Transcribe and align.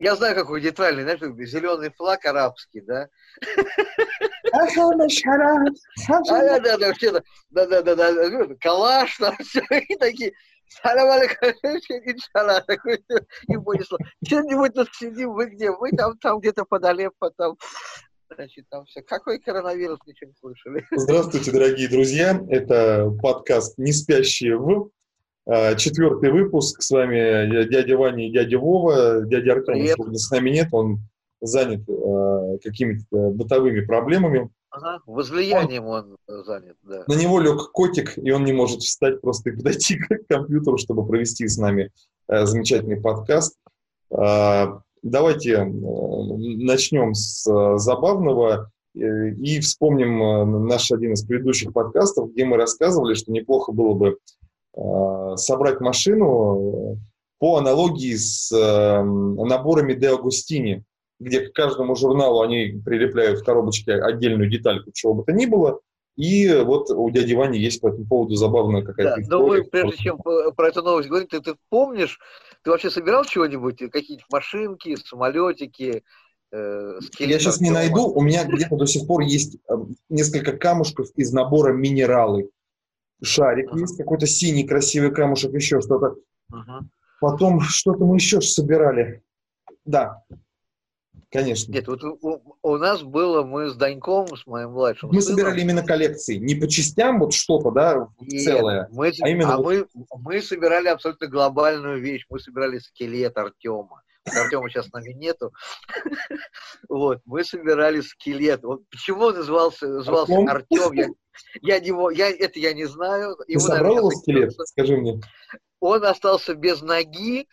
Я 0.00 0.14
знаю, 0.14 0.36
какой 0.36 0.62
нейтральный, 0.62 1.02
знаешь, 1.02 1.20
зеленый 1.50 1.90
флаг 1.90 2.24
арабский, 2.24 2.82
да? 2.82 3.08
А, 4.52 4.66
да, 6.24 6.58
да, 6.60 6.78
да, 6.78 6.92
все, 6.94 7.12
да, 7.50 7.66
да, 7.66 7.82
да, 7.82 7.96
да, 7.96 8.54
калаш, 8.60 9.16
там 9.18 9.36
все, 9.42 9.60
и 9.88 9.96
такие, 9.96 10.32
салам 10.82 11.10
алейкум, 11.10 11.48
иншаллах, 12.06 12.64
такой, 12.66 13.04
и 13.48 13.56
понесло. 13.56 13.98
Что-нибудь 14.24 14.74
тут 14.74 14.88
сидим, 14.94 15.32
вы 15.32 15.46
где? 15.46 15.70
Мы 15.72 15.90
там, 15.90 16.16
там 16.18 16.38
где-то 16.38 16.64
под 16.64 16.84
Алеппо, 16.84 17.30
там, 17.36 17.56
значит, 18.32 18.68
там 18.70 18.84
все. 18.84 19.02
Какой 19.02 19.40
коронавирус, 19.40 19.98
ничего 20.06 20.30
не 20.30 20.36
слышали. 20.36 20.86
Здравствуйте, 20.92 21.50
дорогие 21.50 21.88
друзья. 21.88 22.40
Это 22.48 23.10
подкаст 23.20 23.76
«Не 23.78 23.92
спящие 23.92 24.56
в». 24.56 24.90
А, 25.50 25.74
четвертый 25.76 26.30
выпуск. 26.30 26.82
С 26.82 26.90
вами 26.90 27.68
дядя 27.70 27.96
Ваня 27.96 28.28
и 28.28 28.30
дядя 28.30 28.58
Вова. 28.58 29.22
Дядя 29.22 29.54
Артем 29.54 29.76
сегодня 29.86 30.18
с 30.18 30.30
нами 30.30 30.50
нет. 30.50 30.68
Он 30.72 30.98
занят 31.40 31.88
э, 31.88 32.58
какими-то 32.62 33.30
бытовыми 33.30 33.80
проблемами. 33.80 34.50
Ага, 34.70 35.00
возлиянием 35.06 35.86
он, 35.86 36.18
он 36.28 36.44
занят, 36.44 36.76
да. 36.82 37.04
На 37.06 37.14
него 37.14 37.40
лег 37.40 37.70
котик, 37.72 38.18
и 38.18 38.30
он 38.30 38.44
не 38.44 38.52
может 38.52 38.82
встать 38.82 39.22
просто 39.22 39.48
и 39.50 39.56
подойти 39.56 39.96
к 39.98 40.26
компьютеру, 40.28 40.76
чтобы 40.76 41.06
провести 41.06 41.48
с 41.48 41.56
нами 41.56 41.92
э, 42.28 42.44
замечательный 42.44 43.00
подкаст. 43.00 43.56
Э, 44.10 44.66
давайте 45.02 45.52
э, 45.52 45.64
начнем 45.64 47.14
с 47.14 47.50
э, 47.50 47.78
забавного 47.78 48.70
э, 48.94 49.30
и 49.30 49.60
вспомним 49.60 50.22
э, 50.22 50.44
наш 50.66 50.92
один 50.92 51.14
из 51.14 51.24
предыдущих 51.24 51.72
подкастов, 51.72 52.32
где 52.32 52.44
мы 52.44 52.58
рассказывали, 52.58 53.14
что 53.14 53.32
неплохо 53.32 53.72
было 53.72 53.94
бы 53.94 54.18
собрать 55.36 55.80
машину 55.80 56.94
э, 56.94 56.96
по 57.38 57.56
аналогии 57.56 58.14
с 58.14 58.52
э, 58.52 59.02
наборами 59.02 59.94
Де 59.94 60.10
Агустини, 60.10 60.84
где 61.18 61.40
к 61.40 61.52
каждому 61.52 61.96
журналу 61.96 62.42
они 62.42 62.80
прилепляют 62.84 63.40
в 63.40 63.44
коробочке 63.44 63.94
отдельную 63.94 64.50
детальку, 64.50 64.90
чего 64.92 65.14
бы 65.14 65.24
то 65.24 65.32
ни 65.32 65.46
было, 65.46 65.80
и 66.16 66.52
вот 66.64 66.90
у 66.90 67.10
дяди 67.10 67.34
Вани 67.34 67.58
есть 67.58 67.80
по 67.80 67.88
этому 67.88 68.06
поводу 68.06 68.34
забавная 68.34 68.82
какая-то 68.82 69.16
да, 69.16 69.22
история. 69.22 69.40
Но 69.40 69.46
мы, 69.46 69.64
прежде 69.64 69.96
чем 69.98 70.18
про 70.18 70.68
эту 70.68 70.82
новость 70.82 71.08
говорить, 71.08 71.28
ты, 71.28 71.40
ты 71.40 71.54
помнишь, 71.70 72.18
ты 72.62 72.70
вообще 72.70 72.90
собирал 72.90 73.24
чего-нибудь, 73.24 73.78
какие-нибудь 73.78 74.26
машинки, 74.30 74.96
самолетики, 74.96 76.02
э, 76.52 76.98
Я 77.20 77.38
сейчас 77.38 77.60
не 77.60 77.70
найду, 77.70 78.08
у 78.08 78.20
меня 78.20 78.44
где-то 78.44 78.76
до 78.76 78.86
сих 78.86 79.06
пор 79.06 79.22
есть 79.22 79.58
несколько 80.08 80.56
камушков 80.56 81.08
из 81.14 81.32
набора 81.32 81.72
минералы 81.72 82.50
шарик 83.22 83.72
uh-huh. 83.72 83.80
есть, 83.80 83.96
какой-то 83.96 84.26
синий 84.26 84.66
красивый 84.66 85.12
камушек, 85.12 85.52
еще 85.52 85.80
что-то. 85.80 86.16
Uh-huh. 86.52 86.80
Потом 87.20 87.60
что-то 87.60 88.04
мы 88.04 88.16
еще 88.16 88.40
собирали. 88.40 89.22
Да, 89.84 90.22
конечно. 91.30 91.72
Нет, 91.72 91.88
вот 91.88 92.04
у, 92.04 92.56
у 92.62 92.76
нас 92.76 93.02
было, 93.02 93.42
мы 93.42 93.70
с 93.70 93.74
Даньком, 93.74 94.28
с 94.36 94.46
моим 94.46 94.72
младшим 94.72 95.10
Мы 95.10 95.20
сыном, 95.20 95.38
собирали 95.38 95.60
именно 95.62 95.82
коллекции, 95.82 96.36
не 96.36 96.54
по 96.54 96.68
частям 96.68 97.18
вот 97.18 97.32
что-то, 97.32 97.70
да, 97.70 98.08
Нет, 98.20 98.44
целое, 98.44 98.88
мы, 98.92 99.12
а 99.20 99.28
именно... 99.28 99.54
А 99.54 99.56
вот... 99.56 99.66
мы, 99.66 99.86
мы 100.16 100.42
собирали 100.42 100.88
абсолютно 100.88 101.26
глобальную 101.26 102.00
вещь, 102.00 102.26
мы 102.28 102.38
собирали 102.38 102.78
скелет 102.78 103.36
Артема. 103.36 104.02
Артема 104.36 104.68
сейчас 104.68 104.86
с 104.86 104.92
нами 104.92 105.12
нету. 105.12 105.52
вот, 106.88 107.20
мы 107.24 107.44
собирали 107.44 108.00
скелет. 108.00 108.62
Вот 108.62 108.82
почему 108.90 109.24
он 109.24 109.36
назывался, 109.36 109.88
назывался 109.88 110.34
Артем, 110.48 110.92
я, 110.92 111.08
я 111.62 111.76
его, 111.76 112.10
я, 112.10 112.30
это 112.30 112.58
я 112.58 112.72
не 112.72 112.86
знаю. 112.86 113.36
Ты 113.46 113.58
собрал 113.58 113.96
его 113.96 114.10
скелет, 114.10 114.52
скажи 114.66 114.96
мне. 114.96 115.20
Он 115.80 116.04
остался 116.04 116.54
без 116.54 116.82
ноги, 116.82 117.46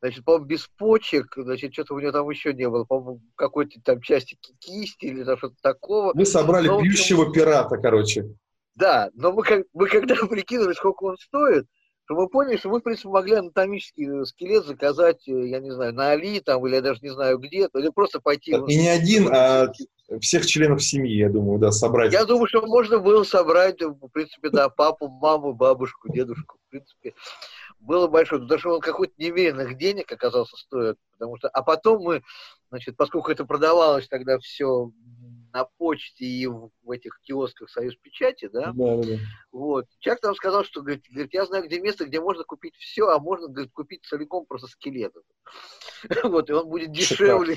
значит, 0.00 0.24
по-моему, 0.24 0.46
без 0.46 0.66
почек, 0.78 1.32
значит, 1.36 1.72
что-то 1.72 1.94
у 1.94 2.00
него 2.00 2.12
там 2.12 2.28
еще 2.28 2.52
не 2.52 2.68
было, 2.68 2.84
по-моему, 2.84 3.20
какой-то 3.36 3.80
там 3.82 4.00
части 4.00 4.38
кисти 4.58 5.06
или 5.06 5.22
что-то 5.22 5.54
такого. 5.62 6.12
Мы 6.14 6.26
собрали 6.26 6.68
но, 6.68 6.80
бьющего 6.82 7.32
пирата, 7.32 7.76
короче. 7.76 8.24
Да, 8.74 9.10
но 9.14 9.32
мы, 9.32 9.42
как, 9.42 9.64
мы 9.72 9.88
когда 9.88 10.14
прикинули, 10.28 10.72
сколько 10.72 11.04
он 11.04 11.16
стоит, 11.16 11.66
то 12.08 12.14
мы 12.14 12.26
поняли, 12.26 12.56
что 12.56 12.70
мы, 12.70 12.80
в 12.80 12.82
принципе, 12.82 13.10
могли 13.10 13.34
анатомический 13.34 14.24
скелет 14.24 14.64
заказать, 14.64 15.28
э, 15.28 15.48
я 15.48 15.60
не 15.60 15.70
знаю, 15.70 15.92
на 15.92 16.12
Али 16.12 16.40
там, 16.40 16.66
или 16.66 16.76
я 16.76 16.80
даже 16.80 17.00
не 17.02 17.10
знаю 17.10 17.36
где, 17.36 17.68
или 17.72 17.90
просто 17.90 18.18
пойти... 18.18 18.52
И 18.52 18.76
не 18.76 18.88
один, 18.88 19.28
а 19.30 19.70
всех 20.18 20.46
членов 20.46 20.82
семьи, 20.82 21.14
я 21.14 21.28
думаю, 21.28 21.58
да, 21.58 21.70
собрать. 21.70 22.10
Я 22.14 22.24
думаю, 22.24 22.46
что 22.46 22.66
можно 22.66 22.98
было 22.98 23.24
собрать, 23.24 23.82
в 23.82 24.08
принципе, 24.08 24.48
да, 24.48 24.70
папу, 24.70 25.08
маму, 25.08 25.52
бабушку, 25.52 26.10
дедушку, 26.10 26.56
в 26.66 26.70
принципе, 26.70 27.12
было 27.78 28.08
большое. 28.08 28.48
Что 28.56 28.76
он 28.76 28.80
какой-то 28.80 29.12
немеренных 29.18 29.76
денег 29.76 30.10
оказался 30.10 30.56
стоит, 30.56 30.96
потому 31.12 31.36
что... 31.36 31.48
А 31.48 31.62
потом 31.62 32.02
мы, 32.02 32.22
значит, 32.70 32.96
поскольку 32.96 33.30
это 33.30 33.44
продавалось 33.44 34.08
тогда 34.08 34.38
все 34.38 34.90
на 35.52 35.64
почте 35.64 36.24
и 36.24 36.46
в, 36.46 36.70
в 36.82 36.90
этих 36.90 37.20
киосках 37.22 37.70
Союз 37.70 37.94
Печати, 37.96 38.48
да, 38.52 38.72
да, 38.74 38.96
да. 38.96 39.18
вот, 39.52 39.86
человек 39.98 40.20
там 40.20 40.34
сказал, 40.34 40.64
что, 40.64 40.82
говорит, 40.82 41.04
говорит, 41.10 41.34
я 41.34 41.46
знаю, 41.46 41.64
где 41.64 41.80
место, 41.80 42.04
где 42.04 42.20
можно 42.20 42.44
купить 42.44 42.74
все, 42.76 43.08
а 43.08 43.18
можно, 43.18 43.48
говорит, 43.48 43.72
купить 43.72 44.04
целиком 44.04 44.46
просто 44.46 44.68
скелет. 44.68 45.12
Вот, 46.22 46.48
и 46.48 46.52
он 46.52 46.68
будет 46.68 46.92
дешевле. 46.92 47.56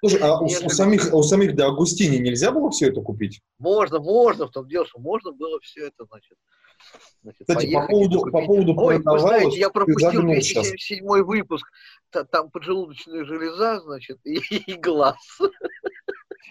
Слушай, 0.00 0.20
а 0.20 0.38
у, 0.40 0.44
у 0.46 0.48
самих, 0.48 1.14
у 1.14 1.22
самих 1.22 1.54
до 1.54 1.66
Агустини 1.66 2.16
нельзя 2.16 2.50
было 2.50 2.70
все 2.70 2.88
это 2.88 3.00
купить? 3.00 3.40
Можно, 3.58 4.00
можно, 4.00 4.46
в 4.46 4.50
том 4.50 4.66
дело, 4.66 4.86
что 4.86 4.98
можно 4.98 5.30
было 5.30 5.60
все 5.60 5.86
это, 5.86 6.04
значит, 6.06 6.36
Значит, 7.22 7.40
Кстати, 7.40 7.72
по 7.72 7.86
поводу, 7.86 8.20
по 8.30 8.46
поводу 8.46 8.74
Ой, 8.76 8.98
вы 8.98 9.18
знаете, 9.18 9.58
я 9.58 9.70
пропустил 9.70 10.22
277 10.22 11.04
выпуск. 11.24 11.66
Там 12.10 12.50
поджелудочная 12.50 13.24
железа, 13.24 13.80
значит, 13.80 14.18
и, 14.24 14.38
и 14.38 14.74
глаз. 14.74 15.16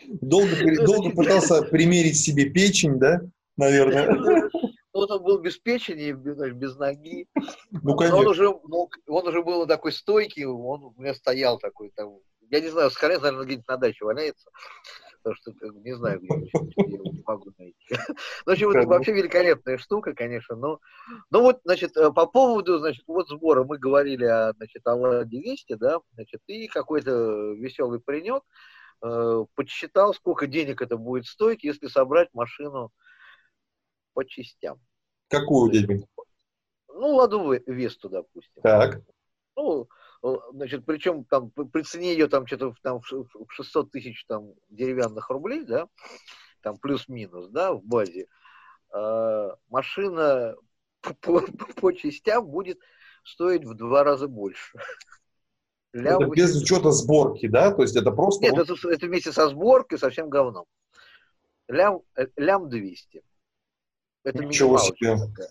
Долго, 0.05 0.85
долго 0.85 1.09
пытался 1.11 1.61
примерить 1.63 2.17
себе 2.17 2.49
печень, 2.49 2.99
да, 2.99 3.21
наверное? 3.57 4.49
Вот 4.93 5.11
он 5.11 5.21
был 5.21 5.39
без 5.39 5.57
печени, 5.57 6.11
без, 6.11 6.75
ноги. 6.77 7.27
Ну, 7.69 7.95
конечно. 7.95 8.17
Он 8.17 8.27
уже, 8.27 8.49
мог, 8.63 8.97
он 9.07 9.27
уже 9.27 9.43
был 9.43 9.67
такой 9.67 9.91
стойкий, 9.91 10.45
он 10.45 10.85
у 10.85 10.93
меня 10.97 11.13
стоял 11.13 11.59
такой, 11.59 11.91
там, 11.95 12.17
я 12.49 12.61
не 12.61 12.69
знаю, 12.69 12.89
скорее, 12.89 13.19
наверное, 13.19 13.45
где-нибудь 13.45 13.67
на 13.67 13.77
даче 13.77 14.05
валяется, 14.05 14.49
потому 15.21 15.35
что 15.35 15.51
не 15.83 15.93
знаю, 15.93 16.19
где 16.19 16.27
я 16.29 16.59
его 16.87 17.11
не 17.11 17.23
могу 17.25 17.51
найти. 17.59 17.75
Ну, 18.07 18.15
в 18.45 18.49
общем, 18.51 18.69
это 18.71 18.87
вообще 18.87 19.13
великолепная 19.13 19.77
штука, 19.77 20.13
конечно, 20.13 20.55
но, 20.55 20.79
ну 21.29 21.41
вот, 21.41 21.59
значит, 21.63 21.95
э, 21.97 22.11
по 22.11 22.25
поводу, 22.25 22.79
значит, 22.79 23.03
вот 23.07 23.27
сбора 23.29 23.65
мы 23.65 23.77
говорили 23.77 24.25
о, 24.25 24.53
значит, 24.53 24.81
о 24.87 24.95
Ладе 24.95 25.39
Весте, 25.39 25.75
да, 25.75 25.99
значит, 26.15 26.41
и 26.47 26.67
какой-то 26.67 27.53
веселый 27.53 27.99
паренек, 27.99 28.41
э, 29.03 29.45
подсчитал, 29.55 30.13
сколько 30.13 30.47
денег 30.47 30.81
это 30.81 30.97
будет 30.97 31.25
стоить, 31.25 31.63
если 31.63 31.87
собрать 31.87 32.33
машину 32.33 32.91
по 34.13 34.25
частям. 34.25 34.79
Какую 35.29 35.71
денег? 35.71 36.07
Ну, 36.87 37.15
ладу 37.15 37.51
Весту, 37.67 38.09
допустим. 38.09 38.61
Так. 38.63 39.01
Ну, 39.55 39.87
э, 40.23 40.35
значит, 40.51 40.85
причем 40.85 41.25
там 41.25 41.51
при 41.51 41.83
цене 41.83 42.13
ее 42.13 42.27
там 42.27 42.47
что-то 42.47 42.73
там, 42.81 43.01
в 43.01 43.51
600 43.51 43.91
тысяч 43.91 44.25
там 44.25 44.53
деревянных 44.69 45.29
рублей, 45.29 45.63
да, 45.63 45.87
там 46.61 46.77
плюс-минус, 46.77 47.49
да, 47.49 47.73
в 47.73 47.83
базе, 47.83 48.27
э, 48.93 49.49
машина 49.69 50.55
по, 51.01 51.41
по, 51.41 51.41
по 51.75 51.91
частям 51.91 52.47
будет 52.47 52.79
стоить 53.23 53.65
в 53.65 53.73
два 53.75 54.03
раза 54.03 54.27
больше. 54.27 54.79
Лям 55.97 56.21
это 56.21 56.31
без 56.31 56.55
учета 56.61 56.91
сборки, 56.91 57.47
да? 57.47 57.71
То 57.71 57.81
есть 57.81 57.95
это 57.95 58.11
просто... 58.11 58.43
Нет, 58.43 58.53
вот... 58.55 58.69
это, 58.69 58.89
это 58.89 59.05
вместе 59.07 59.31
со 59.31 59.49
сборкой 59.49 59.97
совсем 59.97 60.29
говном. 60.29 60.65
Лям, 61.67 62.01
э, 62.15 62.27
лям 62.35 62.69
200. 62.69 63.23
Это 64.23 64.45
Ничего 64.45 64.77
себе. 64.77 65.17
Такая. 65.17 65.49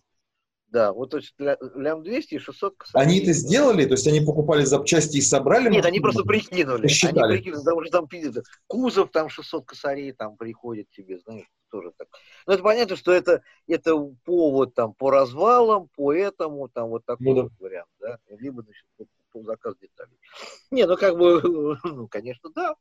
Да, 0.69 0.93
вот 0.93 1.11
то 1.11 1.19
есть 1.19 1.35
лям 1.39 2.03
200 2.03 2.35
и 2.35 2.39
600 2.39 2.77
косарей. 2.77 3.07
Они 3.07 3.21
это 3.21 3.33
сделали? 3.33 3.85
То 3.87 3.93
есть 3.93 4.07
они 4.07 4.21
покупали 4.21 4.65
запчасти 4.65 5.19
и 5.19 5.21
собрали? 5.21 5.71
Нет, 5.71 5.85
они 5.85 6.01
просто 6.01 6.23
прикинули. 6.23 6.83
Посчитали. 6.83 7.33
Они 7.33 7.37
прикинули, 7.37 7.65
потому 7.65 7.85
что 7.85 7.93
там 7.93 8.09
кузов, 8.67 9.11
там 9.11 9.29
600 9.29 9.65
косарей 9.65 10.13
там 10.13 10.37
приходит 10.37 10.91
тебе, 10.91 11.19
знаешь, 11.19 11.47
тоже 11.71 11.93
так. 11.97 12.09
Но 12.47 12.55
это 12.55 12.63
понятно, 12.63 12.97
что 12.97 13.13
это, 13.13 13.43
это 13.67 13.97
повод 14.25 14.75
там 14.75 14.93
по 14.95 15.11
развалам, 15.11 15.89
по 15.97 16.13
этому, 16.13 16.69
там 16.69 16.89
вот 16.89 17.05
такой 17.05 17.27
ну, 17.27 17.43
да. 17.45 17.49
вариант, 17.59 17.91
да. 18.01 18.19
Либо, 18.29 18.63
значит, 18.63 18.85
заказ 19.45 19.75
деталей. 19.81 20.19
Не, 20.71 20.87
ну 20.87 20.97
как 20.97 21.17
бы, 21.17 21.41
ну, 21.85 22.09
конечно, 22.09 22.51
да. 22.55 22.75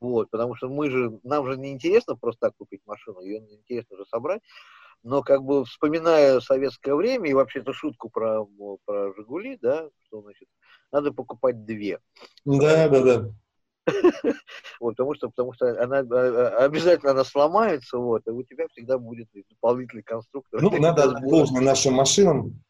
Вот, 0.00 0.30
потому 0.30 0.56
что 0.56 0.68
мы 0.68 0.90
же, 0.90 1.20
нам 1.22 1.46
же 1.46 1.56
не 1.56 1.70
интересно 1.70 2.16
просто 2.16 2.48
так 2.48 2.56
купить 2.56 2.82
машину, 2.86 3.20
ее 3.20 3.38
интересно 3.38 3.96
же 3.96 4.04
собрать. 4.06 4.42
Но 5.04 5.22
как 5.22 5.42
бы 5.42 5.64
вспоминая 5.64 6.40
советское 6.40 6.94
время 6.94 7.30
и 7.30 7.34
вообще 7.34 7.60
эту 7.60 7.72
шутку 7.72 8.08
про, 8.08 8.44
про 8.84 9.12
Жигули, 9.14 9.58
да, 9.60 9.88
что 10.06 10.22
значит, 10.22 10.48
надо 10.92 11.12
покупать 11.12 11.64
две. 11.64 12.00
Да, 12.44 12.88
да, 12.88 13.02
да. 13.02 13.30
Вот, 14.80 14.96
потому 14.96 15.14
что, 15.14 15.28
потому 15.28 15.52
что 15.52 15.80
она 15.82 15.98
а, 15.98 16.02
а, 16.02 16.64
обязательно 16.64 17.12
она 17.12 17.24
сломается, 17.24 17.98
вот, 17.98 18.26
и 18.26 18.30
у 18.30 18.42
тебя 18.42 18.66
всегда 18.68 18.98
будет 18.98 19.28
дополнительный 19.50 20.02
конструктор. 20.02 20.60
Ну, 20.60 20.70
надо 20.78 21.12
должное 21.28 21.62
нашим 21.62 21.94
машинам. 21.94 22.62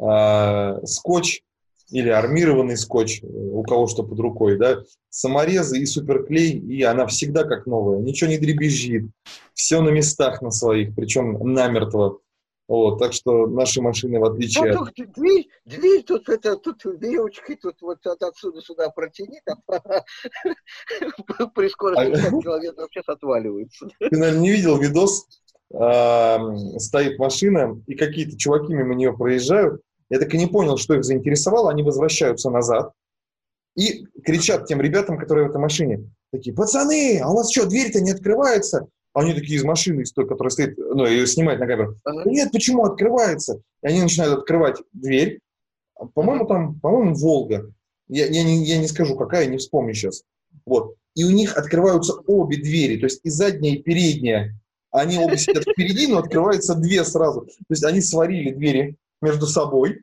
А, 0.00 0.80
скотч 0.84 1.42
или 1.90 2.08
армированный 2.08 2.76
скотч, 2.76 3.20
у 3.22 3.62
кого 3.62 3.86
что 3.86 4.02
под 4.02 4.18
рукой, 4.20 4.56
да, 4.56 4.82
саморезы 5.08 5.78
и 5.78 5.86
суперклей, 5.86 6.52
и 6.52 6.82
она 6.82 7.06
всегда 7.06 7.44
как 7.44 7.66
новая, 7.66 7.98
ничего 7.98 8.30
не 8.30 8.38
дребезжит, 8.38 9.10
все 9.54 9.80
на 9.80 9.90
местах 9.90 10.42
на 10.42 10.50
своих, 10.50 10.94
причем 10.94 11.38
намертво. 11.52 12.20
Вот, 12.68 13.00
так 13.00 13.12
что 13.12 13.48
наши 13.48 13.82
машины, 13.82 14.20
в 14.20 14.24
отличие 14.24 14.72
ну, 14.72 14.82
от... 14.84 14.94
Дверь, 14.94 15.48
дверь 15.64 16.04
тут, 16.04 16.28
это, 16.28 16.54
тут 16.54 16.84
веревочкой, 16.84 17.56
тут 17.56 17.74
вот 17.82 17.98
отсюда 18.06 18.60
сюда 18.60 18.90
протяни, 18.90 19.40
там, 19.44 19.60
при 21.54 21.68
скорости 21.68 22.12
5 22.12 22.26
а 22.26 22.30
километров 22.30 22.88
в 22.88 22.92
час 22.92 23.08
отваливается. 23.08 23.88
Ты, 23.98 24.16
наверное, 24.16 24.40
не 24.40 24.52
видел 24.52 24.78
видос, 24.78 25.26
стоит 25.70 27.18
машина, 27.18 27.82
и 27.88 27.96
какие-то 27.96 28.38
чуваки 28.38 28.72
мимо 28.72 28.94
нее 28.94 29.16
проезжают, 29.16 29.82
я 30.10 30.18
так 30.18 30.34
и 30.34 30.38
не 30.38 30.46
понял, 30.46 30.76
что 30.76 30.94
их 30.94 31.04
заинтересовало, 31.04 31.70
они 31.70 31.82
возвращаются 31.82 32.50
назад 32.50 32.92
и 33.76 34.04
кричат 34.24 34.66
тем 34.66 34.80
ребятам, 34.80 35.18
которые 35.18 35.46
в 35.46 35.50
этой 35.50 35.60
машине, 35.60 36.10
такие, 36.32 36.54
пацаны, 36.54 37.20
а 37.20 37.30
у 37.30 37.36
вас 37.36 37.50
что, 37.50 37.66
дверь-то 37.66 38.00
не 38.00 38.10
открывается? 38.10 38.88
А 39.12 39.20
они 39.20 39.34
такие 39.34 39.56
из 39.56 39.64
машины, 39.64 40.02
из 40.02 40.12
той, 40.12 40.26
которая 40.26 40.50
стоит, 40.50 40.78
ну, 40.78 41.06
ее 41.06 41.26
снимает 41.26 41.58
на 41.58 41.66
камеру. 41.66 41.96
Да 42.04 42.24
нет, 42.26 42.52
почему 42.52 42.84
открывается? 42.84 43.60
И 43.82 43.86
они 43.86 44.02
начинают 44.02 44.38
открывать 44.38 44.76
дверь. 44.92 45.40
По-моему, 46.14 46.46
там, 46.46 46.78
по-моему, 46.80 47.14
Волга. 47.14 47.72
Я, 48.08 48.26
я, 48.26 48.42
не, 48.44 48.64
я 48.64 48.78
не 48.78 48.86
скажу, 48.86 49.16
какая, 49.16 49.46
не 49.46 49.58
вспомню 49.58 49.94
сейчас. 49.94 50.22
Вот. 50.64 50.94
И 51.14 51.24
у 51.24 51.30
них 51.30 51.56
открываются 51.56 52.14
обе 52.26 52.56
двери, 52.56 52.98
то 52.98 53.06
есть 53.06 53.20
и 53.24 53.30
задняя, 53.30 53.74
и 53.74 53.82
передняя. 53.82 54.56
Они 54.92 55.18
оба 55.18 55.36
сидят 55.36 55.64
впереди, 55.64 56.06
но 56.06 56.18
открываются 56.18 56.74
две 56.74 57.04
сразу. 57.04 57.42
То 57.42 57.70
есть 57.70 57.84
они 57.84 58.00
сварили 58.00 58.52
двери 58.52 58.96
между 59.20 59.46
собой 59.46 60.02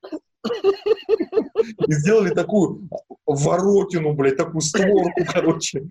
и 1.88 1.94
сделали 1.94 2.34
такую 2.34 2.90
воротину, 3.26 4.14
блядь, 4.14 4.38
такую 4.38 4.62
створку, 4.62 5.22
короче. 5.32 5.90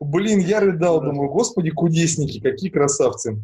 Блин, 0.00 0.40
я 0.40 0.60
рыдал, 0.60 1.00
думаю, 1.00 1.30
господи, 1.30 1.70
кудесники, 1.70 2.40
какие 2.40 2.70
красавцы. 2.70 3.40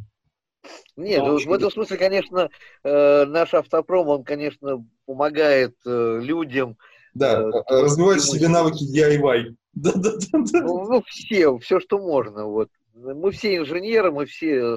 Нет, 0.97 1.23
ну, 1.25 1.39
в 1.39 1.53
этом 1.53 1.71
смысле, 1.71 1.97
конечно, 1.97 2.51
э, 2.83 3.25
наш 3.27 3.55
автопром, 3.55 4.09
он, 4.09 4.25
конечно, 4.25 4.85
помогает 5.07 5.77
э, 5.87 6.21
людям. 6.21 6.77
Да, 7.15 7.41
э, 7.43 7.51
развивать 7.69 8.21
в 8.21 8.29
себе 8.29 8.49
навыки 8.49 8.85
DIY. 8.85 9.55
Да, 9.79 9.93
да, 9.95 10.11
да, 10.11 10.39
да. 10.53 10.61
Ну, 10.63 10.89
ну, 10.91 11.03
все, 11.07 11.57
все, 11.59 11.79
что 11.79 11.99
можно. 11.99 12.47
Вот. 12.47 12.69
Мы 13.01 13.31
все 13.31 13.57
инженеры, 13.57 14.11
мы 14.11 14.27
все 14.27 14.77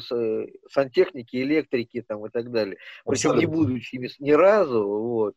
сантехники, 0.70 1.38
электрики 1.38 2.04
там, 2.08 2.26
и 2.26 2.30
так 2.30 2.52
далее. 2.52 2.78
Причем 3.06 3.38
не 3.38 3.46
будучи 3.46 3.96
ни 4.20 4.32
разу. 4.32 4.88
Вот. 4.88 5.36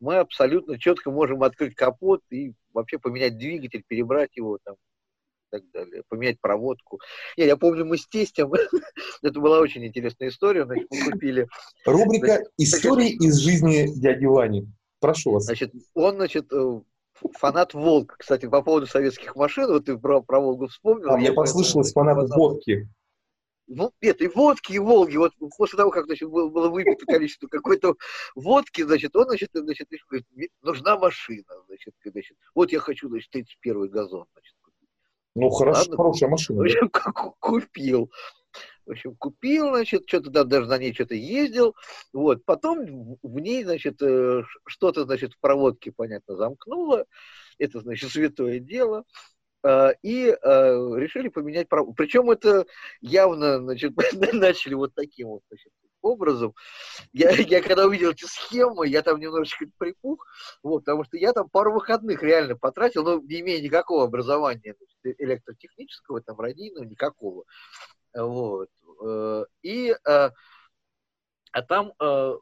Мы 0.00 0.16
абсолютно 0.16 0.78
четко 0.78 1.10
можем 1.10 1.42
открыть 1.42 1.74
капот 1.74 2.22
и 2.30 2.52
вообще 2.72 2.98
поменять 2.98 3.38
двигатель, 3.38 3.84
перебрать 3.86 4.36
его 4.36 4.58
там, 4.64 4.76
так 5.50 5.62
далее, 5.72 6.02
поменять 6.08 6.40
проводку. 6.40 7.00
Я, 7.36 7.46
я 7.46 7.56
помню, 7.56 7.84
мы 7.84 7.98
с 7.98 8.06
тестем, 8.06 8.52
это 9.22 9.40
была 9.40 9.60
очень 9.60 9.84
интересная 9.84 10.28
история, 10.28 10.64
значит, 10.64 10.86
мы 10.90 11.10
купили... 11.10 11.48
Рубрика 11.84 12.36
значит, 12.36 12.52
«Истории 12.56 13.10
из 13.10 13.36
жизни 13.38 13.88
дяди 14.00 14.24
Вани». 14.24 14.66
Прошу 15.00 15.32
вас. 15.32 15.44
Значит, 15.44 15.72
он, 15.94 16.16
значит, 16.16 16.52
э, 16.52 16.80
фанат 17.38 17.74
Волк. 17.74 18.16
Кстати, 18.18 18.46
по 18.46 18.62
поводу 18.62 18.86
советских 18.86 19.36
машин, 19.36 19.66
вот 19.66 19.86
ты 19.86 19.96
про, 19.98 20.22
про 20.22 20.40
Волгу 20.40 20.68
вспомнил. 20.68 21.10
А 21.10 21.16
мне 21.16 21.32
послышалось 21.32 21.92
фанат 21.92 22.28
водки. 22.30 22.88
Ну, 23.72 23.92
нет, 24.02 24.20
и 24.20 24.26
водки, 24.26 24.72
и 24.72 24.78
Волги. 24.80 25.16
Вот 25.16 25.32
после 25.56 25.76
того, 25.76 25.92
как, 25.92 26.06
значит, 26.06 26.28
было, 26.28 26.48
было 26.48 26.68
выпито 26.70 27.06
количество 27.06 27.46
какой-то 27.46 27.94
водки, 28.34 28.82
значит, 28.82 29.14
он, 29.14 29.26
значит, 29.26 29.50
значит, 29.52 29.86
говорит, 30.08 30.50
нужна 30.60 30.98
машина, 30.98 31.44
значит, 31.68 31.94
значит, 32.04 32.36
вот 32.56 32.72
я 32.72 32.80
хочу, 32.80 33.08
значит, 33.08 33.30
31 33.30 33.88
газон, 33.90 34.26
значит, 34.32 34.54
ну, 35.34 35.48
хорошо, 35.50 35.80
Ладно, 35.82 35.96
хорошая 35.96 36.28
машина. 36.28 36.58
В 36.58 36.62
общем, 36.62 36.90
купил. 37.38 38.10
В 38.86 38.90
общем, 38.90 39.14
купил, 39.16 39.68
значит, 39.70 40.04
что-то 40.06 40.30
там 40.30 40.48
даже 40.48 40.66
на 40.68 40.78
ней 40.78 40.92
что-то 40.94 41.14
ездил. 41.14 41.74
Вот, 42.12 42.44
потом 42.44 43.18
в 43.22 43.38
ней, 43.38 43.64
значит, 43.64 44.00
э, 44.02 44.42
что-то, 44.66 45.04
значит, 45.04 45.34
в 45.34 45.40
проводке, 45.40 45.92
понятно, 45.92 46.36
замкнуло. 46.36 47.06
Это, 47.58 47.80
значит, 47.80 48.10
святое 48.12 48.58
дело. 48.58 49.04
А, 49.62 49.90
и 50.02 50.28
э, 50.28 50.36
решили 50.96 51.28
поменять 51.28 51.68
проводку. 51.68 51.94
Причем 51.94 52.30
это 52.30 52.66
явно, 53.00 53.58
значит, 53.58 53.92
начали 54.32 54.74
вот 54.74 54.94
таким 54.94 55.28
вот, 55.28 55.42
значит, 55.48 55.72
образом. 56.02 56.54
Я, 57.12 57.30
я 57.60 57.62
когда 57.62 57.86
увидел 57.86 58.10
эти 58.10 58.24
схемы, 58.24 58.88
я 58.88 59.02
там 59.02 59.20
немножечко 59.20 59.66
припух, 59.78 60.26
вот, 60.62 60.80
потому 60.80 61.04
что 61.04 61.16
я 61.16 61.32
там 61.32 61.48
пару 61.48 61.72
выходных 61.72 62.22
реально 62.22 62.56
потратил, 62.56 63.04
но 63.04 63.20
не 63.20 63.40
имея 63.40 63.60
никакого 63.60 64.04
образования 64.04 64.74
электротехнического, 65.04 66.20
там, 66.22 66.38
радийного, 66.38 66.84
никакого. 66.84 67.44
Вот. 68.14 68.68
Э, 69.04 69.44
и 69.62 69.90
э, 69.90 70.30
а 71.52 71.62
там 71.62 71.92
э, 72.00 72.34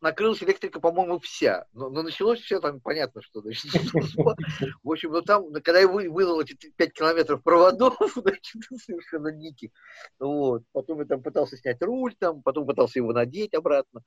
накрылась 0.00 0.42
электрика, 0.42 0.80
по-моему, 0.80 1.18
вся. 1.18 1.66
Но, 1.72 1.90
но 1.90 2.02
началось 2.02 2.40
все 2.40 2.60
там, 2.60 2.80
понятно, 2.80 3.20
что 3.22 3.40
значит. 3.40 3.70
В 4.82 4.90
общем, 4.90 5.12
ну 5.12 5.22
там, 5.22 5.52
когда 5.52 5.80
я 5.80 5.88
вынул 5.88 6.40
эти 6.40 6.54
5 6.54 6.92
километров 6.92 7.42
проводов, 7.42 7.96
значит, 8.16 8.62
совершенно 8.84 9.32
диких, 9.32 9.70
вот. 10.18 10.62
Потом 10.72 11.00
я 11.00 11.06
там 11.06 11.22
пытался 11.22 11.56
снять 11.56 11.82
руль, 11.82 12.14
там, 12.18 12.42
потом 12.42 12.66
пытался 12.66 12.98
его 12.98 13.12
надеть 13.12 13.54
обратно, 13.54 14.02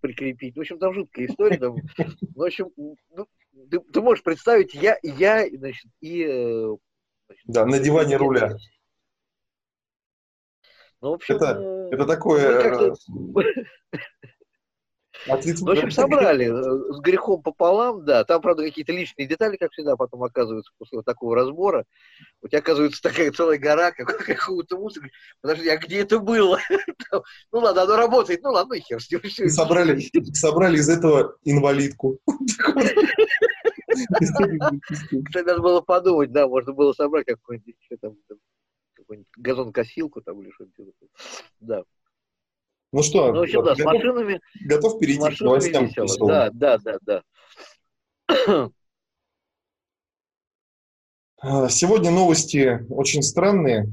прикрепить. 0.00 0.56
В 0.56 0.60
общем, 0.60 0.78
там 0.78 0.94
жуткая 0.94 1.26
история. 1.26 1.58
Там. 1.58 1.76
В 2.34 2.42
общем, 2.42 2.70
ну, 2.76 3.26
ты, 3.70 3.80
ты 3.80 4.00
можешь 4.00 4.22
представить, 4.22 4.74
я, 4.74 4.98
я 5.02 5.46
значит, 5.48 5.90
и... 6.00 6.24
Значит, 7.26 7.44
да, 7.46 7.66
надевание 7.66 8.16
руля. 8.16 8.56
Ну, 11.06 11.12
в 11.12 11.14
общем, 11.14 11.36
это, 11.36 11.54
ну, 11.54 11.88
это 11.92 12.04
такое... 12.04 12.92
В 15.26 15.70
общем, 15.70 15.90
собрали 15.90 16.46
э, 16.46 16.94
с 16.94 17.00
грехом 17.00 17.42
пополам, 17.42 18.04
да. 18.04 18.24
Там, 18.24 18.40
правда, 18.40 18.64
какие-то 18.64 18.92
личные 18.92 19.26
детали, 19.28 19.56
как 19.56 19.70
всегда, 19.72 19.96
потом 19.96 20.22
оказываются 20.24 20.72
после 20.78 20.98
вот 20.98 21.04
такого 21.04 21.36
разбора. 21.36 21.84
У 22.42 22.48
тебя 22.48 22.58
оказывается 22.58 23.00
такая 23.00 23.30
целая 23.30 23.58
гора 23.58 23.92
какого-то 23.92 24.76
мусора. 24.78 25.08
Подожди, 25.40 25.68
а 25.68 25.76
где 25.78 26.00
это 26.00 26.18
было? 26.18 26.58
Ну 27.52 27.60
ладно, 27.60 27.82
оно 27.82 27.96
работает, 27.96 28.42
ну 28.42 28.50
ладно, 28.50 28.74
и 28.74 28.80
хер 28.80 29.00
с 29.00 29.10
ним. 29.10 29.20
Собрали, 29.48 30.00
собрали 30.34 30.76
из 30.76 30.88
этого 30.88 31.36
инвалидку. 31.44 32.18
Кстати, 35.24 35.46
надо 35.46 35.60
было 35.60 35.80
подумать, 35.80 36.32
да, 36.32 36.48
можно 36.48 36.72
было 36.72 36.92
собрать 36.92 37.26
какой-нибудь 37.26 37.76
какую-нибудь 39.06 39.30
газонкосилку 39.36 40.20
там 40.20 40.42
или 40.42 40.50
что-нибудь. 40.50 40.94
Да. 41.60 41.84
Ну 42.92 43.02
что, 43.02 43.32
ну, 43.32 43.42
общем, 43.42 43.64
да, 43.64 43.74
готов, 43.74 43.78
с 43.78 43.84
машинами, 43.84 44.40
готов 44.64 45.00
перейти 45.00 45.36
к 45.36 45.40
новостям? 45.40 45.90
Да, 46.26 46.50
да, 46.52 46.78
да, 46.78 47.22
да. 48.26 48.70
А, 51.38 51.68
сегодня 51.68 52.10
новости 52.10 52.86
очень 52.88 53.22
странные, 53.22 53.86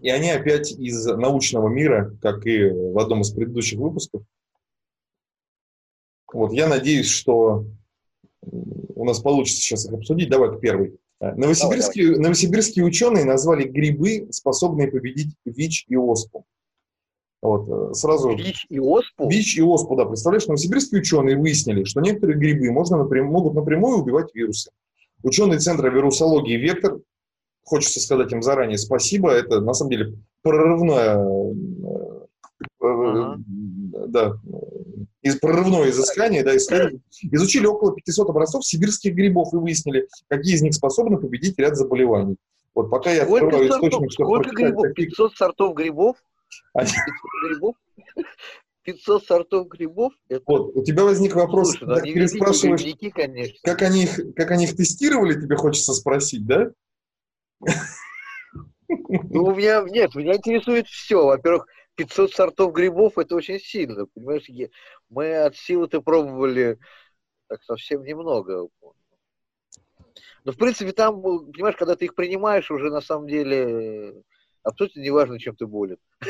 и 0.00 0.10
они 0.10 0.30
опять 0.30 0.72
из 0.72 1.06
научного 1.06 1.68
мира, 1.68 2.14
как 2.20 2.44
и 2.46 2.68
в 2.68 2.98
одном 2.98 3.22
из 3.22 3.30
предыдущих 3.30 3.78
выпусков. 3.78 4.22
Вот, 6.32 6.52
я 6.52 6.68
надеюсь, 6.68 7.08
что 7.08 7.64
у 8.42 9.04
нас 9.04 9.20
получится 9.20 9.60
сейчас 9.60 9.86
их 9.86 9.92
обсудить. 9.92 10.28
Давай 10.28 10.56
к 10.56 10.60
первой. 10.60 10.98
Новосибирские, 11.20 12.04
давай, 12.04 12.16
давай. 12.16 12.24
новосибирские 12.24 12.84
ученые 12.84 13.24
назвали 13.24 13.64
грибы, 13.64 14.28
способные 14.30 14.88
победить 14.88 15.34
ВИЧ 15.44 15.86
и 15.88 15.96
ОСПУ. 15.96 16.44
Вот, 17.40 17.68
э, 17.68 17.94
сразу... 17.94 18.34
ВИЧ 18.36 18.66
и 18.68 18.78
ОСПУ? 18.78 19.28
ВИЧ 19.28 19.58
и 19.58 19.62
ОСПУ, 19.62 19.96
да. 19.96 20.04
Представляешь, 20.04 20.46
новосибирские 20.46 21.00
ученые 21.00 21.38
выяснили, 21.38 21.84
что 21.84 22.00
некоторые 22.00 22.38
грибы 22.38 22.70
можно 22.70 22.98
напрям... 22.98 23.26
могут 23.26 23.54
напрямую 23.54 23.98
убивать 23.98 24.34
вирусы. 24.34 24.70
Ученые 25.22 25.58
Центра 25.58 25.88
вирусологии 25.90 26.56
«Вектор», 26.56 26.98
хочется 27.64 28.00
сказать 28.00 28.32
им 28.32 28.42
заранее 28.42 28.78
спасибо, 28.78 29.30
это 29.30 29.60
на 29.60 29.74
самом 29.74 29.90
деле 29.90 30.18
прорывное, 30.42 31.16
э, 31.18 32.26
ага. 32.80 33.38
да, 34.08 34.36
из 35.26 35.36
прорывное 35.38 35.90
изыскание, 35.90 36.44
да, 36.44 36.56
исследование. 36.56 37.00
Изучили 37.32 37.66
около 37.66 37.94
500 37.94 38.30
образцов 38.30 38.64
сибирских 38.64 39.14
грибов 39.14 39.52
и 39.52 39.56
выяснили, 39.56 40.08
какие 40.28 40.54
из 40.54 40.62
них 40.62 40.74
способны 40.74 41.18
победить 41.18 41.58
ряд 41.58 41.76
заболеваний. 41.76 42.36
Вот 42.74 42.90
пока 42.90 43.10
я 43.10 43.24
сколько 43.24 43.46
открываю 43.46 43.70
источник, 43.70 44.12
чтобы 44.12 44.30
Сколько 44.30 44.54
грибов? 44.54 44.92
500 44.94 45.36
сортов 45.36 45.74
грибов? 45.74 46.16
500 48.84 49.24
сортов 49.26 49.68
грибов. 49.68 50.12
Это... 50.28 50.44
Вот, 50.46 50.76
у 50.76 50.84
тебя 50.84 51.04
возник 51.04 51.34
вопрос, 51.34 51.70
Слушай, 51.70 51.86
да, 51.88 52.00
ты 52.00 52.28
спрашиваешь, 52.28 53.12
конечно. 53.12 53.58
Как, 53.64 53.82
они 53.82 54.04
их, 54.04 54.34
как 54.36 54.50
они 54.52 54.64
их 54.64 54.76
тестировали, 54.76 55.40
тебе 55.40 55.56
хочется 55.56 55.92
спросить, 55.92 56.46
да? 56.46 56.70
Ну, 58.88 59.44
у 59.44 59.54
меня, 59.54 59.82
нет, 59.88 60.14
меня 60.14 60.36
интересует 60.36 60.86
все. 60.86 61.24
Во-первых, 61.24 61.66
500 61.96 62.32
сортов 62.32 62.72
грибов– 62.72 63.16
это 63.18 63.34
очень 63.34 63.58
сильно, 63.58 64.06
понимаешь? 64.06 64.46
Мы 65.08 65.36
от 65.36 65.56
силы-то 65.56 66.00
пробовали 66.00 66.78
Так 67.48 67.62
совсем 67.62 68.04
немного. 68.04 68.68
Но, 70.44 70.52
в 70.52 70.56
принципе, 70.56 70.92
там, 70.92 71.20
понимаешь, 71.22 71.76
когда 71.76 71.96
ты 71.96 72.04
их 72.04 72.14
принимаешь, 72.14 72.70
уже 72.70 72.90
на 72.90 73.00
самом 73.00 73.26
деле 73.26 74.22
абсолютно 74.62 75.00
неважно, 75.00 75.38
чем 75.38 75.56
ты 75.56 75.66
болен. 75.66 75.96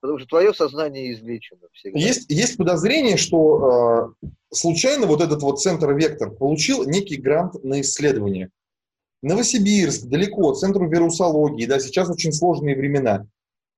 потому 0.00 0.18
что 0.18 0.28
твое 0.28 0.54
сознание 0.54 1.12
излечено. 1.12 1.68
Есть, 1.84 2.30
есть 2.30 2.56
подозрение, 2.56 3.16
что 3.16 4.12
э, 4.22 4.26
случайно 4.52 5.06
вот 5.06 5.20
этот 5.20 5.42
вот 5.42 5.60
центр 5.60 5.92
«Вектор» 5.92 6.30
получил 6.30 6.84
некий 6.88 7.16
грант 7.16 7.62
на 7.64 7.80
исследование. 7.80 8.50
Новосибирск, 9.22 10.06
далеко, 10.06 10.54
центру 10.54 10.88
вирусологии, 10.88 11.66
да, 11.66 11.80
сейчас 11.80 12.10
очень 12.10 12.32
сложные 12.32 12.76
времена. 12.76 13.26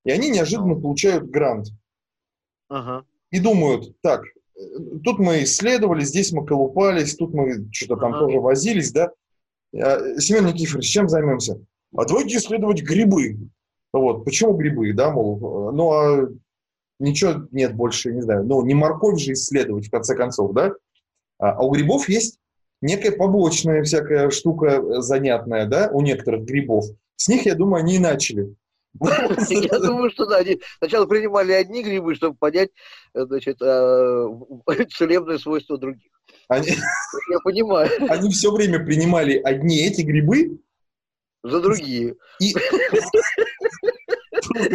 И 0.04 0.10
они 0.10 0.30
неожиданно 0.30 0.74
получают 0.74 1.30
грант. 1.30 1.68
Ага. 2.68 3.04
И 3.30 3.40
думают, 3.40 4.00
так, 4.00 4.24
э, 4.24 4.60
тут 5.04 5.18
мы 5.18 5.42
исследовали, 5.42 6.02
здесь 6.04 6.32
мы 6.32 6.46
колупались, 6.46 7.16
тут 7.16 7.34
мы 7.34 7.68
что-то 7.72 8.00
там 8.00 8.14
ага. 8.14 8.20
тоже 8.20 8.40
возились, 8.40 8.92
да. 8.92 9.12
А, 9.74 10.18
Семен 10.18 10.46
Никифорович, 10.46 10.88
чем 10.88 11.08
займемся? 11.08 11.60
А 11.96 12.04
давайте 12.04 12.36
исследовать 12.36 12.82
грибы. 12.82 13.38
Вот, 13.92 14.24
почему 14.24 14.52
грибы, 14.54 14.92
да, 14.92 15.10
мол, 15.10 15.72
ну, 15.72 15.92
а 15.92 16.28
ничего 16.98 17.46
нет 17.52 17.74
больше, 17.74 18.12
не 18.12 18.20
знаю, 18.20 18.44
ну, 18.44 18.64
не 18.64 18.74
морковь 18.74 19.20
же 19.20 19.32
исследовать, 19.32 19.86
в 19.86 19.90
конце 19.90 20.14
концов, 20.14 20.52
да? 20.52 20.72
А, 21.38 21.52
а 21.52 21.62
у 21.64 21.70
грибов 21.70 22.08
есть 22.08 22.38
некая 22.82 23.12
побочная 23.12 23.82
всякая 23.82 24.30
штука 24.30 25.00
занятная, 25.00 25.66
да, 25.66 25.90
у 25.92 26.00
некоторых 26.00 26.44
грибов. 26.44 26.84
С 27.16 27.28
них, 27.28 27.46
я 27.46 27.54
думаю, 27.54 27.82
они 27.82 27.96
и 27.96 27.98
начали. 27.98 28.54
Я 29.50 29.78
думаю, 29.78 30.10
что 30.10 30.26
да, 30.26 30.38
они 30.38 30.60
сначала 30.78 31.06
принимали 31.06 31.52
одни 31.52 31.82
грибы, 31.82 32.14
чтобы 32.14 32.36
понять, 32.36 32.70
значит, 33.14 33.60
а, 33.62 34.26
целебные 34.96 35.38
свойства 35.38 35.78
других. 35.78 36.10
Они, 36.48 36.68
я 37.30 37.38
понимаю. 37.44 37.90
Они 38.10 38.30
все 38.30 38.50
время 38.50 38.84
принимали 38.84 39.38
одни 39.38 39.78
эти 39.86 40.02
грибы, 40.02 40.58
за 41.42 41.60
другие. 41.60 42.16
И... 42.40 42.54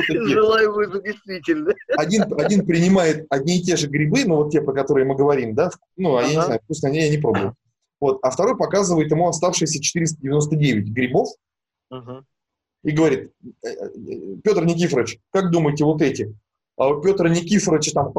Желаемые 0.09 0.89
за 0.89 1.01
действительно. 1.01 1.73
Один, 1.97 2.23
один 2.39 2.65
принимает 2.65 3.25
одни 3.29 3.57
и 3.57 3.61
те 3.61 3.75
же 3.75 3.87
грибы, 3.87 4.23
ну 4.25 4.37
вот 4.37 4.51
те, 4.51 4.61
про 4.61 4.73
которые 4.73 5.05
мы 5.05 5.15
говорим, 5.15 5.55
да, 5.55 5.71
ну, 5.97 6.15
а 6.15 6.19
ага. 6.19 6.27
я 6.27 6.35
не 6.35 6.41
знаю, 6.45 6.59
вкусно 6.63 6.89
они, 6.89 6.99
я 6.99 7.09
не 7.09 7.17
пробую. 7.17 7.55
Вот, 7.99 8.19
а 8.21 8.29
второй 8.29 8.57
показывает 8.57 9.09
ему 9.11 9.27
оставшиеся 9.29 9.81
499 9.81 10.89
грибов 10.89 11.29
ага. 11.89 12.25
И 12.83 12.91
говорит, 12.91 13.31
«Э, 13.63 13.67
э, 13.69 14.35
Петр 14.43 14.65
Никифорович, 14.65 15.19
как 15.31 15.51
думаете, 15.51 15.85
вот 15.85 16.01
эти? 16.01 16.35
А 16.75 16.87
у 16.89 17.01
Петра 17.01 17.29
Никифоровича 17.29 17.91
там 17.91 18.11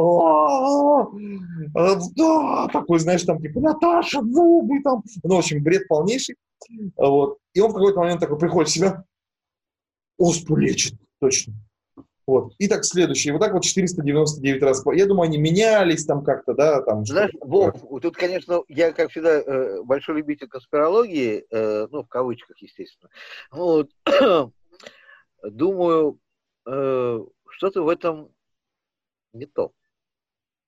да, 1.74 2.68
такой, 2.68 3.00
знаешь, 3.00 3.24
там 3.24 3.40
типа 3.40 3.60
Наташа, 3.60 4.22
зубы 4.22 4.80
там, 4.82 5.02
ну, 5.24 5.34
в 5.34 5.38
общем, 5.38 5.62
бред 5.62 5.88
полнейший. 5.88 6.36
Вот. 6.96 7.38
И 7.52 7.60
он 7.60 7.70
в 7.70 7.74
какой-то 7.74 7.98
момент 7.98 8.20
такой 8.20 8.38
приходит 8.38 8.70
в 8.70 8.72
себя, 8.72 9.04
оспу 10.18 10.56
лечит, 10.56 10.94
точно. 11.20 11.54
Вот. 12.26 12.54
И 12.58 12.68
так 12.68 12.84
следующий. 12.84 13.30
Вот 13.32 13.40
так 13.40 13.52
вот 13.52 13.64
499 13.64 14.62
раз. 14.62 14.82
Я 14.94 15.06
думаю, 15.06 15.28
они 15.28 15.38
менялись 15.38 16.06
там 16.06 16.24
как-то, 16.24 16.54
да, 16.54 16.80
там. 16.82 17.04
Знаешь, 17.04 17.32
Вов, 17.40 17.74
тут, 18.00 18.16
конечно, 18.16 18.62
я, 18.68 18.92
как 18.92 19.10
всегда, 19.10 19.40
э, 19.40 19.82
большой 19.82 20.16
любитель 20.16 20.48
конспирологии, 20.48 21.44
э, 21.50 21.86
ну, 21.90 22.02
в 22.02 22.08
кавычках, 22.08 22.56
естественно. 22.62 23.10
Вот. 23.50 23.90
Думаю, 25.42 26.18
э, 26.66 27.20
что-то 27.50 27.82
в 27.82 27.88
этом 27.88 28.30
не 29.34 29.46
то. 29.46 29.72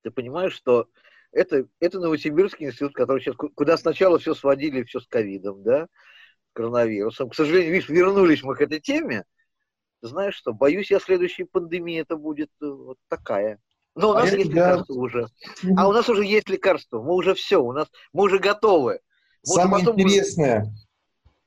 Ты 0.02 0.10
понимаешь, 0.10 0.52
что 0.52 0.88
это, 1.32 1.66
это 1.80 2.00
Новосибирский 2.00 2.66
институт, 2.66 2.94
который 2.94 3.20
сейчас, 3.20 3.34
куда 3.36 3.76
сначала 3.78 4.18
все 4.18 4.34
сводили, 4.34 4.84
все 4.84 5.00
с 5.00 5.06
ковидом, 5.06 5.62
да, 5.62 5.86
коронавирусом. 6.52 7.30
К 7.30 7.34
сожалению, 7.34 7.72
видишь, 7.72 7.88
вернулись 7.88 8.42
мы 8.42 8.54
к 8.54 8.60
этой 8.60 8.80
теме. 8.80 9.24
Ты 10.02 10.08
знаешь 10.08 10.34
что, 10.34 10.52
боюсь 10.52 10.90
я 10.90 11.00
следующей 11.00 11.44
пандемии 11.44 12.00
это 12.00 12.16
будет 12.16 12.50
э, 12.62 12.66
вот 12.66 12.98
такая. 13.08 13.58
Но 13.94 14.10
у 14.10 14.12
а 14.12 14.20
нас 14.20 14.32
а 14.32 14.36
есть 14.36 14.50
тебя... 14.50 14.70
лекарство 14.70 14.94
уже. 14.94 15.26
А 15.76 15.88
у 15.88 15.92
нас 15.92 16.08
уже 16.08 16.24
есть 16.24 16.48
лекарство. 16.48 17.02
Мы 17.02 17.14
уже 17.14 17.34
все, 17.34 17.62
у 17.62 17.72
нас, 17.72 17.88
мы 18.12 18.24
уже 18.24 18.38
готовы. 18.38 19.00
Мы 19.46 19.54
Самое 19.54 19.84
интересное, 19.84 20.60
будем, 20.60 20.74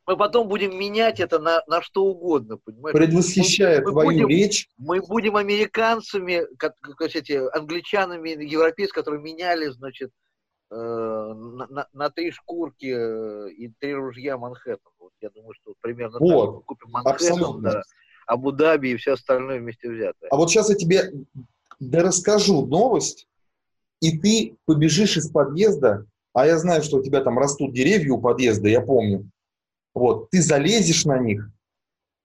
мы 0.10 0.18
потом 0.18 0.48
будем 0.48 0.75
менять 0.75 1.20
это 1.20 1.38
на, 1.38 1.62
на 1.68 1.84
что 1.84 2.03
угодно, 2.03 2.58
понимаешь? 2.58 2.98
Предвосхищая 2.98 3.84
мы, 3.84 3.91
твою 3.91 4.10
будем, 4.10 4.27
речь. 4.27 4.68
Мы 4.79 5.01
будем 5.01 5.36
американцами, 5.36 6.48
как, 6.58 6.74
как 6.79 7.15
эти 7.15 7.34
англичанами, 7.56 8.29
европейцами, 8.44 8.96
которые 8.96 9.22
меняли, 9.22 9.68
значит, 9.68 10.10
э, 10.72 10.75
на, 10.75 11.68
на, 11.68 11.88
на 11.94 12.10
три 12.10 12.32
шкурки 12.32 12.91
э, 12.91 13.51
и 13.51 13.72
три 13.79 13.94
ружья 13.94 14.39
Манхэттен. 14.39 14.89
Вот 14.98 15.12
я 15.22 15.29
думаю, 15.29 15.53
что 15.62 15.75
примерно 15.79 16.18
вот, 16.20 16.46
так 16.46 16.56
мы 16.56 16.62
купим 16.63 16.89
Манхэттен, 16.89 17.62
да, 17.62 17.84
Абу-Даби 18.29 18.89
и 18.89 18.98
все 18.98 19.13
остальное 19.13 19.59
вместе 19.59 19.89
взятое. 19.89 20.29
А 20.29 20.36
вот 20.36 20.50
сейчас 20.50 20.69
я 20.69 20.75
тебе 20.75 21.12
расскажу 21.91 22.65
новость, 22.65 23.27
и 24.01 24.17
ты 24.17 24.55
побежишь 24.65 25.17
из 25.17 25.29
подъезда, 25.29 26.05
а 26.33 26.45
я 26.45 26.57
знаю, 26.59 26.83
что 26.83 26.98
у 26.98 27.03
тебя 27.03 27.21
там 27.21 27.39
растут 27.39 27.74
деревья 27.74 28.13
у 28.13 28.21
подъезда, 28.21 28.69
я 28.69 28.81
помню. 28.81 29.29
Вот, 29.95 30.29
ты 30.29 30.41
залезешь 30.41 31.05
на 31.05 31.17
них, 31.17 31.50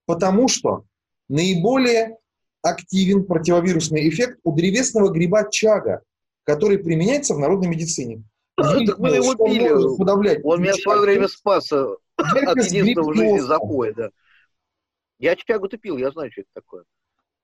потому 0.07 0.49
что 0.49 0.85
наиболее 1.29 2.19
активен 2.63 3.25
противовирусный 3.25 4.09
эффект 4.09 4.39
у 4.45 4.53
древесного 4.53 5.11
гриба 5.11 5.51
чага, 5.51 6.03
который 6.45 6.79
применяется 6.79 7.35
в 7.35 7.39
народной 7.39 7.69
медицине. 7.69 8.23
Так 8.57 8.99
мы 8.99 9.09
его 9.09 9.35
пили. 9.35 9.71
Он, 9.71 9.97
подавлять 9.97 10.45
он 10.45 10.63
меня 10.63 10.75
в 10.75 10.81
свое 10.81 11.01
время 11.01 11.29
спас 11.29 11.73
от 11.73 11.99
единственного 12.17 13.11
в 13.11 13.17
жизни 13.17 13.39
запоя, 13.39 13.93
да. 13.95 14.11
Я 15.19 15.37
чагу-то 15.37 15.79
пил, 15.79 15.97
я 15.97 16.11
знаю, 16.11 16.31
что 16.33 16.43
это 16.43 16.51
такое. 16.55 16.85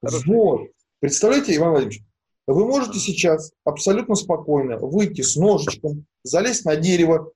Вот. 0.03 0.69
Представляете, 1.01 1.57
Иван 1.57 1.71
Владимирович, 1.71 2.03
вы 2.47 2.67
можете 2.67 2.99
сейчас 2.99 3.53
абсолютно 3.65 4.15
спокойно 4.15 4.79
выйти 4.79 5.23
с 5.23 5.37
ножичком, 5.37 6.05
залезть 6.23 6.65
на 6.65 6.77
дерево 6.77 7.33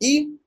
и 0.00 0.38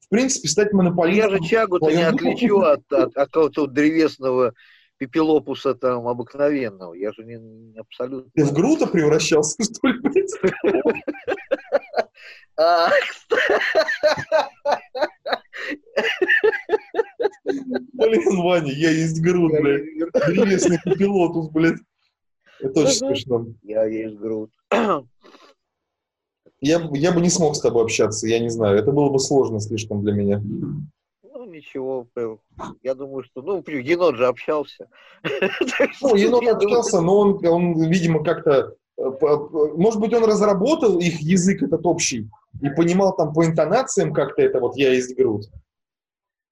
в 0.00 0.08
принципе, 0.10 0.48
стать 0.48 0.72
монополистом. 0.72 1.32
Я 1.32 1.38
же 1.38 1.44
чагу-то 1.44 1.90
не 1.90 2.02
отличу 2.02 2.60
от, 2.60 2.80
от, 2.92 3.16
от 3.16 3.24
какого-то 3.30 3.66
древесного 3.66 4.52
пепелопуса 4.98 5.74
там 5.74 6.06
обыкновенного. 6.06 6.94
Я 6.94 7.12
же 7.12 7.24
не, 7.24 7.36
не 7.36 7.78
абсолютно... 7.78 8.30
Ты 8.34 8.44
в 8.44 8.52
грута 8.52 8.86
превращался, 8.86 9.64
что 9.64 9.88
ли? 9.88 10.00
Блин, 17.92 18.42
Ваня, 18.42 18.72
я 18.72 18.90
есть 18.90 19.20
груд, 19.20 19.52
блядь. 19.60 19.84
Древесный 20.26 20.78
пепелотус, 20.84 21.48
блядь. 21.50 21.80
Это 22.60 22.80
очень 22.80 22.92
смешно. 22.92 23.46
Я 23.62 23.84
есть 23.84 24.16
груд 24.16 24.50
я, 26.64 26.88
я 26.92 27.12
бы 27.12 27.20
не 27.20 27.28
смог 27.28 27.56
с 27.56 27.60
тобой 27.60 27.84
общаться, 27.84 28.26
я 28.26 28.38
не 28.38 28.48
знаю. 28.48 28.78
Это 28.78 28.90
было 28.90 29.10
бы 29.10 29.18
сложно 29.18 29.60
слишком 29.60 30.02
для 30.02 30.12
меня. 30.12 30.42
Ну, 31.22 31.44
ничего. 31.44 32.06
Я 32.82 32.94
думаю, 32.94 33.22
что... 33.24 33.42
Ну, 33.42 33.62
енот 33.66 34.16
же 34.16 34.26
общался. 34.26 34.88
Ну, 36.00 36.16
енот 36.16 36.46
общался, 36.46 37.00
но 37.00 37.18
он, 37.18 37.46
он 37.46 37.90
видимо, 37.90 38.24
как-то... 38.24 38.74
Э, 38.98 39.10
может 39.76 40.00
быть, 40.00 40.12
он 40.12 40.24
разработал 40.24 40.98
их 40.98 41.20
язык 41.20 41.62
этот 41.62 41.84
общий 41.86 42.28
и 42.60 42.70
понимал 42.70 43.16
там 43.16 43.32
по 43.32 43.44
интонациям 43.44 44.12
как-то 44.12 44.42
это 44.42 44.60
вот 44.60 44.76
«я 44.76 44.92
есть 44.92 45.16
груд». 45.16 45.46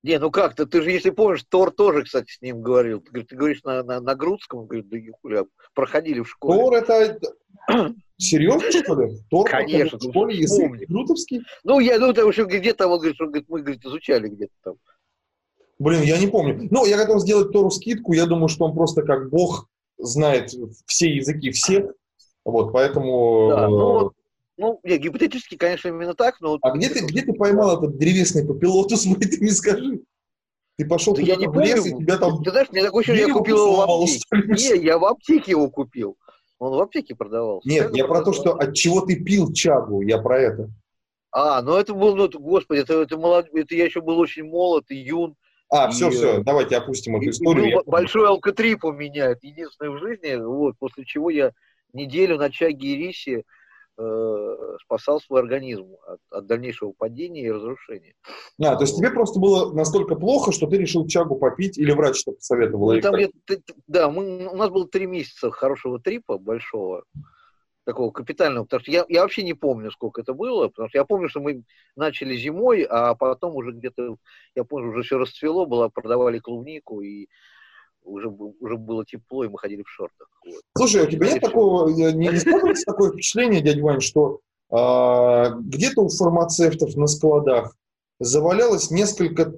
Не, 0.03 0.19
ну 0.19 0.33
как-то, 0.33 0.67
ты 0.67 0.83
же, 0.83 0.91
если 0.91 1.11
помнишь, 1.11 1.45
Тор 1.49 1.71
тоже, 1.71 2.03
кстати, 2.03 2.33
с 2.33 2.41
ним 2.41 2.61
говорил. 2.61 3.01
Ты, 3.01 3.23
ты 3.23 3.37
говоришь 3.37 3.63
на, 3.63 3.85
на, 3.85 4.01
на 4.01 4.15
грудском, 4.17 4.67
говорит, 4.67 4.89
да 4.89 4.99
хуля, 5.21 5.45
проходили 5.75 6.21
в 6.21 6.29
школе. 6.29 6.61
Тор 6.61 6.75
это 6.75 7.21
Серьезно, 8.19 8.71
что 8.71 9.01
ли? 9.01 9.19
Тор 9.31 9.49
Конечно. 9.49 9.99
В 9.99 10.03
школе 10.03 10.37
язык 10.37 10.87
крутовский? 10.89 11.43
Ну, 11.63 11.79
я, 11.79 11.99
ну, 11.99 12.11
это 12.11 12.25
вообще 12.25 12.45
где-то, 12.45 12.89
он 12.89 12.99
говорит, 12.99 13.15
что 13.15 13.27
говорит, 13.27 13.47
мы, 13.49 13.61
говорит, 13.61 13.85
изучали 13.85 14.29
где-то 14.29 14.53
там. 14.65 14.75
Блин, 15.79 16.03
я 16.03 16.19
не 16.19 16.29
помню. 16.29 16.69
Ну, 16.71 16.85
я 16.87 16.97
готов 16.97 17.21
сделать 17.21 17.53
Тору 17.53 17.71
скидку. 17.71 18.13
Я 18.13 18.27
думаю, 18.27 18.49
что 18.49 18.65
он 18.65 18.75
просто 18.75 19.03
как 19.03 19.31
бог 19.31 19.69
знает 19.99 20.53
все 20.87 21.15
языки 21.15 21.51
всех. 21.51 21.93
Вот, 22.45 22.73
поэтому... 22.73 23.49
Да, 23.51 23.69
ну, 23.69 24.13
ну, 24.59 24.81
не, 24.85 24.99
гипотетически, 24.99 25.57
конечно, 25.57 25.89
именно 25.89 26.15
так, 26.15 26.41
но... 26.41 26.59
А 26.63 26.71
где 26.77 26.89
ты, 26.89 27.05
где 27.05 27.23
ты 27.23 27.33
поймал 27.33 27.79
этот 27.79 27.97
древесный 27.99 28.47
попилотус, 28.47 29.03
ты 29.21 29.41
мне 29.41 29.51
скажи? 29.51 30.01
Ты 30.79 30.87
пошел 30.87 31.15
да 31.15 31.23
я 31.23 31.37
не 31.37 31.49
в 31.49 31.59
лес, 31.59 31.81
помню. 31.81 31.97
и 31.97 32.05
тебя 32.05 32.19
там... 32.19 32.43
Ты 32.43 32.51
знаешь, 32.51 32.71
мне 32.71 32.83
такое 32.83 33.03
ощущение, 33.03 33.29
я 33.29 33.33
купил 33.33 33.57
его 33.57 33.77
в 33.77 33.81
аптеке. 33.81 34.77
Не, 34.77 34.85
я 34.85 34.99
в 34.99 35.05
аптеке 35.05 35.51
его 35.53 35.71
купил. 35.71 36.17
Он 36.59 36.77
в 36.77 36.81
аптеке 36.81 37.15
продавался. 37.15 37.69
Нет, 37.69 37.95
я 37.95 38.07
про 38.07 38.23
то, 38.23 38.33
что 38.33 38.53
от 38.53 38.75
чего 38.75 39.01
ты 39.01 39.17
пил 39.17 39.53
чагу, 39.53 40.03
я 40.03 40.19
про 40.19 40.41
это. 40.41 40.71
А, 41.33 41.63
ну 41.63 41.77
это 41.77 41.95
был, 41.95 42.15
ну, 42.15 42.29
господи, 42.29 42.81
это, 42.81 43.03
это, 43.03 43.17
молод... 43.17 43.49
это 43.53 43.75
я 43.75 43.87
еще 43.87 44.01
был 44.01 44.19
очень 44.19 44.45
молод 44.45 44.85
и 44.91 44.97
юн. 44.97 45.35
А, 45.71 45.89
и, 45.89 45.91
все, 45.91 46.11
все, 46.11 46.43
давайте 46.43 46.77
опустим 46.77 47.17
эту 47.17 47.31
историю. 47.31 47.67
И, 47.67 47.75
ну, 47.75 47.83
большой 47.87 48.29
алкотрип 48.29 48.85
у 48.85 48.93
меня, 48.93 49.31
это 49.31 49.47
единственное 49.47 49.91
в 49.91 49.99
жизни, 49.99 50.37
вот, 50.37 50.77
после 50.79 51.05
чего 51.05 51.31
я 51.31 51.53
неделю 51.93 52.39
на 52.39 52.51
чаге 52.51 52.89
и 52.89 52.97
рисе 52.97 53.45
э, 53.99 54.57
спасал 54.83 55.21
свой 55.21 55.41
организм 55.41 55.97
от, 56.07 56.21
от 56.31 56.47
дальнейшего 56.47 56.93
падения 56.93 57.43
и 57.43 57.51
разрушения. 57.51 58.15
А, 58.61 58.77
то 58.77 58.83
есть 58.83 58.97
тебе 58.97 59.11
просто 59.11 59.39
было 59.39 59.73
настолько 59.73 60.15
плохо, 60.15 60.53
что 60.53 60.67
ты 60.67 60.79
решил 60.79 61.07
чагу 61.07 61.37
попить, 61.37 61.79
или 61.79 61.93
врач 61.93 62.17
что 62.17 62.33
посоветовал? 62.33 62.93
Ну, 62.93 63.01
там 63.01 63.17
я, 63.17 63.29
да, 63.87 64.11
мы, 64.11 64.47
у 64.47 64.57
нас 64.57 64.71
было 64.71 64.89
три 64.89 65.07
месяца 65.07 65.51
хорошего 65.51 66.01
трипа, 66.01 66.39
большого, 66.39 67.05
такого 67.85 68.11
капитального, 68.13 68.65
потому 68.65 68.83
что 68.83 68.91
я, 68.91 69.05
я 69.09 69.23
вообще 69.23 69.43
не 69.43 69.55
помню, 69.55 69.91
сколько 69.91 70.21
это 70.21 70.35
было, 70.35 70.69
потому 70.69 70.89
что 70.89 70.99
я 70.99 71.05
помню, 71.05 71.29
что 71.29 71.41
мы 71.41 71.65
начали 71.97 72.37
зимой, 72.37 72.83
а 72.83 73.15
потом 73.15 73.57
уже 73.57 73.73
где-то, 73.73 74.17
я 74.55 74.65
помню, 74.65 74.91
уже 74.91 75.03
все 75.03 75.19
расцвело, 75.19 75.67
было, 75.67 75.89
продавали 75.89 76.39
клубнику, 76.39 77.01
и 77.01 77.27
уже, 78.05 78.29
уже 78.29 78.77
было 78.77 79.05
тепло, 79.05 79.45
и 79.45 79.49
мы 79.49 79.59
ходили 79.59 79.83
в 79.83 79.89
шортах. 79.89 80.29
Вот. 80.45 80.63
Слушай, 80.77 81.03
а 81.03 81.07
у 81.07 81.11
тебя 81.11 81.33
нет 81.33 81.43
такого, 81.43 81.89
не, 81.89 82.13
не 82.13 82.39
складывается 82.39 82.85
такое 82.85 83.13
впечатление, 83.13 83.61
дядя 83.61 83.83
Вань, 83.83 84.01
что 84.01 84.41
а, 84.71 85.51
где-то 85.51 86.03
у 86.03 86.09
фармацевтов 86.09 86.97
на 86.97 87.07
складах 87.07 87.77
завалялось 88.19 88.91
несколько 88.91 89.55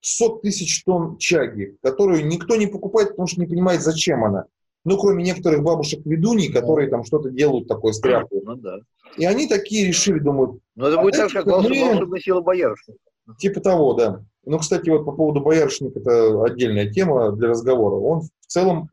сот 0.00 0.42
тысяч 0.42 0.82
тонн 0.84 1.18
чаги, 1.18 1.76
которую 1.82 2.26
никто 2.26 2.56
не 2.56 2.66
покупает, 2.66 3.10
потому 3.10 3.28
что 3.28 3.40
не 3.40 3.46
понимает, 3.46 3.82
зачем 3.82 4.24
она. 4.24 4.46
Ну, 4.84 4.96
кроме 4.96 5.22
некоторых 5.22 5.62
бабушек-ведуней, 5.62 6.50
которые 6.50 6.88
там 6.88 7.04
что-то 7.04 7.30
делают 7.30 7.68
такое 7.68 7.92
с 7.92 8.00
тряпкой. 8.00 8.40
Ну, 8.42 8.56
да. 8.56 8.78
И 9.18 9.26
они 9.26 9.46
такие 9.46 9.86
решили, 9.86 10.18
думают... 10.18 10.58
Ну, 10.74 10.86
это 10.86 11.02
будет 11.02 11.14
а 11.16 11.18
так 11.18 11.30
же, 11.30 11.36
как 11.36 11.46
волшебная 11.46 12.20
сила 12.20 12.40
боярышника. 12.40 12.98
Типа 13.38 13.60
того, 13.60 13.94
да. 13.94 14.24
Ну, 14.44 14.58
кстати, 14.58 14.88
вот 14.90 15.04
по 15.04 15.12
поводу 15.12 15.40
боярышника, 15.40 16.00
это 16.00 16.44
отдельная 16.44 16.90
тема 16.90 17.32
для 17.32 17.48
разговора. 17.48 17.96
Он 17.96 18.20
в 18.22 18.46
целом 18.46 18.88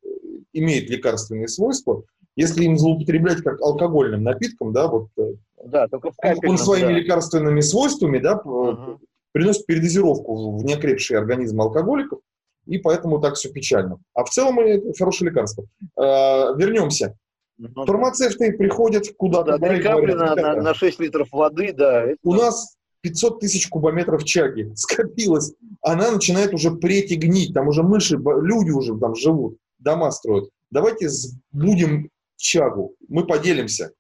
имеет 0.54 0.90
лекарственные 0.90 1.48
свойства, 1.48 2.04
если 2.36 2.66
им 2.66 2.78
злоупотреблять 2.78 3.42
как 3.42 3.62
алкогольным 3.62 4.24
напитком, 4.24 4.74
да, 4.74 4.88
вот 4.88 5.10
э, 5.18 5.34
да, 5.66 5.88
только 5.88 6.12
в 6.12 6.16
он, 6.48 6.58
своими 6.58 6.94
да. 6.94 7.00
лекарственными 7.00 7.62
свойствами, 7.62 8.20
да, 8.20 8.38
угу. 8.38 9.00
приносит 9.32 9.66
передозировку 9.66 10.58
в 10.58 10.64
неокрепший 10.64 11.18
организм 11.18 11.62
алкоголиков, 11.62 12.20
и 12.66 12.78
поэтому 12.78 13.20
так 13.20 13.36
все 13.36 13.50
печально. 13.50 14.00
А 14.14 14.24
в 14.24 14.30
целом 14.30 14.60
это 14.60 14.92
хорошее 14.98 15.32
лекарство. 15.32 15.66
А, 15.98 16.54
вернемся. 16.54 17.18
Ну, 17.58 17.86
Фармацевты 17.86 18.52
приходят 18.52 19.06
куда-то. 19.18 19.58
Да, 19.58 19.68
три 19.68 19.82
капли 19.82 20.14
на, 20.14 20.36
на, 20.36 20.56
на 20.56 20.74
6 20.76 21.00
литров 21.00 21.30
воды, 21.32 21.74
да. 21.74 22.04
Это... 22.04 22.18
У 22.24 22.34
нас 22.34 22.77
500 23.02 23.40
тысяч 23.40 23.68
кубометров 23.68 24.24
чаги 24.24 24.72
скопилось. 24.76 25.54
Она 25.82 26.12
начинает 26.12 26.54
уже 26.54 26.72
преть 26.72 27.12
и 27.12 27.16
гнить. 27.16 27.54
Там 27.54 27.68
уже 27.68 27.84
мыши, 27.84 28.18
люди 28.18 28.72
уже 28.72 28.98
там 28.98 29.16
живут, 29.16 29.58
дома 29.80 30.12
строят. 30.12 30.50
Давайте 30.70 31.08
будем 31.52 32.10
чагу. 32.36 32.96
Мы 33.08 33.26
поделимся. 33.26 33.92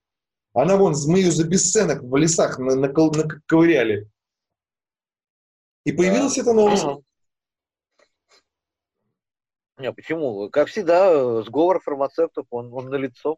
Она 0.53 0.75
вон, 0.75 0.95
мы 1.07 1.19
ее 1.19 1.31
за 1.31 1.47
бесценок 1.47 2.01
в 2.01 2.15
лесах 2.15 2.57
на, 2.57 2.75
на, 2.75 2.87
на, 2.87 3.41
ковыряли. 3.45 4.09
И 5.85 5.91
появилась 5.91 6.35
да. 6.35 6.41
эта 6.41 6.53
новость. 6.53 6.85
Не, 9.77 9.93
почему? 9.93 10.49
Как 10.49 10.67
всегда, 10.69 11.43
сговор 11.43 11.79
фармацевтов, 11.79 12.47
он, 12.49 12.73
он 12.73 12.89
на 12.89 12.95
лицо. 12.95 13.37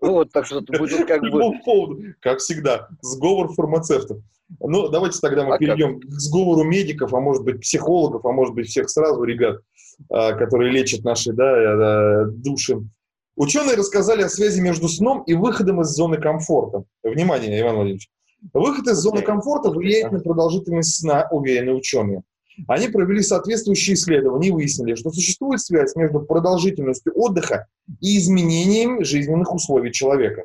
Ну, 0.00 0.12
вот, 0.12 0.32
так 0.32 0.46
что 0.46 0.60
будет 0.62 1.06
как 1.06 1.20
бы... 1.22 1.52
Поводу, 1.64 2.02
как 2.20 2.38
всегда, 2.38 2.88
сговор 3.02 3.52
фармацевтов. 3.52 4.18
Ну, 4.58 4.88
давайте 4.88 5.18
тогда 5.20 5.44
мы 5.44 5.54
а 5.54 5.58
перейдем 5.58 6.00
как? 6.00 6.10
к 6.10 6.12
сговору 6.14 6.64
медиков, 6.64 7.14
а 7.14 7.20
может 7.20 7.44
быть 7.44 7.60
психологов, 7.60 8.24
а 8.24 8.32
может 8.32 8.54
быть 8.54 8.68
всех 8.68 8.90
сразу, 8.90 9.22
ребят, 9.22 9.60
а, 10.10 10.32
которые 10.32 10.72
лечат 10.72 11.04
наши 11.04 11.32
да, 11.32 12.24
э, 12.24 12.26
души. 12.26 12.78
Ученые 13.36 13.76
рассказали 13.76 14.22
о 14.22 14.28
связи 14.28 14.60
между 14.60 14.88
сном 14.88 15.22
и 15.22 15.34
выходом 15.34 15.82
из 15.82 15.88
зоны 15.88 16.16
комфорта. 16.18 16.84
Внимание, 17.02 17.60
Иван 17.60 17.76
Владимирович. 17.76 18.10
Выход 18.52 18.88
из 18.88 18.96
зоны 18.96 19.22
комфорта 19.22 19.70
влияет 19.70 20.12
на 20.12 20.20
продолжительность 20.20 20.98
сна, 20.98 21.28
уверены 21.30 21.72
ученые. 21.74 22.22
Они 22.68 22.88
провели 22.88 23.22
соответствующие 23.22 23.94
исследования 23.94 24.48
и 24.48 24.52
выяснили, 24.52 24.94
что 24.94 25.10
существует 25.10 25.60
связь 25.60 25.94
между 25.96 26.20
продолжительностью 26.20 27.12
отдыха 27.16 27.66
и 28.00 28.18
изменением 28.18 29.04
жизненных 29.04 29.54
условий 29.54 29.92
человека. 29.92 30.44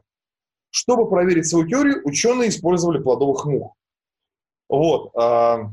Чтобы 0.70 1.10
проверить 1.10 1.48
свою 1.48 1.68
теорию, 1.68 2.02
ученые 2.04 2.50
использовали 2.50 3.02
плодовых 3.02 3.46
мух. 3.46 3.76
Вот. 4.68 5.12
А... 5.16 5.72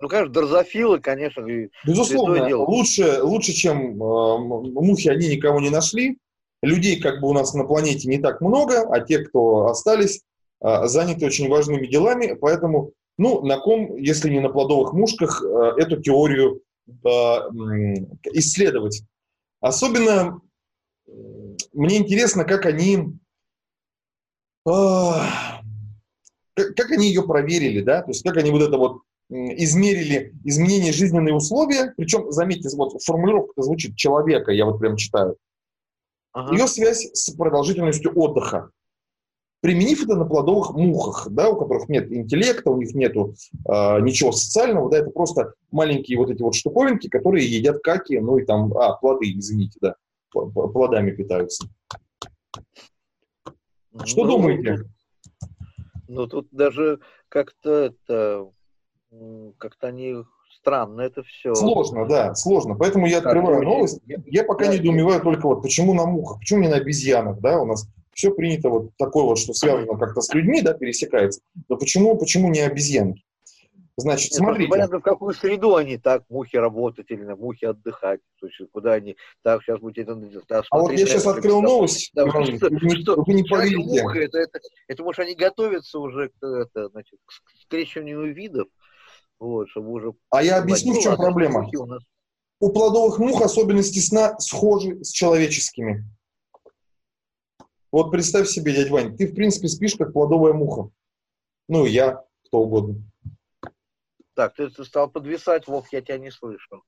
Ну, 0.00 0.08
конечно, 0.08 0.32
дрозофилы, 0.32 0.98
конечно. 0.98 1.46
Безусловно, 1.86 2.56
лучше, 2.56 3.22
лучше, 3.22 3.52
чем 3.52 4.02
э, 4.02 4.38
мухи, 4.38 5.08
они 5.08 5.28
никого 5.28 5.60
не 5.60 5.70
нашли. 5.70 6.18
Людей 6.62 7.00
как 7.00 7.20
бы 7.20 7.28
у 7.28 7.32
нас 7.32 7.54
на 7.54 7.64
планете 7.64 8.08
не 8.08 8.18
так 8.18 8.40
много, 8.40 8.82
а 8.90 9.00
те, 9.00 9.18
кто 9.20 9.66
остались, 9.66 10.22
э, 10.62 10.86
заняты 10.86 11.26
очень 11.26 11.48
важными 11.48 11.86
делами, 11.86 12.34
поэтому 12.34 12.92
ну, 13.20 13.42
на 13.42 13.58
ком, 13.58 13.96
если 13.96 14.30
не 14.30 14.40
на 14.40 14.48
плодовых 14.48 14.94
мушках, 14.94 15.42
э, 15.44 15.72
эту 15.76 16.00
теорию 16.00 16.62
э, 16.88 17.10
исследовать. 18.32 19.02
Особенно 19.60 20.40
мне 21.74 21.98
интересно, 21.98 22.44
как 22.44 22.64
они, 22.64 23.18
э, 24.66 25.10
как 26.54 26.90
они 26.92 27.08
ее 27.08 27.22
проверили, 27.24 27.82
да, 27.82 28.00
то 28.00 28.08
есть 28.08 28.22
как 28.24 28.38
они 28.38 28.50
вот 28.50 28.62
это 28.62 28.78
вот 28.78 29.02
измерили 29.28 30.32
изменение 30.44 30.94
жизненных 30.94 31.34
условий, 31.34 31.92
причем, 31.98 32.32
заметьте, 32.32 32.74
вот 32.74 33.02
формулировка 33.02 33.60
звучит 33.60 33.96
человека, 33.96 34.50
я 34.50 34.64
вот 34.64 34.78
прям 34.78 34.96
читаю. 34.96 35.36
Ага. 36.32 36.54
Ее 36.54 36.66
связь 36.66 37.10
с 37.12 37.30
продолжительностью 37.34 38.18
отдыха 38.18 38.70
применив 39.60 40.04
это 40.04 40.16
на 40.16 40.24
плодовых 40.24 40.72
мухах, 40.74 41.28
да, 41.30 41.50
у 41.50 41.56
которых 41.56 41.88
нет 41.88 42.10
интеллекта, 42.10 42.70
у 42.70 42.78
них 42.78 42.94
нет 42.94 43.14
э, 43.14 43.20
ничего 44.00 44.32
социального, 44.32 44.90
да, 44.90 44.98
это 44.98 45.10
просто 45.10 45.54
маленькие 45.70 46.18
вот 46.18 46.30
эти 46.30 46.42
вот 46.42 46.54
штуковинки, 46.54 47.08
которые 47.08 47.46
едят 47.46 47.82
каки, 47.82 48.18
ну 48.18 48.38
и 48.38 48.44
там, 48.44 48.72
а, 48.76 48.94
плоды, 48.94 49.30
извините, 49.32 49.78
да, 49.80 49.94
плодами 50.30 51.10
питаются. 51.10 51.68
Что 54.04 54.24
ну, 54.24 54.30
думаете? 54.30 54.84
Ну, 56.08 56.26
тут 56.26 56.48
даже 56.50 57.00
как-то 57.28 57.70
это, 57.70 58.46
как-то 59.58 59.88
они 59.88 60.16
странно 60.52 61.02
это 61.02 61.22
все. 61.22 61.54
Сложно, 61.54 62.06
да, 62.06 62.34
сложно. 62.34 62.76
Поэтому 62.76 63.06
я 63.06 63.18
открываю 63.18 63.62
новость. 63.62 64.00
Я, 64.06 64.18
я 64.26 64.44
пока 64.44 64.66
я, 64.66 64.78
недоумеваю 64.78 65.20
только 65.20 65.46
вот, 65.46 65.62
почему 65.62 65.94
на 65.94 66.06
мухах, 66.06 66.38
почему 66.38 66.60
не 66.60 66.68
на 66.68 66.76
обезьянах, 66.76 67.40
да, 67.40 67.60
у 67.60 67.66
нас 67.66 67.88
все 68.20 68.32
принято 68.32 68.68
вот 68.68 68.90
такое 68.98 69.24
вот, 69.24 69.38
что 69.38 69.54
связано 69.54 69.96
как-то 69.98 70.20
с 70.20 70.32
людьми, 70.34 70.60
да, 70.60 70.74
пересекается. 70.74 71.40
Но 71.68 71.76
почему, 71.78 72.18
почему 72.18 72.50
не 72.50 72.60
обезьянки? 72.60 73.24
Значит, 73.96 74.32
Нет, 74.32 74.38
смотрите. 74.38 74.70
Понятно, 74.70 74.98
в 74.98 75.02
какую 75.02 75.34
среду 75.34 75.74
они 75.74 75.96
так, 75.96 76.24
мухи 76.28 76.56
работать 76.56 77.10
или 77.10 77.22
на 77.22 77.36
мухи 77.36 77.64
отдыхать. 77.64 78.20
То 78.38 78.46
есть, 78.46 78.58
куда 78.72 78.94
они, 78.94 79.16
так, 79.42 79.62
сейчас 79.62 79.80
будете... 79.80 80.04
Да, 80.04 80.62
а 80.70 80.78
вот 80.78 80.92
я 80.92 81.06
сейчас 81.06 81.26
открыл 81.26 81.62
новость, 81.62 82.10
да, 82.14 82.26
вы, 82.26 82.30
что, 82.56 82.68
не, 82.68 83.02
что, 83.02 83.22
вы 83.22 83.34
не 83.34 83.42
поверите. 83.42 84.02
Муха, 84.02 84.18
это, 84.18 84.38
это, 84.38 84.60
это, 84.86 85.02
может, 85.02 85.20
они 85.20 85.34
готовятся 85.34 85.98
уже 85.98 86.28
к, 86.28 86.44
это, 86.44 86.88
значит, 86.90 87.18
к 87.24 87.32
скрещиванию 87.62 88.34
видов, 88.34 88.68
вот, 89.38 89.68
чтобы 89.70 89.90
уже... 89.92 90.12
А 90.30 90.42
я 90.42 90.58
объясню, 90.58 90.94
в 90.94 91.02
чем 91.02 91.16
проблема. 91.16 91.68
У, 91.74 91.86
нас... 91.86 92.02
у 92.60 92.70
плодовых 92.70 93.18
мух 93.18 93.42
особенности 93.42 93.98
сна 93.98 94.38
схожи 94.38 95.02
с 95.02 95.10
человеческими. 95.10 96.04
Вот 97.92 98.10
представь 98.10 98.48
себе, 98.48 98.72
дядь 98.72 98.90
Вань, 98.90 99.16
ты, 99.16 99.26
в 99.26 99.34
принципе, 99.34 99.68
спишь, 99.68 99.96
как 99.96 100.12
плодовая 100.12 100.52
муха. 100.52 100.90
Ну, 101.68 101.86
я, 101.86 102.22
кто 102.46 102.60
угодно. 102.60 102.96
Так, 104.34 104.54
ты, 104.54 104.70
ты 104.70 104.84
стал 104.84 105.10
подвисать, 105.10 105.66
Вов, 105.66 105.92
я 105.92 106.00
тебя 106.00 106.18
не 106.18 106.30
слышу. 106.30 106.82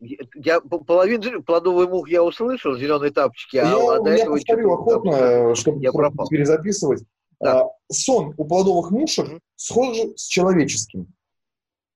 Я 0.00 0.60
половину 0.60 1.42
плодовой 1.42 1.88
мух 1.88 2.08
я 2.08 2.22
услышал, 2.22 2.76
зеленые 2.76 3.10
тапочки, 3.10 3.56
а 3.56 3.64
я, 3.64 4.00
до 4.00 4.10
я 4.10 4.16
этого 4.16 4.36
повторю 4.36 4.72
охотно, 4.72 5.18
там, 5.18 5.54
чтобы 5.54 5.82
я 5.82 5.92
пропал. 5.92 6.28
перезаписывать. 6.28 7.04
Да. 7.40 7.62
А, 7.62 7.70
сон 7.90 8.34
у 8.36 8.44
плодовых 8.44 8.90
мушек 8.90 9.28
mm-hmm. 9.28 9.40
схож 9.56 9.96
с 10.16 10.26
человеческим. 10.26 11.06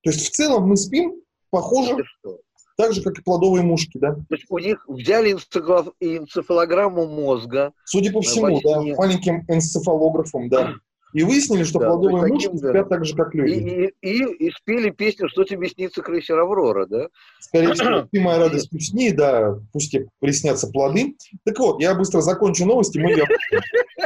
То 0.03 0.11
есть 0.11 0.27
в 0.27 0.31
целом 0.31 0.69
мы 0.69 0.77
спим 0.77 1.21
похоже 1.51 2.05
так 2.79 2.93
же, 2.93 3.03
как 3.03 3.19
и 3.19 3.23
плодовые 3.23 3.65
мушки, 3.65 3.99
да? 3.99 4.15
То 4.15 4.35
есть 4.35 4.45
у 4.49 4.59
них 4.59 4.85
взяли 4.87 5.33
энцефалограмму 5.33 7.09
мозга. 7.09 7.73
Судя 7.85 8.13
по 8.13 8.21
всему, 8.21 8.61
да, 8.63 8.81
маленьким 8.97 9.45
энцефалографом, 9.49 10.49
да. 10.49 10.75
И 11.13 11.25
выяснили, 11.25 11.65
что 11.65 11.81
да, 11.81 11.89
плодовые 11.89 12.23
таким, 12.23 12.35
мушки 12.35 12.63
да. 12.63 12.69
спят 12.69 12.89
так 12.89 13.05
же, 13.05 13.17
как 13.17 13.35
люди. 13.35 13.93
И, 14.01 14.09
и, 14.09 14.23
и, 14.23 14.47
и 14.47 14.51
спели 14.53 14.91
песню 14.91 15.29
«Что 15.29 15.43
тебе 15.43 15.69
снится, 15.69 16.03
крейсер 16.03 16.39
Аврора», 16.39 16.87
да? 16.87 17.09
Скорее 17.41 17.75
всего, 17.75 18.07
ты 18.13 18.21
моя 18.21 18.39
радость 18.39 18.73
усни, 18.73 19.11
да, 19.11 19.59
пусть 19.73 19.91
тебе 19.91 20.07
приснятся 20.21 20.69
плоды. 20.69 21.17
Так 21.45 21.59
вот, 21.59 21.81
я 21.81 21.95
быстро 21.97 22.21
закончу 22.21 22.65
новости, 22.65 22.99
мы 22.99 23.17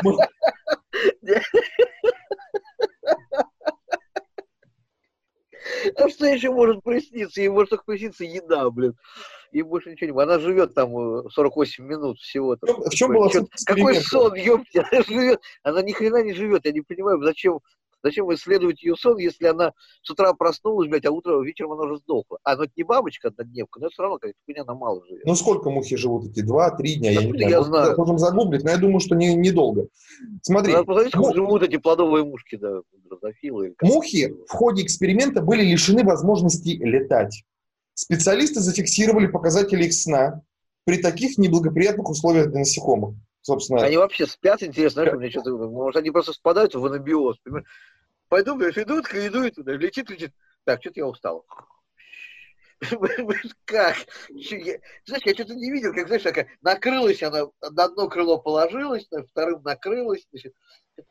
А 5.96 6.08
что 6.08 6.26
еще 6.26 6.50
может 6.50 6.82
присниться? 6.82 7.40
Ей 7.40 7.48
может 7.48 7.70
только 7.70 7.84
присниться 7.84 8.24
еда, 8.24 8.68
блин. 8.70 8.94
и 9.50 9.62
больше 9.62 9.90
ничего 9.90 10.12
не 10.12 10.22
Она 10.22 10.38
живет 10.38 10.74
там 10.74 10.90
48 11.30 11.84
э, 11.84 11.88
минут 11.88 12.18
всего. 12.18 12.54
-то. 12.54 12.90
В 12.90 12.90
чем 12.90 13.12
была 13.12 13.30
Какой 13.66 13.96
сон, 13.96 14.34
ёпти, 14.34 14.78
она 14.78 15.02
живет. 15.06 15.40
Она 15.62 15.82
ни 15.82 15.92
хрена 15.92 16.22
не 16.22 16.32
живет. 16.32 16.64
Я 16.64 16.72
не 16.72 16.80
понимаю, 16.80 17.22
зачем 17.22 17.60
Зачем 18.02 18.32
исследовать 18.34 18.82
ее 18.82 18.96
сон, 18.96 19.18
если 19.18 19.46
она 19.46 19.72
с 20.02 20.10
утра 20.10 20.32
проснулась, 20.34 20.88
блядь, 20.88 21.06
а 21.06 21.10
утром, 21.10 21.44
вечером 21.44 21.72
она 21.72 21.84
уже 21.84 21.98
сдохла? 21.98 22.38
А, 22.42 22.56
ну 22.56 22.64
это 22.64 22.72
не 22.76 22.82
бабочка 22.82 23.28
однодневка, 23.28 23.78
но 23.78 23.86
это 23.86 23.92
все 23.92 24.02
равно 24.02 24.18
какая-то 24.18 24.38
хуйня, 24.44 24.62
она 24.62 24.74
мало 24.74 25.04
живет. 25.06 25.24
Ну 25.24 25.34
сколько 25.34 25.70
мухи 25.70 25.96
живут 25.96 26.30
эти? 26.30 26.40
Два-три 26.40 26.96
дня? 26.96 27.14
Да, 27.14 27.20
я 27.20 27.26
не 27.26 27.32
знаю. 27.32 27.50
Я 27.50 27.62
знаю. 27.62 27.94
Можем 27.96 28.18
загуглить, 28.18 28.64
но 28.64 28.70
я 28.70 28.76
думаю, 28.76 29.00
что 29.00 29.14
не, 29.14 29.34
недолго. 29.34 29.86
Смотри. 30.42 30.72
Надо 30.72 30.84
посмотреть, 30.84 31.12
как 31.12 31.34
живут 31.34 31.62
эти 31.62 31.76
плодовые 31.76 32.24
мушки, 32.24 32.56
да, 32.56 32.80
дрозофилы. 33.04 33.74
Мухи 33.80 34.34
в 34.48 34.52
ходе 34.52 34.82
эксперимента 34.82 35.40
были 35.40 35.62
лишены 35.62 36.04
возможности 36.04 36.70
летать. 36.70 37.44
Специалисты 37.94 38.60
зафиксировали 38.60 39.26
показатели 39.26 39.84
их 39.84 39.94
сна 39.94 40.42
при 40.84 40.98
таких 41.00 41.38
неблагоприятных 41.38 42.08
условиях 42.08 42.50
для 42.50 42.60
насекомых 42.60 43.14
собственно. 43.42 43.84
Они 43.84 43.96
вообще 43.96 44.26
спят, 44.26 44.62
интересно, 44.62 45.02
знаешь, 45.02 45.18
мне 45.18 45.30
что-то, 45.30 45.50
может, 45.68 46.00
они 46.00 46.10
просто 46.10 46.32
спадают 46.32 46.74
в 46.74 46.84
анабиоз, 46.84 47.38
понимаешь? 47.38 47.66
Пойду, 48.28 48.54
говоришь, 48.54 48.78
идут, 48.78 49.12
идут 49.12 49.56
туда, 49.56 49.72
летит, 49.72 50.08
летит. 50.08 50.32
Так, 50.64 50.80
что-то 50.80 51.00
я 51.00 51.06
устал. 51.06 51.44
Как? 53.64 53.96
Знаешь, 54.30 55.22
я 55.24 55.34
что-то 55.34 55.54
не 55.54 55.70
видел, 55.70 55.94
как, 55.94 56.06
знаешь, 56.06 56.22
такая, 56.22 56.48
накрылась 56.62 57.22
она, 57.22 57.46
на 57.60 57.84
одно 57.84 58.08
крыло 58.08 58.38
положилась, 58.38 59.06
на 59.10 59.24
вторым 59.24 59.62
накрылась, 59.62 60.26
значит, 60.30 60.54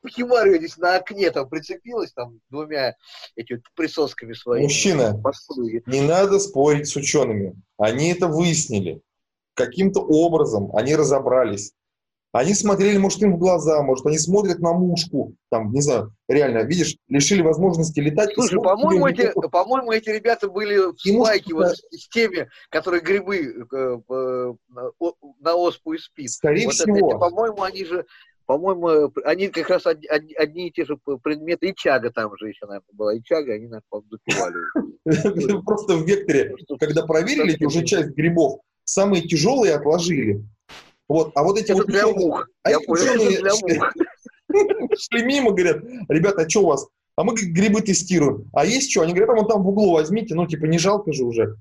здесь 0.04 0.78
на 0.78 0.96
окне 0.96 1.32
там 1.32 1.50
прицепилась 1.50 2.12
там 2.14 2.40
двумя 2.50 2.96
этими 3.36 3.62
присосками 3.76 4.34
своими. 4.34 4.64
Мужчина, 4.64 5.22
не 5.86 6.02
надо 6.02 6.40
спорить 6.40 6.88
с 6.88 6.96
учеными. 6.96 7.56
Они 7.78 8.12
это 8.12 8.28
выяснили. 8.28 9.02
Каким-то 9.54 10.02
образом 10.02 10.76
они 10.76 10.96
разобрались. 10.96 11.74
Они 12.34 12.54
смотрели, 12.54 12.98
может, 12.98 13.22
им 13.24 13.36
в 13.36 13.38
глаза, 13.38 13.82
может, 13.84 14.06
они 14.06 14.18
смотрят 14.18 14.60
на 14.60 14.72
мушку, 14.72 15.36
там, 15.50 15.74
не 15.74 15.82
знаю, 15.82 16.14
реально, 16.30 16.60
видишь, 16.60 16.96
лишили 17.10 17.42
возможности 17.42 18.00
летать. 18.00 18.34
Слушай, 18.36 18.62
по-моему, 18.62 19.06
эти, 19.08 19.32
по-моему, 19.50 19.92
эти 19.92 20.10
ребята 20.10 20.50
были 20.50 20.78
в 20.78 20.98
спайке 20.98 21.54
вот 21.54 21.76
с 21.76 22.08
теми, 22.10 22.50
которые 22.70 23.02
грибы 23.02 23.66
э, 23.70 23.98
э, 24.10 24.54
на 25.42 25.56
оспу 25.56 25.94
и 25.94 25.98
спит. 25.98 26.32
Скорее 26.32 26.68
вот 26.68 26.76
всего. 26.76 27.10
Это, 27.10 27.18
по-моему, 27.18 27.64
они 27.64 27.84
же 27.84 28.06
по-моему, 28.46 29.14
они 29.24 29.48
как 29.48 29.70
раз 29.70 29.86
одни, 29.86 30.08
одни 30.08 30.68
и 30.68 30.72
те 30.72 30.84
же 30.84 30.98
предметы, 31.24 31.70
и 31.70 31.76
чага 31.76 32.12
там 32.12 32.36
же 32.38 32.50
еще, 32.50 32.66
наверное, 32.66 32.94
была, 32.94 33.16
и 33.16 33.22
чага, 33.24 33.54
они, 33.54 33.68
наверное, 33.68 34.04
запивали. 34.10 35.62
Просто 35.64 35.96
в 35.96 36.06
векторе, 36.06 36.56
когда 36.80 37.06
проверили 37.06 37.64
уже 37.64 37.86
часть 37.86 38.10
грибов, 38.10 38.60
самые 38.84 39.22
тяжелые 39.22 39.76
отложили, 39.76 40.44
вот, 41.12 41.32
а 41.36 41.44
вот 41.44 41.60
эти 41.60 41.72
вот 41.72 41.88
для 41.88 42.08
мух. 42.08 42.48
А 42.64 42.72
Я 42.72 42.80
понял, 42.80 43.18
для 43.18 43.52
мух. 43.54 43.94
Шли 44.98 45.24
мимо, 45.24 45.52
говорят, 45.52 45.84
ребята, 46.10 46.44
а 46.44 46.50
что 46.50 46.62
у 46.62 46.68
вас? 46.68 46.88
А 47.16 47.24
мы 47.24 47.36
грибы 47.36 47.82
тестируем. 47.82 48.50
А 48.54 48.66
есть 48.66 48.92
что? 48.92 49.02
Они 49.02 49.14
говорят, 49.14 49.30
а 49.30 49.40
вон 49.40 49.48
там 49.48 49.64
в 49.64 49.70
углу 49.70 49.94
возьмите, 49.94 50.36
ну, 50.36 50.48
типа, 50.48 50.66
не 50.66 50.78
жалко 50.78 51.12
же 51.12 51.24
уже. 51.24 51.58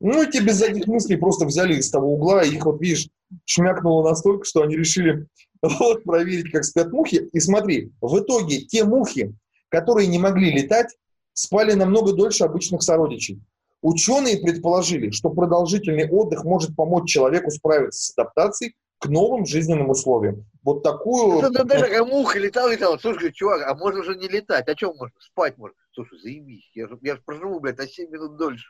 Ну, 0.00 0.22
и 0.22 0.30
те 0.30 0.40
без 0.40 0.56
задних 0.56 0.86
мыслей 0.86 1.16
просто 1.16 1.44
взяли 1.44 1.74
из 1.74 1.90
того 1.90 2.14
угла, 2.14 2.42
и 2.42 2.54
их 2.54 2.64
вот, 2.64 2.80
видишь, 2.80 3.08
шмякнуло 3.44 4.08
настолько, 4.08 4.44
что 4.44 4.62
они 4.62 4.76
решили 4.76 5.26
вот, 5.62 6.04
проверить, 6.04 6.50
как 6.50 6.64
спят 6.64 6.92
мухи. 6.92 7.28
И 7.32 7.40
смотри, 7.40 7.92
в 8.00 8.18
итоге 8.18 8.60
те 8.62 8.84
мухи, 8.84 9.34
которые 9.68 10.06
не 10.06 10.18
могли 10.18 10.52
летать, 10.52 10.96
спали 11.32 11.74
намного 11.74 12.12
дольше 12.12 12.44
обычных 12.44 12.82
сородичей. 12.82 13.40
Ученые 13.80 14.38
предположили, 14.38 15.10
что 15.10 15.30
продолжительный 15.30 16.08
отдых 16.10 16.44
может 16.44 16.74
помочь 16.74 17.10
человеку 17.10 17.50
справиться 17.50 18.00
с 18.00 18.18
адаптацией 18.18 18.74
к 18.98 19.06
новым 19.06 19.46
жизненным 19.46 19.90
условиям. 19.90 20.44
Вот 20.62 20.82
такую... 20.82 21.38
Это, 21.38 21.64
даже 21.64 21.84
такая 21.84 22.04
муха 22.04 22.38
летала, 22.38 22.72
летала. 22.72 22.98
Слушай, 22.98 23.32
чувак, 23.32 23.62
а 23.62 23.74
можно 23.76 24.00
уже 24.00 24.16
не 24.16 24.26
летать? 24.26 24.68
А 24.68 24.74
чем 24.74 24.96
можно? 24.96 25.14
Спать 25.20 25.56
можно. 25.56 25.76
Слушай, 25.92 26.18
заебись. 26.18 26.68
Я 26.74 26.88
же, 26.88 26.98
я 27.02 27.14
же 27.14 27.22
проживу, 27.24 27.60
блядь, 27.60 27.78
на 27.78 27.86
7 27.86 28.10
минут 28.10 28.36
дольше. 28.36 28.66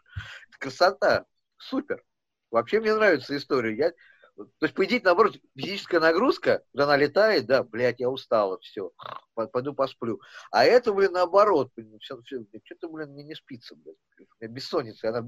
Это 0.50 0.58
красота. 0.58 1.24
Супер. 1.56 2.02
Вообще 2.50 2.80
мне 2.80 2.94
нравится 2.94 3.36
история. 3.36 3.76
Я, 3.76 3.92
то 4.38 4.66
есть, 4.66 4.74
по 4.74 4.84
идее, 4.84 5.00
наоборот, 5.02 5.36
физическая 5.56 6.00
нагрузка, 6.00 6.62
когда 6.72 6.84
она 6.84 6.96
летает, 6.96 7.46
да, 7.46 7.64
блядь, 7.64 7.98
я 7.98 8.08
устала, 8.08 8.58
все, 8.60 8.92
пойду 9.34 9.74
посплю. 9.74 10.20
А 10.52 10.64
это, 10.64 10.92
блин, 10.92 11.12
наоборот, 11.12 11.72
все, 12.00 12.20
все, 12.22 12.44
что-то, 12.64 12.88
блин, 12.88 13.10
мне 13.10 13.24
не 13.24 13.34
спится, 13.34 13.74
блядь. 13.74 13.96
У 14.18 14.22
меня 14.40 14.52
бессонница, 14.52 15.08
она 15.08 15.22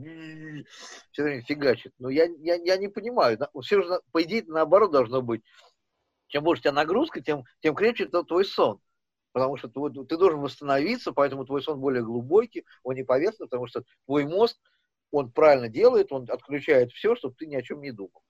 все 1.10 1.22
время 1.22 1.42
фигачит. 1.42 1.92
Но 1.98 2.08
я, 2.08 2.26
я, 2.38 2.54
я 2.54 2.76
не 2.76 2.88
понимаю. 2.88 3.36
Все 3.62 3.82
же, 3.82 4.00
по 4.12 4.22
идее, 4.22 4.44
наоборот 4.46 4.92
должно 4.92 5.22
быть. 5.22 5.42
Чем 6.28 6.44
больше 6.44 6.60
у 6.60 6.62
тебя 6.64 6.72
нагрузка, 6.72 7.20
тем, 7.20 7.44
тем 7.60 7.74
крепче 7.74 8.06
твой 8.06 8.44
сон. 8.44 8.80
Потому 9.32 9.56
что 9.56 9.68
ты, 9.68 10.04
ты 10.04 10.16
должен 10.16 10.40
восстановиться, 10.40 11.12
поэтому 11.12 11.44
твой 11.44 11.62
сон 11.62 11.80
более 11.80 12.04
глубокий, 12.04 12.64
он 12.82 12.94
не 12.94 13.04
поверхностный, 13.04 13.46
потому 13.46 13.66
что 13.66 13.84
твой 14.06 14.24
мозг, 14.24 14.56
он 15.10 15.32
правильно 15.32 15.68
делает, 15.68 16.12
он 16.12 16.26
отключает 16.28 16.92
все, 16.92 17.16
чтобы 17.16 17.34
ты 17.36 17.46
ни 17.46 17.56
о 17.56 17.62
чем 17.62 17.80
не 17.80 17.90
думал. 17.90 18.22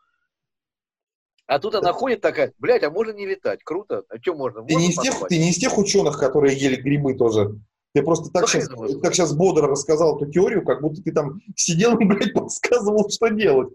А 1.51 1.59
тут 1.59 1.75
она 1.75 1.93
ходит 1.93 2.21
такая, 2.21 2.53
блядь, 2.61 2.85
а 2.85 2.91
можно 2.91 3.11
не 3.11 3.27
летать, 3.27 3.65
круто, 3.65 4.05
а 4.09 4.19
что 4.23 4.35
можно? 4.35 4.63
Ты, 4.63 4.77
не 4.77 4.91
из 4.91 4.95
тех, 4.95 5.27
ты 5.29 5.37
не 5.37 5.51
из 5.51 5.57
тех 5.57 5.77
ученых, 5.79 6.17
которые 6.17 6.57
ели 6.57 6.77
грибы 6.77 7.15
тоже? 7.15 7.59
Ты 7.93 8.05
просто 8.05 8.31
так, 8.31 8.49
сейчас, 8.49 8.69
так 9.03 9.13
сейчас 9.13 9.35
бодро 9.35 9.67
рассказал 9.67 10.17
эту 10.17 10.31
теорию, 10.31 10.65
как 10.65 10.81
будто 10.81 11.03
ты 11.03 11.11
там 11.11 11.41
сидел 11.57 11.99
и, 11.99 12.05
блядь, 12.07 12.35
подсказывал, 12.35 13.11
что 13.11 13.31
делать. 13.31 13.71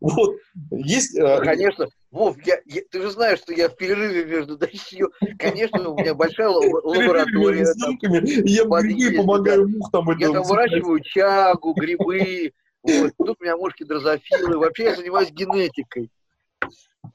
Вот, 0.00 0.38
есть... 0.72 1.16
Ну, 1.16 1.38
конечно, 1.38 1.86
Вов, 2.10 2.36
я, 2.44 2.58
я, 2.64 2.82
ты 2.90 3.00
же 3.00 3.12
знаешь, 3.12 3.38
что 3.38 3.52
я 3.52 3.68
в 3.68 3.76
перерыве 3.76 4.24
между 4.24 4.58
дождью, 4.58 5.12
конечно, 5.38 5.88
у 5.88 5.96
меня 5.96 6.16
большая 6.16 6.48
лаборатория. 6.48 7.64
Я 8.44 8.64
грибы 8.64 9.16
помогаю 9.18 9.68
мух 9.68 9.92
там. 9.92 10.10
Я 10.18 10.32
там 10.32 10.42
выращиваю 10.42 10.98
чагу, 10.98 11.74
грибы, 11.74 12.54
вот. 12.82 13.12
Тут 13.16 13.36
у 13.38 13.44
меня 13.44 13.56
мушки 13.56 13.84
дрозофилы. 13.84 14.58
Вообще 14.58 14.84
я 14.84 14.96
занимаюсь 14.96 15.30
генетикой. 15.30 16.10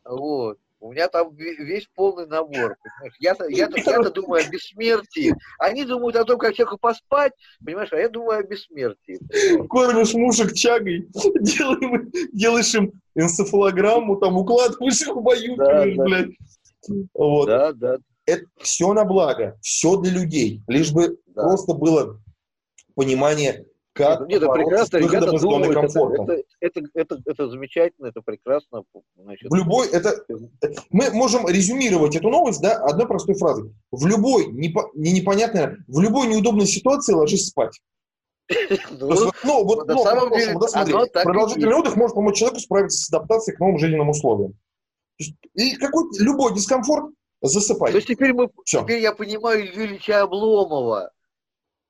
Вот. 0.04 0.58
У 0.86 0.92
меня 0.92 1.08
там 1.08 1.34
весь 1.34 1.88
полный 1.96 2.28
набор. 2.28 2.78
Я-то, 3.20 3.48
я-то, 3.48 3.80
я-то 3.80 4.12
думаю 4.12 4.46
о 4.46 4.50
бессмертии. 4.50 5.34
Они 5.58 5.84
думают 5.84 6.16
о 6.16 6.26
том, 6.26 6.38
как 6.38 6.54
человеку 6.54 6.78
поспать, 6.78 7.34
понимаешь, 7.64 7.92
а 7.92 7.98
я 7.98 8.08
думаю 8.08 8.40
о 8.40 8.44
бессмертии. 8.44 9.20
Кормишь 9.68 10.14
мушек 10.14 10.54
чагой, 10.54 11.08
делаем, 11.42 12.12
делаешь 12.34 12.76
им 12.76 12.92
энцефалограмму, 13.16 14.18
там 14.18 14.38
укладываешь 14.38 15.02
их 15.02 15.16
в 15.16 15.22
бою, 15.22 15.56
да, 15.56 15.86
да. 15.86 16.04
блядь. 16.04 16.36
Вот. 17.14 17.48
Да, 17.48 17.74
да. 17.74 17.98
Это 18.28 18.46
все 18.62 18.94
на 18.94 19.06
благо, 19.06 19.58
все 19.62 19.98
для 19.98 20.12
людей. 20.12 20.62
Лишь 20.68 20.92
бы 20.92 21.18
да. 21.28 21.44
просто 21.44 21.74
было 21.74 22.20
понимание 22.96 23.66
как 23.96 24.28
Нет, 24.28 24.44
это 24.44 24.52
прекрасно, 24.52 24.98
ребята 24.98 25.40
думают, 25.40 25.78
это, 25.78 26.44
это, 26.60 26.82
это, 26.82 26.90
это, 26.94 27.22
это 27.26 27.50
замечательно, 27.50 28.08
это 28.08 28.22
прекрасно. 28.22 28.84
Значит, 29.16 29.50
в 29.50 29.56
любой, 29.56 29.88
это, 29.88 30.22
мы 30.90 31.12
можем 31.12 31.48
резюмировать 31.48 32.14
эту 32.14 32.30
новость, 32.30 32.62
да, 32.62 32.76
одной 32.76 33.08
простой 33.08 33.36
фразой. 33.36 33.74
В 33.92 34.06
любой, 34.06 34.48
непо, 34.48 34.90
не 34.96 35.14
непонятной, 35.14 35.78
в 35.88 36.02
любой 36.02 36.28
неудобной 36.28 36.68
ситуации 36.68 37.14
ложись 37.14 37.48
спать. 37.48 37.80
Ну, 38.92 39.32
ну, 39.46 39.64
вот, 39.64 39.88
на 39.88 39.98
самом 39.98 40.30
деле, 40.32 40.56
продолжительный 41.24 41.76
отдых 41.76 41.96
может 41.96 42.16
помочь 42.16 42.38
человеку 42.38 42.60
справиться 42.60 42.98
с 42.98 43.10
адаптацией 43.10 43.56
к 43.56 43.60
новым 43.62 43.80
жизненным 43.80 44.10
условиям. 44.10 44.56
И 45.54 45.76
какой 45.78 46.04
любой 46.20 46.54
дискомфорт 46.54 47.14
засыпай. 47.42 47.92
То 47.92 47.98
есть 47.98 48.10
теперь, 48.10 48.34
мы, 48.34 48.50
теперь 48.66 49.02
я 49.02 49.14
понимаю 49.14 49.66
Илью 49.66 49.86
Ильича 49.86 50.22
Обломова, 50.22 51.12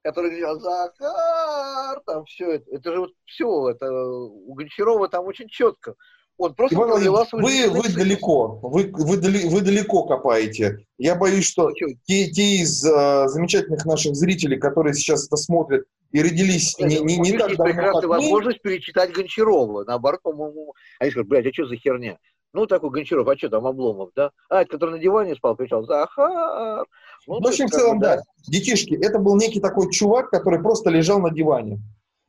который 0.06 0.40
говорил, 0.40 0.60
Захар, 0.60 2.00
там 2.06 2.26
все 2.26 2.52
это, 2.52 2.66
это 2.70 2.94
же 2.94 3.00
вот 3.00 3.12
все, 3.26 3.70
это 3.70 3.92
у 3.92 4.54
Гончарова 4.54 5.08
там 5.08 5.26
очень 5.26 5.50
четко. 5.50 5.96
Он 6.38 6.54
просто 6.54 6.76
Иван 6.76 7.26
вы, 7.32 7.70
вы 7.70 7.94
далеко, 7.94 8.60
вы, 8.62 8.92
вы, 8.92 9.18
вы 9.18 9.62
далеко 9.62 10.04
копаете. 10.04 10.86
Я 11.00 11.16
боюсь, 11.16 11.48
что 11.48 11.70
ну, 11.70 11.76
те, 12.06 12.30
те 12.30 12.58
из 12.58 12.86
uh, 12.86 13.28
замечательных 13.30 13.86
наших 13.86 14.16
зрителей, 14.16 14.60
которые 14.60 14.94
сейчас 14.94 15.26
это 15.26 15.38
смотрят 15.38 15.86
и 16.12 16.22
родились 16.22 16.78
Нет, 16.78 16.90
не, 16.90 17.18
не, 17.18 17.32
не 17.32 17.38
так 17.38 17.56
давно, 17.56 17.64
прекрасная 17.64 18.08
возможность 18.08 18.60
мы... 18.64 18.70
перечитать 18.70 19.12
Гончарова. 19.12 19.86
Наоборот, 19.86 20.22
по-моему, 20.22 20.76
они 21.00 21.10
скажут, 21.10 21.30
блядь, 21.30 21.48
а 21.48 21.54
что 21.54 21.66
за 21.66 21.78
херня? 21.78 22.20
Ну, 22.54 22.68
такой 22.68 22.92
Гончаров, 22.92 23.28
а 23.28 23.38
что 23.38 23.50
там, 23.50 23.66
Обломов, 23.66 24.12
да? 24.16 24.32
А, 24.50 24.62
это 24.62 24.72
который 24.72 24.92
на 24.92 25.00
диване 25.00 25.36
спал, 25.36 25.56
кричал, 25.56 25.86
Захар. 25.86 26.86
Ну, 27.28 27.40
в 27.40 27.48
общем, 27.48 27.68
в 27.68 27.72
целом, 27.72 28.00
да. 28.00 28.22
Детишки, 28.48 28.94
это 28.94 29.20
был 29.20 29.36
некий 29.38 29.60
такой 29.60 29.92
чувак, 29.92 30.30
который 30.30 30.62
просто 30.62 30.90
лежал 30.90 31.20
на 31.20 31.32
диване. 31.32 31.80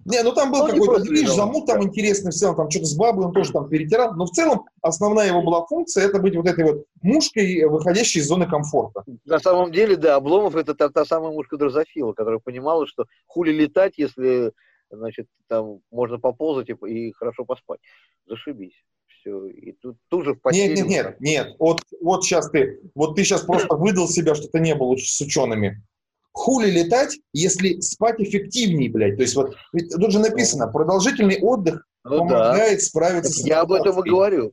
Не, 0.07 0.23
ну 0.23 0.33
там 0.33 0.53
был 0.53 0.63
он 0.63 0.71
какой-то 0.71 1.01
движ, 1.01 1.29
замут 1.31 1.67
там 1.67 1.83
интересный, 1.83 2.31
в 2.31 2.35
целом 2.35 2.55
там 2.55 2.71
что-то 2.71 2.87
с 2.87 2.95
бабой 2.95 3.27
он 3.27 3.33
тоже 3.33 3.51
там 3.51 3.69
перетирал, 3.69 4.15
но 4.15 4.27
в 4.27 4.31
целом 4.31 4.65
основная 4.81 5.27
его 5.27 5.43
была 5.43 5.67
функция, 5.67 6.05
это 6.05 6.21
быть 6.21 6.37
вот 6.37 6.47
этой 6.47 6.65
вот 6.65 6.85
мушкой, 7.03 7.65
выходящей 7.65 8.21
из 8.21 8.29
зоны 8.29 8.47
комфорта. 8.47 9.03
На 9.25 9.41
самом 9.41 9.73
деле, 9.73 9.97
да, 9.97 10.15
Обломов 10.15 10.55
это 10.55 10.77
та, 10.77 10.91
та 10.91 11.05
самая 11.05 11.33
мушка 11.33 11.57
дрозофила, 11.57 12.13
которая 12.13 12.39
понимала, 12.39 12.87
что 12.87 13.07
хули 13.27 13.51
летать, 13.51 13.95
если 13.97 14.53
значит, 14.91 15.27
там 15.49 15.81
можно 15.91 16.21
поползать 16.21 16.69
и, 16.71 16.77
и 16.87 17.13
хорошо 17.13 17.45
поспать. 17.45 17.81
Зашибись. 18.27 18.85
Все. 19.27 19.47
И 19.47 19.73
тут, 19.73 19.97
тут 20.09 20.25
же 20.25 20.35
в 20.35 20.41
постели... 20.41 20.77
Нет, 20.77 20.87
нет, 20.87 20.89
нет, 20.89 21.21
нет. 21.21 21.57
Вот, 21.59 21.83
вот 22.01 22.25
сейчас 22.25 22.49
ты, 22.51 22.81
вот 22.95 23.17
ты 23.17 23.25
сейчас 23.25 23.43
просто 23.43 23.75
выдал 23.75 24.09
себя, 24.09 24.37
что 24.37 24.47
ты 24.49 24.61
не 24.61 24.75
был 24.75 24.97
с 24.97 25.21
учеными. 25.21 25.83
Хули 26.33 26.71
летать, 26.71 27.19
если 27.33 27.81
спать 27.81 28.21
эффективнее, 28.21 28.91
блядь. 28.91 29.17
То 29.17 29.23
есть 29.23 29.35
вот, 29.35 29.57
ведь 29.73 29.91
тут 29.91 30.13
же 30.13 30.21
написано, 30.21 30.69
продолжительный 30.69 31.41
отдых 31.41 31.87
ну, 32.05 32.19
помогает 32.19 32.79
да. 32.79 32.85
справиться 32.85 33.33
так 33.33 33.43
с 33.43 33.47
Я 33.47 33.63
об 33.63 33.73
этом 33.73 33.99
и 34.01 34.09
говорю. 34.09 34.53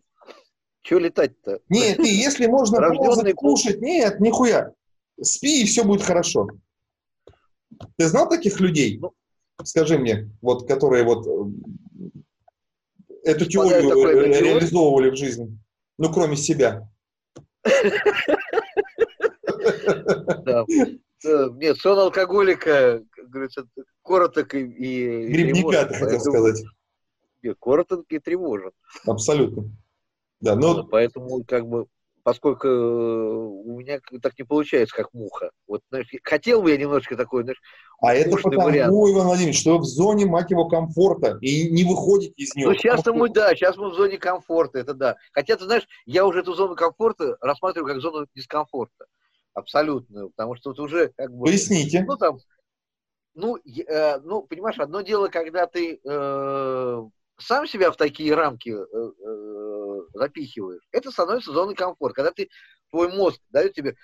Чего 0.81 0.99
летать-то? 0.99 1.59
Нет, 1.69 1.97
ты, 1.97 2.07
если 2.07 2.47
можно 2.47 2.81
ползать, 2.95 3.33
кушать, 3.35 3.79
нет, 3.79 4.19
нихуя. 4.19 4.71
Спи, 5.21 5.61
и 5.61 5.65
все 5.65 5.83
будет 5.83 6.01
хорошо. 6.01 6.47
Ты 7.97 8.07
знал 8.07 8.27
таких 8.27 8.59
людей? 8.59 8.97
Ну, 8.99 9.13
Скажи 9.63 9.97
мне, 9.97 10.29
вот, 10.41 10.67
которые 10.67 11.03
вот 11.03 11.27
э, 11.27 11.51
эту 13.23 13.45
теорию 13.45 14.05
ре- 14.05 14.41
реализовывали 14.41 15.09
в 15.09 15.15
жизни, 15.15 15.57
ну, 15.97 16.11
кроме 16.11 16.35
себя. 16.35 16.89
Нет, 21.23 21.77
сон 21.77 21.99
алкоголика, 21.99 23.01
говорится, 23.15 23.65
короток 24.03 24.53
и... 24.55 25.27
Грибника, 25.27 25.85
ты 25.85 25.93
хотел 25.95 26.19
сказать. 26.19 26.63
Нет, 27.41 27.57
короток 27.59 28.05
и 28.09 28.19
тревожен. 28.19 28.71
Абсолютно. 29.05 29.71
Да, 30.41 30.55
но... 30.55 30.85
Поэтому, 30.87 31.43
как 31.45 31.65
бы, 31.67 31.87
поскольку 32.23 32.67
э, 32.67 32.71
у 32.71 33.79
меня 33.79 33.99
так 34.21 34.37
не 34.39 34.45
получается, 34.45 34.95
как 34.95 35.13
муха. 35.13 35.51
Вот, 35.67 35.81
знаешь, 35.89 36.07
хотел 36.23 36.61
бы 36.61 36.71
я 36.71 36.77
немножечко 36.77 37.15
такой, 37.15 37.43
знаешь, 37.43 37.61
А 38.01 38.15
это 38.15 38.37
потому, 38.37 38.63
вариант. 38.63 38.93
Иван 38.93 39.27
Владимирович, 39.27 39.59
что 39.59 39.77
в 39.77 39.83
зоне, 39.83 40.25
мать 40.25 40.49
его, 40.49 40.67
комфорта, 40.67 41.37
и 41.41 41.69
не 41.69 41.83
выходите 41.83 42.33
из 42.37 42.55
нее. 42.55 42.67
Ну, 42.67 42.73
сейчас 42.75 43.05
мы, 43.05 43.29
да, 43.29 43.53
сейчас 43.55 43.77
мы 43.77 43.89
в 43.89 43.93
зоне 43.93 44.17
комфорта, 44.17 44.79
это 44.79 44.93
да. 44.93 45.17
Хотя, 45.33 45.57
ты 45.57 45.65
знаешь, 45.65 45.87
я 46.05 46.25
уже 46.25 46.39
эту 46.39 46.53
зону 46.53 46.75
комфорта 46.75 47.37
рассматриваю 47.41 47.93
как 47.93 48.01
зону 48.01 48.25
дискомфорта. 48.33 49.05
Абсолютно. 49.53 50.29
Потому 50.29 50.55
что 50.55 50.71
тут 50.71 50.79
уже 50.79 51.09
как 51.15 51.31
бы... 51.31 51.45
Поясните. 51.45 52.03
Ну, 52.07 52.17
там, 52.17 52.39
ну, 53.35 53.57
э, 53.57 54.19
ну, 54.19 54.43
понимаешь, 54.43 54.79
одно 54.79 55.01
дело, 55.01 55.27
когда 55.27 55.67
ты 55.67 55.99
э, 56.03 57.03
сам 57.37 57.67
себя 57.67 57.91
в 57.91 57.97
такие 57.97 58.33
рамки 58.33 58.69
э, 58.69 58.73
э, 58.75 59.11
запихиваешь, 60.13 60.83
это 60.91 61.11
становится 61.11 61.51
зоной 61.51 61.75
комфорта. 61.75 62.15
Когда 62.15 62.31
ты, 62.31 62.49
твой 62.89 63.11
мозг 63.11 63.39
дает 63.49 63.73
тебе, 63.73 63.95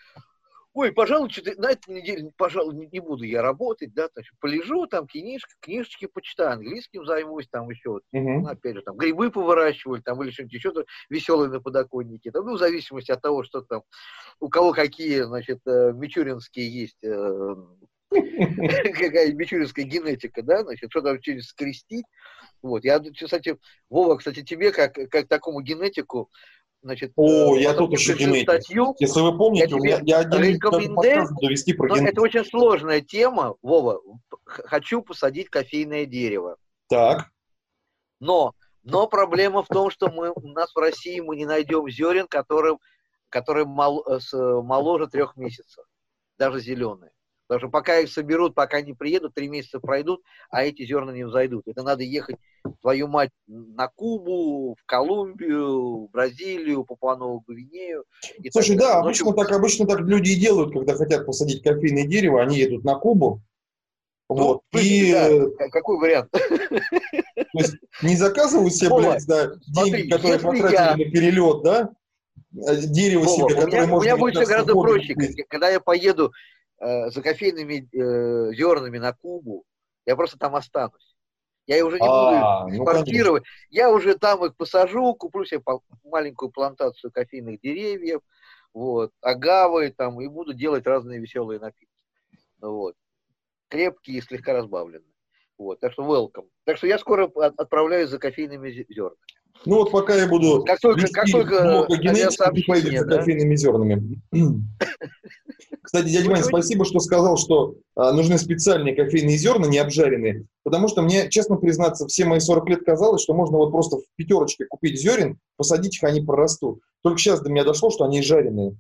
ой, 0.73 0.91
пожалуй, 0.91 1.29
что-то 1.29 1.59
на 1.59 1.71
этой 1.71 1.93
неделе, 1.93 2.31
пожалуй, 2.38 2.88
не, 2.91 2.99
буду 2.99 3.23
я 3.23 3.41
работать, 3.41 3.93
да, 3.93 4.09
значит, 4.13 4.33
полежу, 4.39 4.88
там, 4.88 5.07
книжки, 5.07 5.53
книжечки 5.59 6.05
почитаю, 6.07 6.53
английским 6.53 7.05
займусь, 7.05 7.47
там, 7.49 7.69
еще, 7.69 7.89
вот, 7.89 8.03
uh-huh. 8.15 8.47
опять 8.47 8.75
же, 8.75 8.81
там, 8.81 8.95
грибы 8.95 9.31
поворачиваю, 9.31 10.01
там, 10.01 10.21
или 10.23 10.31
что-нибудь 10.31 10.53
еще 10.53 10.73
веселое 11.09 11.49
на 11.49 11.59
подоконнике, 11.59 12.31
там, 12.31 12.45
ну, 12.45 12.55
в 12.55 12.59
зависимости 12.59 13.12
от 13.12 13.21
того, 13.21 13.43
что 13.43 13.62
там, 13.62 13.83
у 14.39 14.49
кого 14.49 14.71
какие, 14.73 15.21
значит, 15.21 15.59
э, 15.65 15.91
мичуринские 15.93 16.71
есть 16.71 17.03
э, 17.03 17.55
какая 18.11 19.33
мичуринская 19.33 19.85
генетика, 19.85 20.41
да, 20.41 20.63
значит, 20.63 20.89
что 20.89 21.01
там 21.01 21.21
через 21.21 21.47
скрестить. 21.47 22.05
Вот, 22.61 22.83
я, 22.83 22.99
кстати, 22.99 23.57
Вова, 23.89 24.17
кстати, 24.17 24.43
тебе, 24.43 24.71
как, 24.71 24.93
как 24.93 25.27
такому 25.27 25.61
генетику, 25.61 26.29
значит, 26.81 27.13
О, 27.15 27.55
я 27.55 27.73
тут 27.73 27.91
еще 27.91 28.15
генетик. 28.15 28.49
Статью, 28.49 28.95
Если 28.99 29.21
вы 29.21 29.37
помните, 29.37 29.75
я, 29.83 29.99
я, 30.03 30.21
я 30.21 30.23
рекомендую, 30.23 31.27
довести 31.41 31.73
про 31.73 31.87
генетику. 31.89 32.09
Это 32.09 32.21
очень 32.21 32.45
сложная 32.45 33.01
тема, 33.01 33.55
Вова. 33.61 34.01
Хочу 34.43 35.01
посадить 35.01 35.49
кофейное 35.49 36.05
дерево. 36.05 36.57
Так. 36.89 37.29
Но, 38.19 38.53
но 38.83 39.07
проблема 39.07 39.63
в 39.63 39.67
том, 39.67 39.91
что 39.91 40.09
мы, 40.09 40.31
у 40.31 40.47
нас 40.49 40.73
в 40.73 40.77
России 40.77 41.19
мы 41.19 41.35
не 41.35 41.45
найдем 41.45 41.87
зерен, 41.89 42.27
которым, 42.27 42.79
которые 43.29 43.65
мол, 43.65 44.03
с, 44.07 44.33
моложе 44.33 45.07
трех 45.07 45.37
месяцев, 45.37 45.85
даже 46.37 46.59
зеленые. 46.59 47.11
Потому 47.49 47.62
что 47.62 47.69
пока 47.71 47.97
их 47.97 48.12
соберут, 48.12 48.53
пока 48.53 48.77
они 48.77 48.93
приедут, 48.93 49.33
три 49.33 49.49
месяца 49.49 49.79
пройдут, 49.79 50.21
а 50.51 50.63
эти 50.63 50.85
зерна 50.85 51.12
не 51.12 51.25
взойдут. 51.25 51.63
Это 51.67 51.81
надо 51.81 52.03
ехать, 52.03 52.35
твою 52.81 53.07
мать, 53.07 53.31
на 53.47 53.88
Кубу, 53.88 54.75
в 54.79 54.85
Колумбию, 54.85 56.05
в 56.05 56.12
Бразилию, 56.12 56.83
Папуанову 56.83 57.43
Гвинею. 57.47 58.03
Слушай, 58.51 58.77
да, 58.77 58.99
ну, 58.99 59.05
обычно, 59.07 59.33
так, 59.33 59.51
обычно 59.51 59.88
так 59.88 60.01
люди 60.01 60.29
и 60.29 60.39
делают, 60.39 60.73
когда 60.73 60.93
хотят 60.93 61.25
посадить 61.25 61.63
кофейное 61.63 62.05
дерево, 62.05 62.39
они 62.39 62.59
едут 62.59 62.83
на 62.83 62.93
Кубу, 62.93 63.41
ну, 64.29 64.35
вот. 64.35 64.62
И 64.79 65.12
да. 65.12 65.69
какой 65.69 65.97
вариант? 65.97 66.29
То 66.31 66.39
есть 67.55 67.77
не 68.03 68.15
заказывают 68.15 68.75
себе, 68.75 68.95
блядь, 68.95 69.25
да, 69.25 69.53
деньги, 69.65 70.07
которые 70.07 70.39
потратили 70.39 70.71
я... 70.71 70.91
на 70.91 71.12
перелет, 71.12 71.63
да? 71.63 71.89
Дерево 72.51 73.23
Вова, 73.23 73.49
себе, 73.49 73.59
которое 73.59 73.88
можно... 73.88 73.97
У 73.97 74.01
меня 74.03 74.17
будет 74.17 74.35
все 74.35 74.45
гораздо 74.45 74.73
проще. 74.73 75.15
Когда 75.49 75.69
я 75.69 75.79
поеду 75.79 76.31
э, 76.79 77.09
за 77.09 77.21
кофейными 77.21 77.87
э, 77.91 78.53
зернами 78.53 78.97
на 78.97 79.13
Кубу, 79.13 79.63
я 80.05 80.15
просто 80.15 80.37
там 80.37 80.55
останусь. 80.55 81.15
Я 81.67 81.85
уже 81.85 81.99
не 81.99 82.07
а, 82.07 82.63
буду 82.63 82.75
экспортировать. 82.77 83.43
Ну, 83.43 83.49
я 83.69 83.91
уже 83.91 84.17
там 84.17 84.43
их 84.43 84.55
посажу, 84.55 85.13
куплю 85.13 85.45
себе 85.45 85.61
маленькую 86.03 86.49
плантацию 86.49 87.11
кофейных 87.11 87.61
деревьев, 87.61 88.21
вот, 88.73 89.11
агавы 89.21 89.91
там, 89.95 90.19
и 90.19 90.27
буду 90.27 90.53
делать 90.53 90.87
разные 90.87 91.19
веселые 91.19 91.59
напитки. 91.59 91.93
Вот. 92.59 92.95
Крепкие 93.67 94.17
и 94.17 94.21
слегка 94.21 94.53
разбавленные. 94.53 95.13
Вот, 95.59 95.79
так 95.79 95.91
что 95.91 96.03
welcome. 96.03 96.49
Так 96.63 96.77
что 96.77 96.87
я 96.87 96.97
скоро 96.97 97.25
отправляюсь 97.25 98.09
за 98.09 98.17
кофейными 98.17 98.71
зернами. 98.71 99.17
Ну 99.65 99.75
вот 99.75 99.91
пока 99.91 100.15
я 100.15 100.27
буду 100.27 100.63
как 100.63 100.79
только, 100.79 101.07
как 101.11 101.25
только 101.29 101.85
поедешь 101.87 103.05
да? 103.05 103.17
кофейными 103.17 103.55
зернами. 103.55 104.21
Кстати, 105.81 106.09
дядя 106.09 106.29
Ваня, 106.29 106.43
спасибо, 106.43 106.85
что 106.85 106.99
сказал, 106.99 107.35
что 107.37 107.75
а, 107.95 108.13
нужны 108.13 108.37
специальные 108.37 108.95
кофейные 108.95 109.37
зерна, 109.37 109.67
не 109.67 109.79
обжаренные, 109.79 110.45
потому 110.63 110.87
что 110.87 111.01
мне, 111.01 111.29
честно 111.29 111.55
признаться, 111.55 112.05
все 112.05 112.25
мои 112.25 112.39
40 112.39 112.69
лет 112.69 112.85
казалось, 112.85 113.23
что 113.23 113.33
можно 113.33 113.57
вот 113.57 113.71
просто 113.71 113.97
в 113.97 114.03
пятерочке 114.15 114.65
купить 114.65 115.01
зерен, 115.01 115.39
посадить 115.57 115.95
их, 115.95 116.03
они 116.03 116.21
прорастут. 116.21 116.81
Только 117.01 117.17
сейчас 117.17 117.41
до 117.41 117.49
меня 117.49 117.63
дошло, 117.63 117.89
что 117.89 118.03
они 118.03 118.21
жареные. 118.21 118.77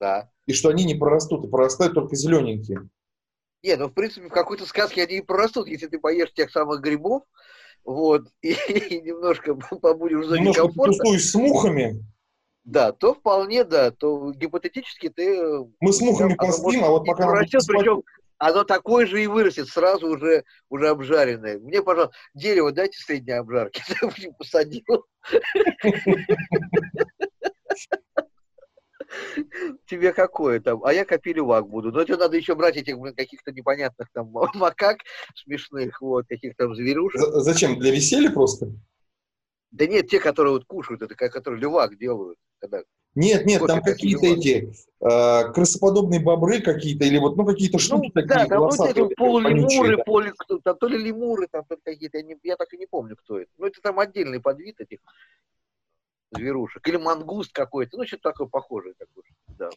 Да. 0.00 0.30
И 0.46 0.52
что 0.52 0.68
они 0.68 0.84
не 0.84 0.94
прорастут, 0.94 1.44
и 1.44 1.48
прорастают 1.48 1.94
только 1.94 2.14
зелененькие. 2.14 2.88
Не, 3.62 3.76
ну 3.76 3.88
в 3.88 3.92
принципе 3.92 4.28
в 4.28 4.32
какой-то 4.32 4.66
сказке 4.66 5.02
они 5.02 5.18
и 5.18 5.22
прорастут, 5.22 5.66
если 5.66 5.88
ты 5.88 5.98
поешь 5.98 6.32
тех 6.32 6.50
самых 6.50 6.80
грибов, 6.80 7.24
вот, 7.84 8.28
и, 8.42 8.52
и 8.68 9.00
немножко 9.00 9.54
побудешь 9.54 10.24
в 10.24 10.28
зоне 10.28 10.40
немножко 10.40 10.62
комфорта. 10.62 11.18
с 11.18 11.34
мухами. 11.34 12.04
Да, 12.64 12.92
то 12.92 13.14
вполне, 13.14 13.64
да, 13.64 13.90
то 13.90 14.32
гипотетически 14.32 15.08
ты... 15.08 15.64
Мы 15.80 15.92
с 15.92 16.00
мухами 16.00 16.34
поспим, 16.34 16.84
а 16.84 16.90
вот 16.90 17.06
пока... 17.06 17.26
Растет, 17.26 17.62
причем 17.66 18.02
оно 18.40 18.64
такое 18.64 19.06
же 19.06 19.22
и 19.22 19.26
вырастет, 19.26 19.68
сразу 19.68 20.08
уже, 20.08 20.44
уже 20.70 20.88
обжаренное. 20.88 21.58
Мне, 21.58 21.82
пожалуйста, 21.82 22.16
дерево 22.34 22.72
дайте 22.72 22.98
средней 22.98 23.34
обжарки, 23.34 23.82
посадил. 24.38 25.04
Тебе 29.86 30.12
какое 30.12 30.60
там? 30.60 30.84
А 30.84 30.92
я 30.92 31.04
копилювак 31.04 31.68
буду. 31.68 31.92
Но 31.92 32.04
тебе 32.04 32.16
надо 32.16 32.36
еще 32.36 32.54
брать 32.54 32.76
этих 32.76 32.96
каких-то 33.16 33.52
непонятных 33.52 34.08
там 34.12 34.32
макак 34.54 34.98
смешных, 35.34 36.00
вот, 36.00 36.26
каких-то 36.28 36.64
там 36.64 36.74
зверушек. 36.74 37.20
Зачем? 37.20 37.78
Для 37.78 37.90
веселья 37.90 38.30
просто? 38.30 38.72
Да 39.70 39.86
нет, 39.86 40.08
те, 40.08 40.18
которые 40.18 40.52
вот 40.52 40.64
кушают, 40.64 41.02
это 41.02 41.14
которые 41.14 41.60
лювак 41.60 41.96
делают. 41.96 42.38
Когда 42.58 42.82
нет, 43.16 43.44
нет, 43.44 43.66
там 43.66 43.82
какие-то 43.82 44.26
эти 44.26 44.72
э, 45.00 45.52
крысоподобные 45.52 46.20
бобры 46.20 46.60
какие-то, 46.60 47.04
или 47.04 47.18
вот, 47.18 47.36
ну, 47.36 47.44
какие-то 47.44 47.74
ну 47.74 47.78
штуки 47.80 48.12
ну, 48.14 48.22
такие. 48.22 48.28
Да, 48.28 48.46
там 48.46 48.60
вот 48.60 48.88
эти 48.88 49.14
полулемуры, 49.14 49.96
да. 49.96 50.02
полу, 50.04 50.24
там, 50.62 50.76
то 50.76 50.86
ли 50.86 50.96
лемуры, 50.96 51.48
там 51.50 51.64
то 51.68 51.76
какие-то, 51.82 52.18
я, 52.18 52.24
не, 52.24 52.36
я 52.44 52.56
так 52.56 52.72
и 52.72 52.76
не 52.76 52.86
помню, 52.86 53.16
кто 53.16 53.40
это. 53.40 53.50
Ну, 53.58 53.66
это 53.66 53.80
там 53.82 53.98
отдельный 53.98 54.40
подвид 54.40 54.80
этих 54.80 55.00
зверушек. 56.32 56.86
Или 56.88 56.96
мангуст 56.96 57.52
какой-то, 57.52 57.96
ну, 57.96 58.06
что-то 58.06 58.30
такое 58.30 58.46
похожее. 58.46 58.94
Такое, 58.98 59.24
да. 59.58 59.70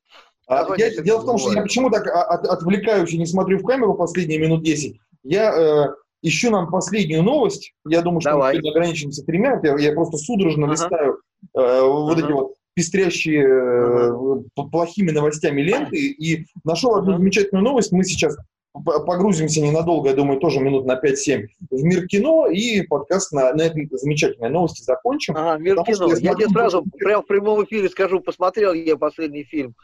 А, 0.48 0.68
я, 0.78 0.90
дело 1.02 1.22
в 1.22 1.26
том, 1.26 1.38
что 1.38 1.54
я 1.54 1.62
почему 1.62 1.90
так 1.90 2.08
от, 2.08 2.46
отвлекаюсь 2.46 3.12
и 3.12 3.18
не 3.18 3.26
смотрю 3.26 3.60
в 3.60 3.64
камеру 3.64 3.96
последние 3.96 4.40
минут 4.40 4.64
10. 4.64 5.00
Я 5.24 5.54
э, 5.56 5.96
ищу 6.22 6.52
нам 6.52 6.70
последнюю 6.70 7.24
новость. 7.24 7.74
Я 7.88 8.02
думаю, 8.02 8.22
что 8.22 8.32
Давай. 8.32 8.60
мы 8.62 8.70
ограничимся 8.70 9.24
тремя. 9.24 9.60
Я, 9.64 9.78
я 9.78 9.94
просто 9.94 10.18
судорожно 10.18 10.66
ага. 10.66 10.74
листаю 10.74 11.20
э, 11.56 11.82
вот 11.82 12.18
ага. 12.18 12.26
эти 12.26 12.32
вот 12.32 12.54
пестрящие 12.74 13.46
э, 13.46 14.62
плохими 14.72 15.12
новостями 15.12 15.62
ленты 15.62 15.98
и 15.98 16.46
нашел 16.64 16.96
одну 16.96 17.18
замечательную 17.18 17.64
новость. 17.64 17.92
Мы 17.92 18.04
сейчас 18.04 18.36
погрузимся 18.74 19.62
ненадолго, 19.62 20.10
я 20.10 20.16
думаю, 20.16 20.40
тоже 20.40 20.60
минут 20.60 20.86
на 20.86 21.00
5-7 21.00 21.48
в 21.70 21.84
мир 21.84 22.08
кино 22.08 22.48
и 22.48 22.82
подкаст 22.82 23.32
на, 23.32 23.54
на 23.54 23.62
этой 23.62 23.88
замечательной 23.92 24.50
новости 24.50 24.82
закончим. 24.82 25.36
Ага, 25.38 25.58
мир 25.62 25.76
кино. 25.84 26.08
Я, 26.16 26.32
я 26.32 26.36
тебе 26.36 26.50
сразу 26.50 26.84
прямо 26.98 27.22
в 27.22 27.28
прямом 27.28 27.64
эфире 27.66 27.90
скажу, 27.90 28.20
посмотрел 28.20 28.74
я 28.74 28.98
последний 28.98 29.44
фильм, 29.44 29.76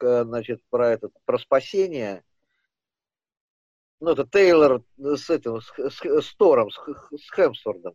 значит, 0.00 0.60
про 0.70 0.90
этот, 0.90 1.12
про 1.24 1.38
спасение 1.38 2.22
Ну, 4.00 4.12
это 4.12 4.24
Тейлор 4.24 4.82
с 4.96 5.28
этим, 5.30 5.60
с, 5.60 5.72
с, 5.76 6.04
с 6.04 6.34
Тором, 6.36 6.70
с, 6.70 6.76
с 6.76 7.34
Хемсвордом. 7.34 7.94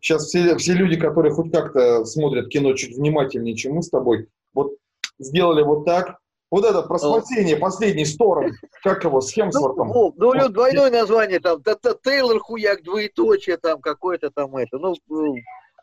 Сейчас 0.00 0.26
все, 0.26 0.56
все 0.56 0.74
люди, 0.74 0.96
которые 0.96 1.32
хоть 1.32 1.50
как-то 1.50 2.04
смотрят 2.04 2.48
кино 2.48 2.74
чуть 2.74 2.96
внимательнее, 2.96 3.56
чем 3.56 3.74
мы 3.74 3.82
с 3.82 3.90
тобой, 3.90 4.28
вот 4.52 4.76
сделали 5.18 5.62
вот 5.62 5.84
так, 5.84 6.18
вот 6.50 6.64
это 6.64 6.82
про 6.82 6.98
спасение, 6.98 7.56
oh. 7.56 7.60
последний 7.60 8.04
сторон, 8.04 8.52
как 8.82 9.04
его, 9.04 9.20
с 9.20 9.30
Хемсвортом. 9.30 9.88
Ну, 9.88 10.14
ну, 10.16 10.28
у 10.28 10.34
него 10.34 10.48
двойное 10.48 10.90
название, 10.90 11.40
там, 11.40 11.62
Тейлор 11.62 12.38
Хуяк, 12.40 12.82
двоеточие, 12.82 13.58
там, 13.58 13.80
какое-то 13.80 14.30
там 14.30 14.56
это, 14.56 14.78
ну, 14.78 14.94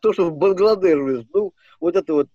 то, 0.01 0.13
что 0.13 0.25
в 0.25 0.33
Бангладеш, 0.35 1.25
ну, 1.33 1.53
вот 1.79 1.95
это 1.95 2.13
вот, 2.13 2.27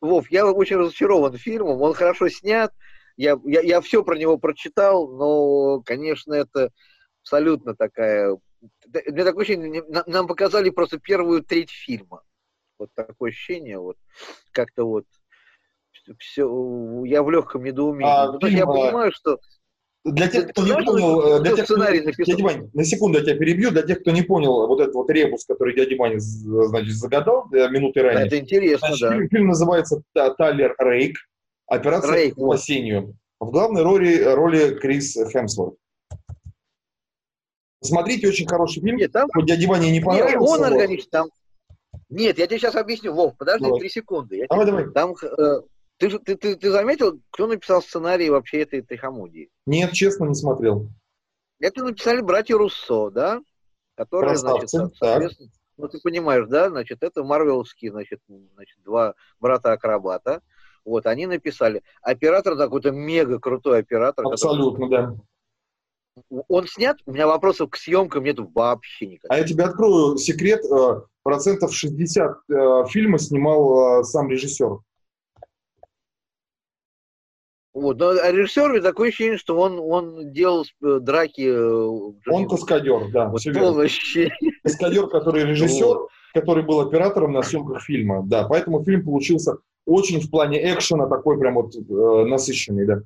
Вов, 0.00 0.30
я 0.30 0.46
очень 0.46 0.76
разочарован 0.76 1.36
фильмом, 1.36 1.80
он 1.80 1.94
хорошо 1.94 2.28
снят, 2.28 2.72
я, 3.16 3.36
я, 3.44 3.60
я 3.62 3.80
все 3.80 4.04
про 4.04 4.16
него 4.16 4.38
прочитал, 4.38 5.08
но, 5.08 5.80
конечно, 5.82 6.34
это 6.34 6.70
абсолютно 7.22 7.74
такая... 7.74 8.36
Мне 8.86 9.24
такое 9.24 9.42
ощущение, 9.42 9.84
нам 10.06 10.26
показали 10.26 10.70
просто 10.70 10.98
первую 10.98 11.42
треть 11.42 11.70
фильма. 11.70 12.22
Вот 12.78 12.90
такое 12.94 13.30
ощущение, 13.30 13.78
вот 13.78 13.96
как-то 14.52 14.84
вот 14.84 15.04
все, 16.18 17.04
я 17.04 17.22
в 17.22 17.30
легком 17.30 17.64
недоумении. 17.64 18.12
А, 18.12 18.32
ну, 18.32 18.40
фильм, 18.40 18.56
я 18.56 18.66
понимаю, 18.66 19.12
что 19.12 19.38
для 20.04 20.28
тех, 20.28 20.48
кто 20.48 20.64
не 20.64 20.72
понял, 20.72 21.20
э, 21.20 21.40
для 21.42 21.56
тех, 21.56 21.64
кто, 21.64 21.76
дядя 21.76 22.44
Вань, 22.44 22.70
на 22.72 22.84
секунду 22.84 23.18
я 23.18 23.24
тебя 23.24 23.36
перебью, 23.36 23.70
для 23.70 23.82
тех, 23.82 24.00
кто 24.00 24.10
не 24.10 24.22
понял 24.22 24.66
вот 24.66 24.80
этот 24.80 24.94
вот 24.94 25.10
ребус, 25.10 25.44
который 25.44 25.74
дядя 25.74 25.96
Ваня, 25.96 26.18
значит, 26.18 26.94
загадал 26.94 27.48
минуты 27.50 28.02
ранее. 28.02 28.26
Это 28.26 28.38
интересно, 28.38 28.88
значит, 28.88 29.00
да. 29.00 29.12
Фильм, 29.12 29.28
фильм 29.28 29.46
называется 29.48 30.02
«Талер 30.14 30.74
Рейк. 30.78 31.16
Операция 31.66 32.14
Рейк, 32.14 32.36
по 32.36 32.56
спасению». 32.56 33.14
В 33.40 33.50
главной 33.50 33.82
роли, 33.82 34.22
роли 34.22 34.74
Крис 34.74 35.16
Хемсворт. 35.32 35.76
Смотрите, 37.80 38.28
очень 38.28 38.48
хороший 38.48 38.82
фильм. 38.82 38.96
Нет, 38.96 39.12
там... 39.12 39.28
Дядя 39.44 39.68
Ваня 39.68 39.90
не 39.90 40.00
понравился. 40.00 40.38
Нет, 40.38 40.48
он 40.48 40.64
органичный, 40.64 41.10
там... 41.10 41.28
Нет, 42.08 42.38
я 42.38 42.46
тебе 42.46 42.58
сейчас 42.58 42.74
объясню. 42.74 43.12
Вов, 43.12 43.36
подожди 43.36 43.70
три 43.78 43.88
секунды. 43.88 44.38
Я 44.38 44.46
давай, 44.48 44.66
тебе... 44.66 44.76
давай. 44.76 44.92
Там 44.92 45.14
э, 45.22 45.60
ты, 45.98 46.18
ты, 46.18 46.36
ты, 46.36 46.56
ты 46.56 46.70
заметил, 46.70 47.20
кто 47.30 47.46
написал 47.46 47.82
сценарий 47.82 48.30
вообще 48.30 48.62
этой, 48.62 48.80
этой 48.80 48.96
хамудии? 48.96 49.50
Нет, 49.66 49.92
честно, 49.92 50.24
не 50.26 50.34
смотрел. 50.34 50.88
Это 51.60 51.84
написали 51.84 52.20
братья 52.20 52.56
Руссо, 52.56 53.10
да? 53.10 53.42
Которые, 53.96 54.34
Красавцы, 54.34 54.78
значит, 54.78 54.96
соответственно, 54.96 55.50
ну 55.76 55.88
ты 55.88 55.98
понимаешь, 56.00 56.46
да, 56.48 56.68
значит, 56.70 57.02
это 57.02 57.24
марвеловские, 57.24 57.90
значит, 57.90 58.20
значит, 58.54 58.78
два 58.84 59.14
брата-акробата. 59.40 60.40
Вот, 60.84 61.06
они 61.06 61.26
написали. 61.26 61.82
Оператор 62.00 62.56
такой-то 62.56 62.92
мега 62.92 63.40
крутой 63.40 63.80
оператор. 63.80 64.26
Абсолютно, 64.26 64.88
который... 64.88 65.16
да. 65.16 65.22
Он 66.48 66.66
снят, 66.66 66.96
у 67.06 67.12
меня 67.12 67.26
вопросов 67.26 67.70
к 67.70 67.76
съемкам 67.76 68.24
нет 68.24 68.38
вообще 68.54 69.06
никаких. 69.06 69.30
А 69.30 69.38
я 69.38 69.44
тебе 69.44 69.64
открою 69.64 70.16
секрет, 70.16 70.64
э, 70.64 71.00
процентов 71.22 71.72
60 71.74 72.38
э, 72.50 72.84
фильма 72.88 73.18
снимал 73.18 74.00
э, 74.00 74.04
сам 74.04 74.28
режиссер. 74.28 74.78
Вот. 77.74 77.98
Но 77.98 78.12
режиссер 78.12 78.82
такое 78.82 79.08
ощущение, 79.08 79.38
что 79.38 79.58
он, 79.58 79.78
он 79.78 80.32
делал 80.32 80.64
э, 80.82 80.98
драки... 81.00 81.48
Э, 81.48 82.32
он 82.32 82.48
каскадер, 82.48 83.10
да. 83.12 83.28
Вот 83.28 83.42
полностью. 83.44 84.30
Каскадер, 84.62 85.08
который 85.08 85.44
режиссер, 85.44 85.86
вот. 85.86 86.08
который 86.34 86.64
был 86.64 86.80
оператором 86.80 87.32
на 87.32 87.42
съемках 87.42 87.82
фильма. 87.82 88.22
Да, 88.26 88.46
поэтому 88.48 88.82
фильм 88.84 89.04
получился 89.04 89.58
очень 89.86 90.20
в 90.20 90.30
плане 90.30 90.74
экшена 90.74 91.06
такой 91.06 91.38
прям 91.38 91.54
вот 91.54 91.74
э, 91.74 92.24
насыщенный, 92.24 92.86
да. 92.86 93.02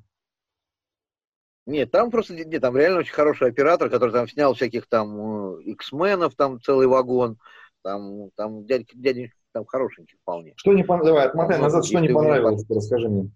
Нет, 1.65 1.91
там 1.91 2.11
просто, 2.11 2.33
нет, 2.33 2.61
там 2.61 2.75
реально 2.75 2.99
очень 2.99 3.13
хороший 3.13 3.47
оператор, 3.47 3.89
который 3.89 4.11
там 4.11 4.27
снял 4.27 4.53
всяких 4.53 4.87
там 4.87 5.59
X-менов, 5.59 6.35
там 6.35 6.59
целый 6.59 6.87
вагон, 6.87 7.37
там, 7.83 8.31
там 8.35 8.65
дядя, 8.65 8.85
дядя 8.93 9.29
там 9.53 9.65
хорошенький 9.65 10.17
вполне. 10.17 10.53
Что 10.57 10.73
не 10.73 10.83
понравилось? 10.83 11.07
Давай, 11.07 11.27
отмотай 11.27 11.59
назад, 11.59 11.85
что 11.85 11.99
не 11.99 12.09
понравилось, 12.09 12.65
расскажи 12.69 13.07
мне. 13.07 13.31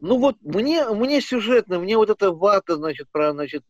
Ну 0.00 0.16
вот 0.18 0.36
мне, 0.42 0.88
мне 0.90 1.20
сюжетно, 1.20 1.80
мне 1.80 1.96
вот 1.96 2.08
эта 2.08 2.30
вата, 2.30 2.76
значит, 2.76 3.08
про, 3.10 3.32
значит, 3.32 3.64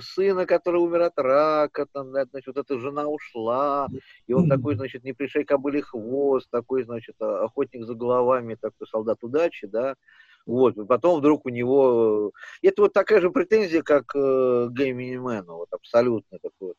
сына, 0.00 0.46
который 0.46 0.80
умер 0.80 1.02
от 1.02 1.18
рака, 1.18 1.86
там, 1.92 2.10
значит, 2.10 2.46
вот 2.46 2.56
эта 2.56 2.78
жена 2.78 3.06
ушла, 3.06 3.88
и 4.26 4.32
он 4.32 4.48
такой, 4.48 4.76
значит, 4.76 5.04
не 5.04 5.12
пришей 5.12 5.44
кобыли 5.44 5.82
хвост, 5.82 6.48
такой, 6.50 6.84
значит, 6.84 7.16
охотник 7.20 7.84
за 7.84 7.94
головами, 7.94 8.56
такой 8.58 8.86
солдат 8.86 9.18
удачи, 9.22 9.66
да, 9.66 9.96
вот, 10.46 10.78
и 10.78 10.86
потом 10.86 11.18
вдруг 11.18 11.44
у 11.44 11.50
него... 11.50 12.32
Это 12.62 12.82
вот 12.82 12.94
такая 12.94 13.20
же 13.20 13.30
претензия, 13.30 13.82
как 13.82 14.14
э, 14.14 14.68
Геймини 14.70 15.18
Мэну, 15.18 15.56
вот 15.56 15.68
абсолютно 15.70 16.38
такой 16.38 16.68
вот. 16.68 16.76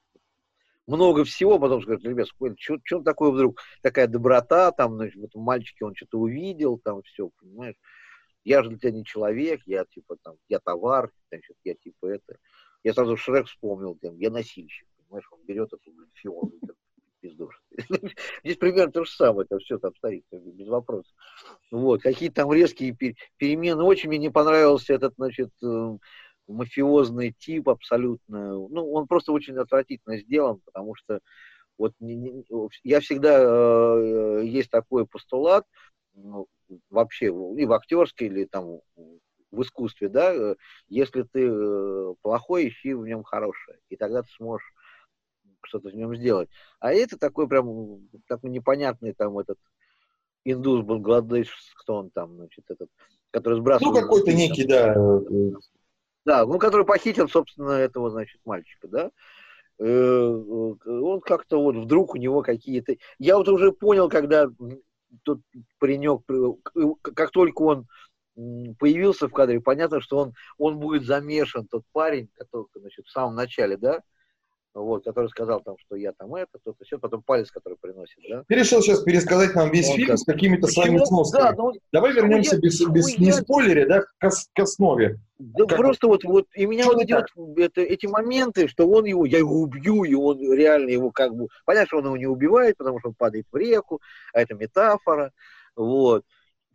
Много 0.88 1.24
всего, 1.26 1.60
потом 1.60 1.82
скажут, 1.82 2.06
ребят, 2.06 2.28
что, 2.58 2.78
что 2.84 3.02
такое 3.02 3.32
вдруг? 3.32 3.60
Такая 3.82 4.08
доброта, 4.08 4.72
там, 4.72 4.96
значит, 4.96 5.16
в 5.16 5.26
этом 5.26 5.42
мальчике 5.42 5.86
он 5.86 5.96
что-то 5.96 6.18
увидел, 6.20 6.80
там 6.84 7.04
все, 7.04 7.30
понимаешь 7.40 7.76
я 8.46 8.64
же 8.64 8.70
для 8.70 8.78
тебя 8.78 8.92
не 8.92 9.04
человек, 9.04 9.62
я 9.66 9.86
типа 9.86 10.18
там, 10.24 10.36
я 10.48 10.60
товар, 10.60 11.12
значит, 11.30 11.58
я 11.64 11.74
типа 11.74 12.08
это. 12.08 12.38
Я 12.84 12.94
сразу 12.94 13.18
Шрек 13.18 13.48
вспомнил, 13.48 13.96
там, 13.96 14.18
я 14.18 14.30
носильщик, 14.30 14.88
понимаешь, 14.98 15.28
он 15.32 15.40
берет 15.46 15.74
эту 15.74 15.92
фион, 16.14 16.54
пиздуш. 17.20 17.60
Здесь 18.44 18.58
примерно 18.58 18.92
то 18.92 19.04
же 19.04 19.12
самое, 19.12 19.48
это 19.50 19.58
все 19.60 19.80
там 19.80 19.96
стоит, 19.96 20.24
без 20.32 20.68
вопросов. 20.68 21.12
Вот, 21.72 22.04
какие 22.04 22.30
там 22.30 22.54
резкие 22.54 22.96
перемены. 23.38 23.84
Очень 23.84 24.10
мне 24.10 24.20
не 24.20 24.30
понравился 24.30 24.94
этот, 24.94 25.16
значит, 25.18 25.50
э, 25.64 25.98
мафиозный 26.48 27.34
тип 27.38 27.70
абсолютно. 27.70 28.54
Ну, 28.70 28.92
он 28.92 29.08
просто 29.08 29.32
очень 29.32 29.58
отвратительно 29.58 30.20
сделан, 30.20 30.62
потому 30.66 30.94
что 30.96 31.20
вот 31.78 31.94
я 32.84 33.00
всегда 33.02 33.40
э, 33.42 34.46
есть 34.46 34.70
такой 34.70 35.06
постулат, 35.08 35.66
ну, 36.16 36.48
вообще 36.90 37.28
и 37.28 37.66
в 37.66 37.74
актерской, 37.74 38.28
или 38.28 38.46
там 38.46 38.80
в 39.52 39.62
искусстве, 39.62 40.10
да, 40.10 40.34
э, 40.34 40.56
если 40.88 41.24
ты 41.24 41.48
э, 41.48 42.14
плохой, 42.22 42.68
ищи 42.68 42.94
в 42.94 43.06
нем 43.06 43.24
хорошее, 43.24 43.80
и 43.90 43.96
тогда 43.96 44.24
ты 44.24 44.30
сможешь 44.36 44.74
что-то 45.64 45.90
в 45.90 45.96
нем 45.96 46.16
сделать. 46.16 46.50
А 46.80 46.94
это 46.94 47.18
такой 47.18 47.48
прям 47.48 48.08
такой 48.28 48.50
непонятный 48.50 49.14
там 49.14 49.40
этот 49.40 49.58
индус 50.44 50.86
Бангладеш, 50.86 51.50
кто 51.76 51.96
он 51.96 52.10
там, 52.12 52.36
значит, 52.36 52.66
этот, 52.70 52.90
который 53.32 53.60
сбрасывал... 53.60 53.94
Ну, 53.94 54.00
какой-то 54.00 54.34
некий, 54.34 54.66
да. 54.66 54.94
Да, 56.24 56.46
ну, 56.46 56.58
который 56.58 56.86
похитил, 56.86 57.28
собственно, 57.30 57.72
этого, 57.72 58.10
значит, 58.10 58.40
мальчика, 58.46 58.88
да. 58.88 59.12
Э, 59.80 59.86
он 59.86 61.22
как-то 61.22 61.62
вот 61.62 61.76
вдруг 61.76 62.16
у 62.16 62.18
него 62.18 62.42
какие-то... 62.42 62.96
Я 63.20 63.38
вот 63.38 63.48
уже 63.48 63.72
понял, 63.72 64.10
когда 64.10 64.50
тот 65.24 65.40
паренек, 65.80 66.22
как 67.02 67.32
только 67.32 67.62
он 67.62 67.88
появился 68.80 69.28
в 69.28 69.32
кадре, 69.32 69.62
понятно, 69.62 70.02
что 70.02 70.18
он, 70.18 70.34
он 70.58 70.80
будет 70.80 71.06
замешан, 71.06 71.68
тот 71.68 71.84
парень, 71.92 72.30
который, 72.36 72.68
значит, 72.76 73.06
в 73.06 73.12
самом 73.12 73.36
начале, 73.36 73.78
да, 73.78 74.02
вот, 74.76 75.06
который 75.06 75.30
сказал 75.30 75.62
там, 75.62 75.78
что 75.78 75.96
я 75.96 76.12
там 76.12 76.36
это, 76.36 76.60
то-то 76.64 76.84
все, 76.84 77.00
потом 77.00 77.24
палец, 77.24 77.50
который 77.50 77.78
приносит, 77.80 78.18
да. 78.30 78.44
Ты 78.48 78.56
решил 78.56 78.82
сейчас 78.82 79.02
пересказать 79.02 79.56
нам 79.56 79.72
весь 79.72 79.90
он 79.90 79.96
фильм 79.96 80.08
как... 80.10 80.18
с 80.18 80.26
какими-то 80.26 80.68
своими 80.68 80.98
сносками. 81.04 81.44
Да, 81.44 81.54
ну, 81.56 81.74
Давай 81.92 82.14
вернемся 82.14 82.56
я, 82.56 82.62
без, 82.62 82.86
без 82.88 83.18
не 83.18 83.32
спойлере, 83.32 83.88
да, 83.88 84.02
к, 84.02 84.30
к 84.54 84.60
основе. 84.60 85.20
Да 85.40 85.66
как... 85.66 85.78
просто 85.78 86.08
вот, 86.08 86.24
вот, 86.26 86.48
и 86.54 86.66
меня 86.66 86.86
вот 86.86 87.02
идет 87.02 87.26
это, 87.58 87.82
эти 87.82 88.06
моменты, 88.06 88.68
что 88.68 88.88
он 88.88 89.06
его, 89.06 89.26
я 89.26 89.38
его 89.38 89.62
убью, 89.62 90.04
и 90.04 90.14
он 90.14 90.40
реально 90.54 90.90
его 90.90 91.10
как 91.12 91.34
бы, 91.34 91.48
понятно, 91.66 91.88
что 91.88 91.98
он 92.00 92.06
его 92.06 92.18
не 92.18 92.28
убивает, 92.28 92.78
потому 92.78 93.00
что 93.00 93.10
он 93.10 93.16
падает 93.16 93.46
в 93.52 93.56
реку, 93.56 94.02
а 94.34 94.42
это 94.42 94.56
метафора, 94.56 95.32
вот. 95.76 96.26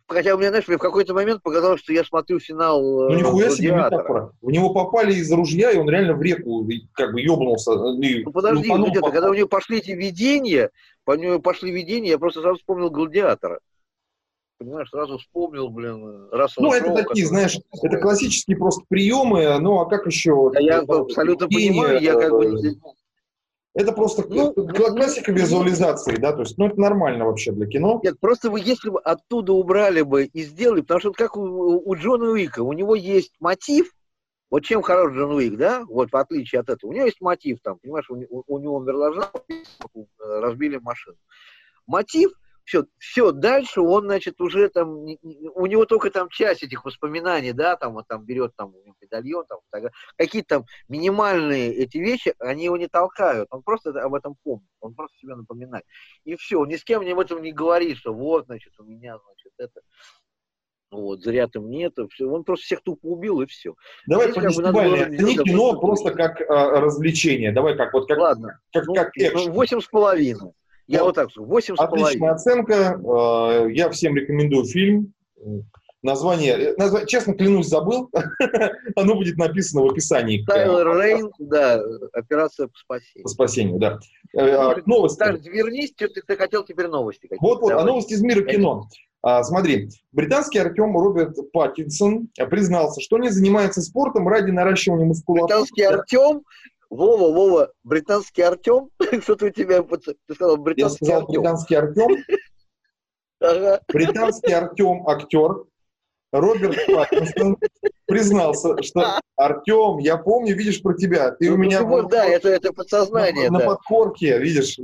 Хотя 0.07 0.35
у 0.35 0.37
меня, 0.37 0.49
знаешь, 0.49 0.67
мне 0.67 0.77
в 0.77 0.81
какой-то 0.81 1.13
момент 1.13 1.41
показалось, 1.41 1.81
что 1.81 1.93
я 1.93 2.03
смотрю 2.03 2.39
финал 2.39 2.81
Ну, 2.81 3.15
нихуя 3.15 3.49
себе 3.49 3.71
метафора. 3.71 4.33
В 4.41 4.51
него 4.51 4.73
попали 4.73 5.13
из 5.13 5.31
ружья, 5.31 5.71
и 5.71 5.77
он 5.77 5.89
реально 5.89 6.13
в 6.13 6.21
реку 6.21 6.67
как 6.93 7.13
бы 7.13 7.21
ёбнулся. 7.21 7.71
И, 8.01 8.23
ну, 8.23 8.31
подожди, 8.31 8.67
ну, 8.67 8.89
где-то, 8.89 9.11
когда 9.11 9.29
у 9.29 9.33
него 9.33 9.47
пошли 9.47 9.77
эти 9.77 9.91
видения, 9.91 10.69
по 11.05 11.15
нему 11.15 11.39
пошли 11.39 11.71
видения, 11.71 12.09
я 12.09 12.19
просто 12.19 12.41
сразу 12.41 12.57
вспомнил 12.57 12.89
«Гладиатора». 12.89 13.59
Понимаешь, 14.59 14.89
сразу 14.89 15.17
вспомнил, 15.17 15.69
блин, 15.69 16.27
раз 16.31 16.53
Ну, 16.57 16.71
это 16.71 16.93
такие, 16.93 17.25
знаешь, 17.25 17.57
это 17.81 17.97
классические 17.97 18.57
просто 18.57 18.83
приемы, 18.87 19.57
ну, 19.59 19.79
а 19.79 19.89
как 19.89 20.05
еще? 20.05 20.51
Да, 20.53 20.59
я 20.59 20.81
абсолютно 20.81 21.47
понимаю, 21.47 21.99
я 21.99 22.13
как 22.13 22.31
бы 22.31 22.75
это 23.73 23.93
просто 23.93 24.25
ну, 24.27 24.53
классика 24.53 25.31
визуализации, 25.31 26.17
да, 26.17 26.33
то 26.33 26.41
есть, 26.41 26.57
ну, 26.57 26.67
это 26.67 26.79
нормально 26.79 27.25
вообще 27.25 27.51
для 27.51 27.67
кино. 27.67 28.01
Нет, 28.03 28.19
просто 28.19 28.49
вы, 28.49 28.59
если 28.59 28.89
бы 28.89 28.99
оттуда 28.99 29.53
убрали 29.53 30.01
бы 30.01 30.25
и 30.25 30.43
сделали, 30.43 30.81
потому 30.81 30.99
что 30.99 31.11
как 31.13 31.37
у, 31.37 31.41
у 31.41 31.95
Джона 31.95 32.31
Уика, 32.31 32.61
у 32.61 32.73
него 32.73 32.95
есть 32.95 33.33
мотив, 33.39 33.91
вот 34.49 34.65
чем 34.65 34.81
хорош 34.81 35.13
Джон 35.13 35.31
Уик, 35.31 35.57
да, 35.57 35.85
вот 35.87 36.11
в 36.11 36.15
отличие 36.17 36.59
от 36.59 36.69
этого, 36.69 36.91
у 36.91 36.93
него 36.93 37.05
есть 37.05 37.21
мотив, 37.21 37.59
там, 37.63 37.79
понимаешь, 37.79 38.09
у, 38.09 38.15
у, 38.15 38.43
у 38.47 38.59
него 38.59 38.75
умерла 38.75 39.13
жена, 39.13 39.31
разбили 40.19 40.77
машину. 40.77 41.17
Мотив 41.87 42.31
все, 42.63 42.85
все, 42.97 43.31
дальше 43.31 43.81
он, 43.81 44.03
значит, 44.03 44.39
уже 44.41 44.69
там, 44.69 44.89
у 44.91 45.65
него 45.65 45.85
только 45.85 46.09
там 46.09 46.29
часть 46.29 46.63
этих 46.63 46.85
воспоминаний, 46.85 47.53
да, 47.53 47.75
там 47.75 47.95
он 47.95 48.03
там 48.07 48.25
берет 48.25 48.55
там 48.55 48.73
медальон, 49.01 49.45
там, 49.47 49.59
какие-то 50.17 50.47
там 50.57 50.65
минимальные 50.87 51.73
эти 51.73 51.97
вещи, 51.97 52.33
они 52.39 52.65
его 52.65 52.77
не 52.77 52.87
толкают, 52.87 53.47
он 53.51 53.63
просто 53.63 53.89
об 54.01 54.13
этом 54.13 54.35
помнит, 54.43 54.69
он 54.79 54.93
просто 54.93 55.17
себе 55.17 55.35
напоминает. 55.35 55.85
И 56.23 56.35
все, 56.35 56.63
ни 56.65 56.75
с 56.75 56.83
кем 56.83 57.01
об 57.01 57.19
этом 57.19 57.41
не 57.41 57.51
говорит, 57.51 57.97
что 57.97 58.13
вот, 58.13 58.45
значит, 58.45 58.73
у 58.79 58.83
меня, 58.83 59.17
значит, 59.17 59.53
это, 59.57 59.81
вот, 60.91 61.21
зря 61.21 61.47
ты 61.47 61.59
мне 61.59 61.85
это, 61.85 62.07
все, 62.09 62.25
он 62.25 62.43
просто 62.43 62.65
всех 62.65 62.81
тупо 62.83 63.05
убил 63.05 63.41
и 63.41 63.45
все. 63.45 63.73
Давай 64.07 64.31
Здесь, 64.31 64.43
как 64.43 64.53
бы, 64.53 64.71
было, 64.71 65.05
не 65.09 65.37
кино 65.37 65.79
просто 65.79 66.11
как 66.11 66.41
а, 66.41 66.81
развлечение, 66.81 67.51
давай 67.51 67.77
как 67.77 67.93
вот 67.93 68.07
как, 68.07 68.17
Ладно, 68.17 68.59
как, 68.73 68.85
ну, 68.87 68.93
как 68.93 69.09
экшен. 69.15 69.51
Восемь 69.51 69.79
с 69.79 69.87
половиной. 69.87 70.51
Я 70.91 71.03
вот 71.03 71.15
так 71.15 71.31
скажу, 71.31 71.45
восемь 71.45 71.75
с 71.75 71.77
половиной. 71.77 72.07
Отличная 72.09 72.31
оценка. 72.31 73.01
А, 73.03 73.67
я 73.67 73.89
всем 73.89 74.15
рекомендую 74.15 74.65
фильм. 74.65 75.13
Название, 76.03 76.53
э, 76.53 76.75
назв... 76.77 77.05
честно 77.05 77.33
клянусь, 77.33 77.67
забыл. 77.67 78.09
Оно 78.95 79.15
будет 79.15 79.37
написано 79.37 79.83
в 79.83 79.91
описании. 79.91 80.43
Тайлер 80.45 80.99
Рейн, 80.99 81.31
да, 81.37 81.79
операция 82.13 82.67
по 82.67 82.77
спасению. 82.77 83.23
По 83.23 83.29
спасению, 83.29 83.79
да. 83.79 83.99
Э, 84.33 84.49
а, 84.49 84.75
новости. 84.85 85.19
Так, 85.19 85.41
вернись, 85.45 85.93
ты, 85.95 86.07
ты 86.07 86.35
хотел 86.35 86.63
теперь 86.63 86.87
новости. 86.87 87.29
Вот, 87.39 87.61
вот, 87.61 87.71
а 87.71 87.83
новости 87.83 88.13
из 88.13 88.21
мира 88.21 88.41
кино. 88.41 88.87
А, 89.21 89.43
смотри, 89.43 89.89
британский 90.11 90.57
Артем 90.57 90.97
Роберт 90.97 91.37
Паттинсон 91.51 92.29
признался, 92.49 92.99
что 93.01 93.19
не 93.19 93.29
занимается 93.29 93.81
спортом 93.81 94.27
ради 94.27 94.49
наращивания 94.49 95.05
мускулатуры. 95.05 95.59
Британский 95.59 95.83
Артем 95.83 96.41
Вова, 96.91 97.33
Вова, 97.33 97.71
британский 97.83 98.41
Артем? 98.41 98.89
Что-то 99.21 99.45
у 99.47 99.49
тебя, 99.49 99.81
ты 99.81 100.35
сказал 100.35 100.57
британский 100.57 101.05
Я 101.05 101.07
сказал 101.07 101.21
Артем. 101.21 101.41
британский 101.41 101.75
Артем. 101.75 102.17
Ага. 103.43 103.81
Британский 103.91 104.51
Артем, 104.51 105.07
актер, 105.07 105.63
Роберт 106.31 106.77
Паттинсон 106.85 107.57
признался, 108.05 108.79
что 108.83 109.19
Артем, 109.35 109.97
я 109.97 110.17
помню, 110.17 110.55
видишь 110.55 110.79
про 110.83 110.93
тебя, 110.93 111.31
ты 111.31 111.49
ну, 111.49 111.55
у 111.55 111.57
меня... 111.57 111.81
Ну, 111.81 112.07
да, 112.07 112.23
это, 112.23 112.49
это 112.49 112.71
подсознание. 112.71 113.49
На, 113.49 113.57
да. 113.57 113.65
на 113.65 113.71
подкорке, 113.71 114.37
видишь. 114.37 114.77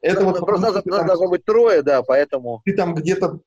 Это 0.00 0.20
ну, 0.20 0.30
вот 0.30 0.38
просто 0.38 0.70
нас, 0.70 0.84
нас 0.84 1.04
должно 1.04 1.28
быть 1.30 1.44
трое, 1.44 1.82
да, 1.82 2.04
поэтому... 2.04 2.62
Ты 2.64 2.76
там 2.76 2.94
где-то 2.94 3.40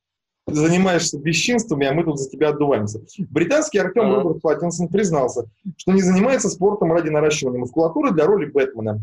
занимаешься 0.47 1.19
бесчинствами, 1.19 1.87
а 1.87 1.93
мы 1.93 2.03
тут 2.03 2.19
за 2.19 2.29
тебя 2.29 2.49
отдуваемся. 2.49 3.01
Британский 3.29 3.79
Артем 3.79 4.11
а. 4.11 4.15
Роберт 4.15 4.41
Паттинсон 4.41 4.87
признался, 4.87 5.45
что 5.77 5.91
не 5.91 6.01
занимается 6.01 6.49
спортом 6.49 6.91
ради 6.91 7.09
наращивания 7.09 7.59
мускулатуры 7.59 8.11
для 8.11 8.25
роли 8.25 8.45
Бэтмена. 8.45 9.01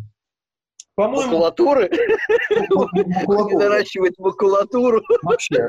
По-моему... 0.98 1.30
Макулатуры? 1.30 1.88
Не 2.50 3.56
наращивать 3.56 4.18
макулатуру. 4.18 5.00
Вообще. 5.22 5.68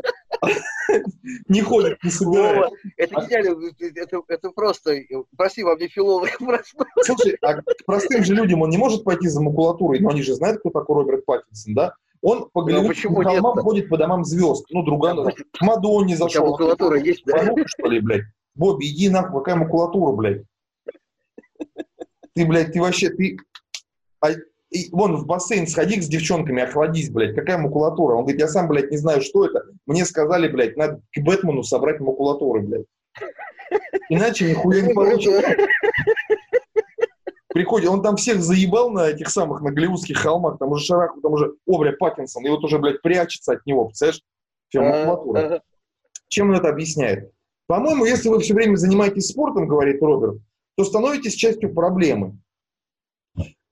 Не 1.47 1.61
ходит, 1.61 2.03
не 2.03 2.09
собирает. 2.09 2.71
Это 2.97 3.15
не 3.15 4.25
это 4.27 4.49
просто, 4.49 4.95
прости, 5.37 5.61
во 5.63 5.75
мне 5.75 5.87
филолог. 5.87 6.31
Слушай, 7.03 7.37
а 7.43 7.61
к 7.61 7.63
простым 7.85 8.23
же 8.23 8.33
людям 8.33 8.63
он 8.63 8.71
не 8.71 8.77
может 8.79 9.03
пойти 9.03 9.27
за 9.27 9.39
макулатурой, 9.39 9.99
но 9.99 10.09
они 10.09 10.23
же 10.23 10.33
знают, 10.33 10.61
кто 10.61 10.71
такой 10.71 10.95
Роберт 10.95 11.23
Паттинсон, 11.25 11.75
да? 11.75 11.93
Он 12.21 12.49
по 12.51 12.63
ну, 12.69 12.91
холмам 13.23 13.57
ходит 13.59 13.89
по 13.89 13.97
домам 13.97 14.25
звезд. 14.25 14.65
Ну, 14.71 14.83
друга, 14.83 15.13
ну, 15.13 15.25
к 15.25 15.61
Мадонне 15.61 16.17
зашел. 16.17 16.51
Макулатура 16.51 16.99
есть, 16.99 17.23
да? 17.25 17.37
Порнуха, 17.37 17.63
что 17.67 17.87
ли, 17.87 18.01
блядь? 18.01 18.23
Бобби, 18.55 18.85
иди 18.85 19.09
нахуй, 19.09 19.39
какая 19.39 19.55
макулатура, 19.55 20.11
блядь? 20.13 20.43
Ты, 22.35 22.45
блядь, 22.45 22.73
ты 22.73 22.81
вообще, 22.81 23.09
ты... 23.09 23.37
А, 24.19 24.31
и, 24.69 24.89
вон, 24.91 25.15
в 25.15 25.25
бассейн 25.25 25.65
сходи 25.65 26.01
с 26.01 26.07
девчонками, 26.07 26.61
охладись, 26.61 27.09
блядь, 27.09 27.35
какая 27.35 27.57
макулатура? 27.57 28.15
Он 28.15 28.23
говорит, 28.23 28.41
я 28.41 28.47
сам, 28.49 28.67
блядь, 28.67 28.91
не 28.91 28.97
знаю, 28.97 29.21
что 29.21 29.45
это. 29.45 29.63
Мне 29.85 30.03
сказали, 30.05 30.49
блядь, 30.49 30.75
надо 30.75 31.01
к 31.15 31.21
Бэтмену 31.21 31.63
собрать 31.63 32.01
макулатуры, 32.01 32.61
блядь. 32.61 32.85
Иначе 34.09 34.49
нихуя 34.49 34.81
не 34.81 34.93
получится 34.93 35.55
приходит, 37.59 37.89
он 37.89 38.01
там 38.01 38.15
всех 38.15 38.41
заебал 38.41 38.89
на 38.89 39.09
этих 39.09 39.29
самых, 39.29 39.61
на 39.61 39.69
голливудских 39.69 40.17
холмах, 40.17 40.57
там 40.59 40.71
уже 40.71 40.85
Шараху, 40.85 41.19
там 41.19 41.33
уже 41.33 41.55
Обря 41.67 41.91
Паттинсон, 41.91 42.45
и 42.45 42.49
вот 42.49 42.63
уже, 42.63 42.79
блядь, 42.79 43.01
прячется 43.01 43.51
от 43.51 43.65
него, 43.65 43.87
представляешь, 43.87 44.21
фирмакулатура. 44.69 45.61
Чем 46.29 46.51
он 46.51 46.55
это 46.55 46.69
объясняет? 46.69 47.33
По-моему, 47.67 48.05
если 48.05 48.29
вы 48.29 48.39
все 48.39 48.53
время 48.53 48.77
занимаетесь 48.77 49.27
спортом, 49.27 49.67
говорит 49.67 50.01
Роберт, 50.01 50.41
то 50.77 50.85
становитесь 50.85 51.33
частью 51.33 51.73
проблемы. 51.73 52.39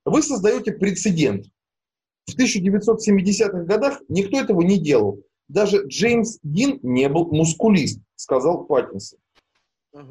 Вы 0.03 0.21
создаете 0.21 0.73
прецедент. 0.73 1.45
В 2.25 2.37
1970-х 2.37 3.63
годах 3.63 4.01
никто 4.09 4.37
этого 4.37 4.63
не 4.63 4.77
делал. 4.77 5.23
Даже 5.47 5.87
Джеймс 5.87 6.39
Дин 6.43 6.79
не 6.83 7.07
был 7.07 7.31
мускулист, 7.31 8.01
сказал 8.17 8.65
Паттинсон. 8.65 9.19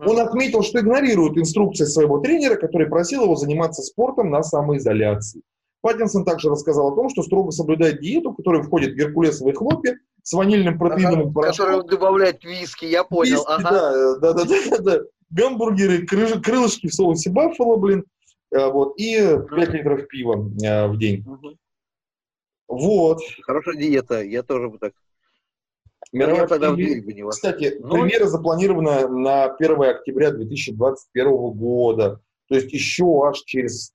Он 0.05 0.19
отметил, 0.19 0.63
что 0.63 0.81
игнорирует 0.81 1.39
инструкции 1.39 1.85
своего 1.85 2.19
тренера, 2.19 2.57
который 2.57 2.89
просил 2.89 3.25
его 3.25 3.37
заниматься 3.37 3.83
спортом 3.83 4.31
на 4.31 4.43
самоизоляции. 4.43 5.43
Паттинсон 5.81 6.25
также 6.25 6.51
рассказал 6.51 6.93
о 6.93 6.97
том, 6.97 7.09
что 7.09 7.23
строго 7.23 7.53
соблюдает 7.53 8.01
диету, 8.01 8.33
в 8.33 8.37
которую 8.37 8.65
входит 8.65 8.97
геркулесовые 8.97 9.55
хлопья 9.55 9.97
с 10.23 10.33
ванильным 10.33 10.79
протеиновым 10.79 11.29
ага, 11.29 11.33
порошком. 11.33 11.67
Который 11.67 11.89
добавляет 11.89 12.45
виски, 12.45 12.87
я 12.87 13.05
понял. 13.05 13.37
Виски, 13.37 13.47
ага. 13.49 13.71
да, 14.21 14.33
да, 14.33 14.45
да, 14.45 14.45
да, 14.45 14.79
да. 14.79 15.01
Гамбургеры, 15.31 16.07
крылышки, 16.07 16.41
крылышки 16.41 16.87
в 16.89 16.95
соусе 16.95 17.31
баффало, 17.31 17.77
блин, 17.77 18.05
э, 18.53 18.71
вот, 18.71 18.95
и 18.97 19.17
5 19.17 19.69
литров 19.71 20.09
пива 20.09 20.51
э, 20.65 20.89
в 20.89 20.99
день. 20.99 21.25
Угу. 21.27 21.57
Вот. 22.69 23.21
Хорошая 23.43 23.77
диета, 23.77 24.23
я 24.23 24.43
тоже 24.43 24.69
бы 24.69 24.79
так 24.79 24.93
Мировая 26.13 26.47
премьера, 26.47 27.31
кстати, 27.31 27.77
Но... 27.81 27.91
премьера 27.91 28.27
запланирована 28.27 29.09
на 29.09 29.45
1 29.45 29.83
октября 29.83 30.31
2021 30.31 31.27
года. 31.53 32.21
То 32.49 32.55
есть 32.55 32.73
еще 32.73 33.27
аж 33.27 33.43
через 33.43 33.93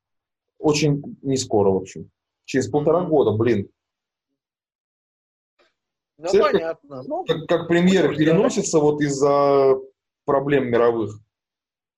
очень 0.60 1.18
не 1.22 1.38
скоро, 1.38 1.70
в 1.70 1.78
общем. 1.78 2.12
Через 2.46 2.70
полтора 2.70 3.02
года, 3.02 3.32
блин. 3.32 3.70
Ну, 6.18 6.28
Все, 6.28 6.42
понятно. 6.42 6.98
Как, 6.98 7.08
ну, 7.08 7.26
как, 7.26 7.48
как 7.48 7.68
премьера 7.68 8.14
переносится 8.14 8.80
вот 8.80 9.02
из-за 9.02 9.76
проблем 10.26 10.70
мировых. 10.70 11.18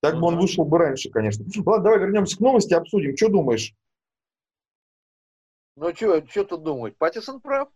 Так 0.02 0.20
бы 0.20 0.28
он 0.28 0.38
вышел 0.38 0.64
бы 0.64 0.78
раньше, 0.78 1.10
конечно. 1.10 1.46
Ладно, 1.66 1.84
давай 1.84 2.00
вернемся 2.00 2.38
к 2.38 2.40
новости, 2.40 2.74
обсудим. 2.74 3.18
Что 3.18 3.30
думаешь? 3.30 3.74
Ну, 5.76 5.94
что, 5.96 6.26
что 6.28 6.44
тут 6.44 6.64
думать? 6.64 6.96
Паттисон 6.98 7.42
прав. 7.42 7.70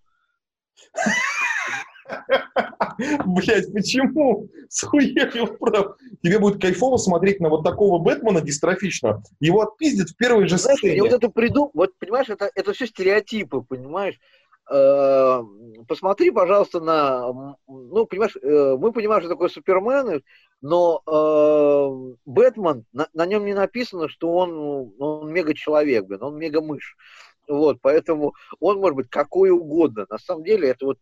Блять, 3.26 3.72
почему? 3.74 4.50
Схуярил 4.70 5.48
прав. 5.48 5.98
Тебе 6.24 6.40
будет 6.40 6.62
кайфово 6.62 6.98
смотреть 6.98 7.40
на 7.40 7.50
вот 7.50 7.64
такого 7.64 8.00
Бэтмена 8.00 8.42
дистрофичного. 8.42 9.24
Его 9.40 9.62
отпиздят 9.62 10.10
в 10.10 10.18
первой 10.18 10.48
же 10.48 10.58
Знаешь, 10.58 10.80
сцене. 10.80 11.02
вот 11.02 11.14
это 11.14 11.30
приду, 11.30 11.72
вот 11.74 11.92
понимаешь, 12.00 12.30
это, 12.30 12.50
это 12.54 12.74
все 12.74 12.88
стереотипы, 12.88 13.62
понимаешь? 13.62 14.20
Э, 14.70 15.42
посмотри, 15.88 16.32
пожалуйста, 16.32 16.80
на... 16.80 17.56
Ну, 17.68 18.06
понимаешь, 18.06 18.36
э, 18.42 18.76
мы 18.78 18.92
понимаем, 18.92 19.22
что 19.22 19.30
такое 19.30 19.50
Супермен, 19.50 20.22
но 20.62 21.02
э, 21.06 22.16
Бэтмен, 22.26 22.86
на, 22.92 23.08
на 23.14 23.26
нем 23.26 23.46
не 23.46 23.54
написано, 23.54 24.10
что 24.10 24.34
он, 24.34 24.94
он 25.00 25.32
мега-человек, 25.32 26.06
блин, 26.06 26.24
он 26.24 26.38
мега-мышь. 26.38 26.98
Вот, 27.48 27.78
поэтому 27.82 28.34
он 28.60 28.80
может 28.80 28.96
быть 28.96 29.10
какой 29.10 29.52
угодно. 29.52 30.06
На 30.10 30.18
самом 30.18 30.44
деле, 30.44 30.70
это 30.70 30.86
вот 30.86 30.98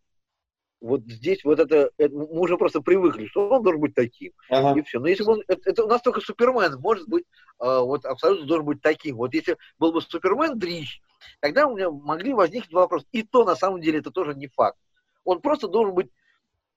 вот 0.82 1.02
здесь 1.06 1.44
вот 1.44 1.60
это, 1.60 1.90
это, 1.98 2.14
мы 2.14 2.40
уже 2.40 2.58
просто 2.58 2.82
привыкли, 2.82 3.28
что 3.28 3.50
он 3.50 3.64
должен 3.64 3.82
быть 3.82 3.96
таким, 3.96 4.34
ага. 4.50 4.80
и 4.80 4.84
все. 4.84 5.00
Но 5.00 5.08
если 5.08 5.24
бы 5.24 5.34
он, 5.34 5.44
это, 5.48 5.70
это 5.70 5.84
у 5.84 5.88
нас 5.88 6.02
только 6.02 6.22
Супермен 6.22 6.80
может 6.80 7.08
быть, 7.08 7.26
э, 7.60 7.80
вот 7.80 8.06
абсолютно 8.06 8.46
должен 8.46 8.66
быть 8.66 8.82
таким. 8.82 9.16
Вот 9.18 9.34
если 9.34 9.58
был 9.80 9.94
бы 9.94 10.02
Супермен 10.02 10.60
дрищ, 10.60 11.02
тогда 11.40 11.68
у 11.68 11.76
меня 11.76 11.90
могли 11.90 12.34
возникнуть 12.34 12.74
вопросы. 12.74 13.06
И 13.12 13.24
то 13.24 13.46
на 13.46 13.56
самом 13.56 13.82
деле 13.82 14.00
это 14.00 14.12
тоже 14.12 14.36
не 14.36 14.48
факт. 14.48 14.78
Он 15.24 15.42
просто 15.42 15.68
должен 15.68 15.96
быть 15.96 16.12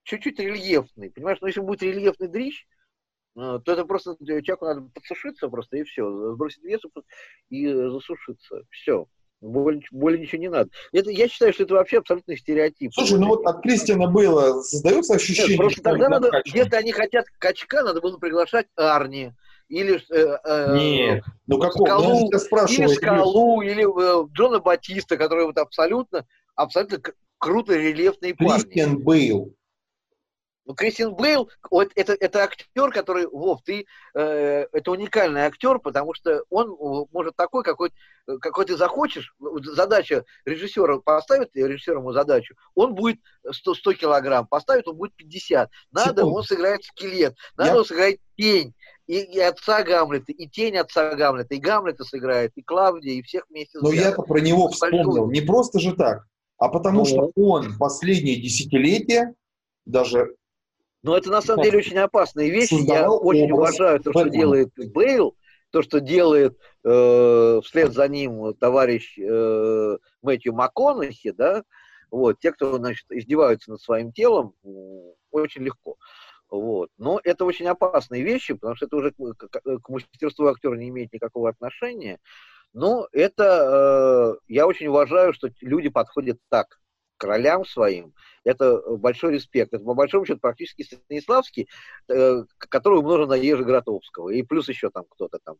чуть-чуть 0.05 0.39
рельефный, 0.39 1.11
понимаешь? 1.11 1.39
Но 1.41 1.49
если 1.49 1.61
будет 1.61 1.83
рельефный 1.83 2.29
дрищ, 2.29 2.67
э, 3.37 3.59
то 3.63 3.73
это 3.73 3.85
просто 3.85 4.17
человеку 4.25 4.65
надо 4.65 4.89
подсушиться 4.95 5.49
просто 5.49 5.77
и 5.77 5.83
все, 5.83 6.33
сбросить 6.33 6.63
вес 6.63 6.81
и 7.51 7.71
засушиться. 7.73 8.63
Все. 8.71 9.07
Более, 9.41 9.83
более 9.93 10.21
ничего 10.21 10.41
не 10.41 10.49
надо. 10.49 10.71
Это, 10.93 11.11
я 11.11 11.29
считаю, 11.29 11.53
что 11.53 11.63
это 11.63 11.75
вообще 11.75 11.99
абсолютный 11.99 12.37
стереотип. 12.37 12.93
Слушай, 12.93 13.19
ну 13.19 13.29
вот 13.29 13.47
от 13.47 13.63
Кристиана 13.63 14.09
Бейла 14.11 14.63
создается 14.63 15.15
ощущение, 15.15 15.51
Нет, 15.51 15.59
просто 15.59 15.83
тогда 15.83 16.09
надо, 16.09 16.31
где-то 16.45 16.77
они 16.77 16.91
хотят 16.91 17.27
качка, 17.39 17.85
надо 17.85 18.01
было 18.01 18.19
приглашать 18.19 18.67
Арни. 18.77 19.33
Или 19.69 20.01
э, 20.11 20.39
э, 20.45 20.77
Нет, 20.77 21.25
ну 21.47 21.59
какого? 21.59 21.87
Скалу, 21.87 22.31
или 22.69 22.87
Скалу, 22.87 23.61
или 23.61 23.85
э, 23.85 24.29
Джона 24.33 24.61
Батиста, 24.61 25.17
который 25.17 25.45
вот 25.45 25.59
абсолютно, 25.59 26.27
абсолютно 26.55 27.01
круто 27.37 27.75
релефные 27.75 28.35
парни. 28.35 28.63
Кристиан 28.63 28.99
Бейл. 28.99 29.55
Ну, 30.69 30.75
Кристиан 30.75 31.15
Бейл, 31.15 31.49
вот 31.71 31.93
это, 31.95 32.13
это 32.13 32.41
актер, 32.41 32.91
который, 32.91 33.27
Вов, 33.27 33.63
ты, 33.65 33.87
э, 34.15 34.67
это 34.71 34.91
уникальный 34.91 35.41
актер, 35.41 35.79
потому 35.79 36.13
что 36.13 36.45
он 36.51 36.69
э, 36.71 37.07
может 37.11 37.35
такой, 37.37 37.65
какой, 37.65 37.91
какой 38.43 38.67
ты 38.67 38.77
захочешь. 38.77 39.35
Задача 39.63 40.27
режиссера 40.45 40.99
поставит, 40.99 41.57
режиссер 41.57 41.97
ему 41.97 42.13
задачу, 42.13 42.55
он 42.75 42.95
будет 42.95 43.19
100, 43.51 43.77
100 43.77 43.95
килограмм, 43.95 44.47
поставит, 44.47 44.87
он 44.87 44.97
будет 44.97 45.17
50. 45.17 45.71
Надо, 45.91 46.21
Секунд. 46.21 46.37
он 46.37 46.43
сыграет 46.43 46.85
скелет, 46.85 47.35
надо, 47.57 47.71
Я... 47.71 47.79
он 47.79 47.85
сыграет 47.87 48.21
тень. 48.37 48.75
И, 49.07 49.21
и 49.21 49.41
отца 49.41 49.83
Гамлета, 49.83 50.33
и 50.33 50.47
тень 50.49 50.77
отца 50.77 51.15
Гамлета, 51.15 51.55
и 51.55 51.59
Гамлета 51.59 52.05
сыграет, 52.05 52.53
и 52.57 52.63
Клавдия, 52.63 53.15
и 53.15 53.23
всех 53.23 53.45
вместе. 53.49 53.79
Но 53.81 53.91
я-то 53.91 54.21
про 54.21 54.39
него 54.39 54.69
вспомнил. 54.69 55.31
Не 55.31 55.41
просто 55.41 55.81
же 55.81 55.97
так, 55.97 56.27
а 56.59 56.69
потому 56.69 56.99
ну, 56.99 57.05
что 57.07 57.33
он 57.37 57.79
последние 57.79 58.37
десятилетия 58.37 59.33
даже 59.87 60.35
но 61.03 61.17
это 61.17 61.31
на 61.31 61.41
самом 61.41 61.63
деле 61.63 61.79
очень 61.79 61.99
опасные 61.99 62.51
вещи. 62.51 62.75
Я 62.75 63.11
очень 63.11 63.51
уважаю 63.51 64.01
то, 64.01 64.13
что 64.13 64.29
делает 64.29 64.71
Бейл, 64.77 65.37
то, 65.71 65.83
что 65.83 66.01
делает 66.01 66.59
э, 66.85 67.61
вслед 67.65 67.93
за 67.93 68.09
ним 68.09 68.55
товарищ 68.55 69.19
э, 69.19 69.97
Мэтью 70.23 70.55
МакКонахи, 70.55 71.31
да, 71.31 71.63
вот, 72.11 72.41
те, 72.41 72.53
кто, 72.53 72.77
значит, 72.79 73.07
издеваются 73.11 73.71
над 73.71 73.81
своим 73.81 74.13
телом, 74.13 74.55
очень 75.31 75.63
легко. 75.63 75.97
Вот. 76.51 76.91
Но 76.97 77.21
это 77.23 77.45
очень 77.45 77.67
опасные 77.67 78.23
вещи, 78.23 78.55
потому 78.55 78.75
что 78.75 78.87
это 78.87 78.97
уже 78.97 79.13
к, 79.13 79.35
к, 79.37 79.89
мастерству 79.89 80.47
актера 80.47 80.75
не 80.75 80.89
имеет 80.89 81.13
никакого 81.13 81.51
отношения. 81.51 82.19
Но 82.73 83.07
это 83.13 84.37
э, 84.39 84.53
я 84.53 84.67
очень 84.67 84.87
уважаю, 84.87 85.33
что 85.33 85.51
люди 85.61 85.89
подходят 85.91 86.39
так 86.49 86.79
к 87.19 87.25
ролям 87.25 87.67
своим, 87.67 88.15
это 88.45 88.65
э, 88.65 88.97
большой 88.97 89.35
респект. 89.35 89.75
Это, 89.75 89.85
по 89.85 89.95
большому 89.95 90.25
счету, 90.25 90.41
практически 90.41 90.83
Станиславский, 90.83 91.69
э, 92.09 92.45
который 92.59 93.01
умножен 93.01 93.29
на 93.29 93.35
Ежи 93.35 93.65
Гротовского. 93.65 94.31
И 94.31 94.43
плюс 94.43 94.69
еще 94.69 94.91
там 94.91 95.05
кто-то 95.11 95.39
там, 95.45 95.57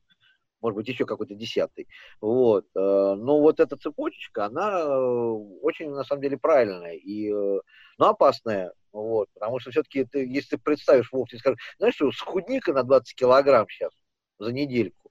может 0.61 0.77
быть, 0.77 0.89
еще 0.89 1.05
какой-то 1.05 1.35
десятый. 1.35 1.89
Вот. 2.21 2.65
Э, 2.75 3.15
но 3.15 3.41
вот 3.41 3.61
эта 3.61 3.77
цепочечка, 3.77 4.47
она 4.47 4.87
очень, 5.63 5.91
на 5.91 6.05
самом 6.05 6.23
деле, 6.23 6.39
правильная 6.39 6.95
и 6.95 7.31
э, 7.31 7.61
но 7.99 8.09
опасная. 8.09 8.73
Вот. 8.93 9.29
Потому 9.35 9.59
что 9.59 9.71
все-таки, 9.71 10.05
ты, 10.05 10.27
если 10.27 10.57
ты 10.57 10.59
представишь 10.59 11.13
Вов, 11.13 11.29
ты 11.29 11.39
скажешь, 11.39 11.59
знаешь, 11.79 11.95
что 11.95 12.11
схудника 12.13 12.73
на 12.73 12.85
20 12.85 13.15
килограмм 13.15 13.69
сейчас 13.69 13.93
за 14.39 14.53
недельку, 14.53 15.08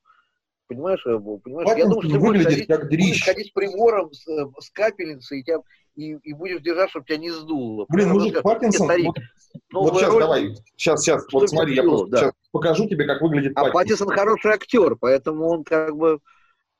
Понимаешь, 0.67 1.05
э, 1.05 1.17
понимаешь? 1.17 1.77
я 1.77 1.85
думаю, 1.85 2.01
что 2.01 2.11
ты 2.11 2.19
выглядит 2.19 2.49
ходить, 2.49 2.67
как 2.67 2.89
дрищ. 2.89 3.23
ходить 3.23 3.47
с 3.47 3.51
прибором, 3.51 4.11
с, 4.11 4.27
э, 4.27 4.45
с 4.59 4.69
капельницей, 4.71 5.39
и, 5.39 5.43
тебя, 5.43 5.59
и, 5.95 6.11
и 6.11 6.33
будешь 6.33 6.61
держать, 6.61 6.89
чтобы 6.89 7.05
тебя 7.05 7.17
не 7.17 7.31
сдуло. 7.31 7.85
Блин, 7.87 8.09
мужик, 8.09 8.41
Паттинсон, 8.41 8.87
вот, 8.87 9.15
вот 9.71 9.99
сейчас 9.99 10.11
роль, 10.11 10.19
давай, 10.19 10.55
сейчас, 10.75 11.01
сейчас, 11.01 11.25
вот 11.31 11.49
смотри, 11.49 11.75
я 11.75 11.83
просто 11.83 12.07
да. 12.07 12.17
сейчас 12.17 12.31
покажу 12.51 12.89
тебе, 12.89 13.05
как 13.05 13.21
выглядит 13.21 13.53
а 13.55 13.61
Паттинсон. 13.61 13.69
А 13.69 13.73
Паттинсон 13.73 14.09
хороший 14.09 14.51
актер, 14.51 14.95
поэтому 14.97 15.47
он 15.47 15.63
как 15.63 15.95
бы... 15.95 16.19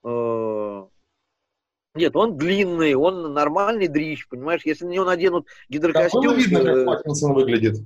Э, 0.03 0.85
нет, 1.95 2.15
он 2.15 2.38
длинный, 2.38 2.93
он 2.93 3.33
нормальный 3.33 3.88
дрищ, 3.88 4.27
понимаешь? 4.27 4.61
Если 4.65 4.83
на 4.83 4.89
него 4.89 5.05
наденут 5.05 5.47
гидрокостюм... 5.69 6.23
Как 6.23 6.38
видно, 6.38 6.63
как 6.63 6.85
Паттинсон 6.85 7.33
выглядит? 7.33 7.77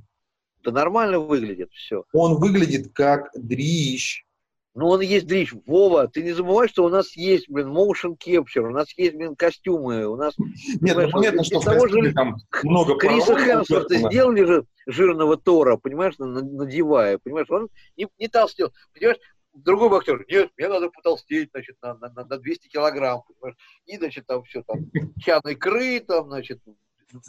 Да 0.63 0.71
нормально 0.71 1.19
выглядит, 1.19 1.71
все. 1.73 2.05
Он 2.11 2.37
выглядит 2.37 2.91
как 2.91 3.29
дрищ. 3.35 4.25
Ну, 4.74 4.88
он 4.88 5.01
есть 5.01 5.28
дрищ. 5.28 5.53
Вова, 5.65 6.07
ты 6.07 6.24
не 6.24 6.32
забывай, 6.32 6.69
что 6.69 6.86
у 6.86 6.89
нас 6.89 7.15
есть, 7.17 7.49
блин, 7.49 7.67
motion 7.76 8.15
capture, 8.17 8.61
у 8.61 8.69
нас 8.69 8.88
есть, 8.97 9.15
блин, 9.15 9.36
костюмы, 9.36 10.05
у 10.05 10.15
нас... 10.15 10.34
Нет, 10.80 10.95
ну, 10.95 11.11
понятно, 11.11 11.43
что 11.43 11.59
того 11.59 11.88
же 11.88 12.13
там 12.13 12.38
много 12.63 12.95
Криса 12.95 13.38
Хемсворта 13.38 13.95
сделали 13.95 14.43
же 14.45 14.65
жирного 14.88 15.36
Тора, 15.36 15.76
понимаешь, 15.76 16.15
надевая, 16.17 17.17
понимаешь, 17.17 17.49
он 17.49 17.67
не, 17.97 18.07
не 18.17 18.30
толстел, 18.30 18.72
понимаешь, 18.93 19.19
другой 19.53 19.97
актер, 19.97 20.26
нет, 20.30 20.49
мне 20.57 20.69
надо 20.69 20.89
потолстеть, 20.89 21.49
значит, 21.51 21.76
на, 21.82 21.95
на, 21.95 22.09
на 22.09 22.38
200 22.38 22.69
килограмм, 22.69 23.24
понимаешь, 23.28 23.57
и, 23.86 23.97
значит, 23.97 24.26
там 24.26 24.43
все, 24.43 24.63
там, 24.63 24.89
чан 25.19 25.41
икры, 25.45 25.99
там, 25.99 26.28
значит, 26.28 26.59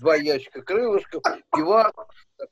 два 0.01 0.16
ящика 0.16 0.62
крылышков, 0.62 1.22
пива. 1.55 1.93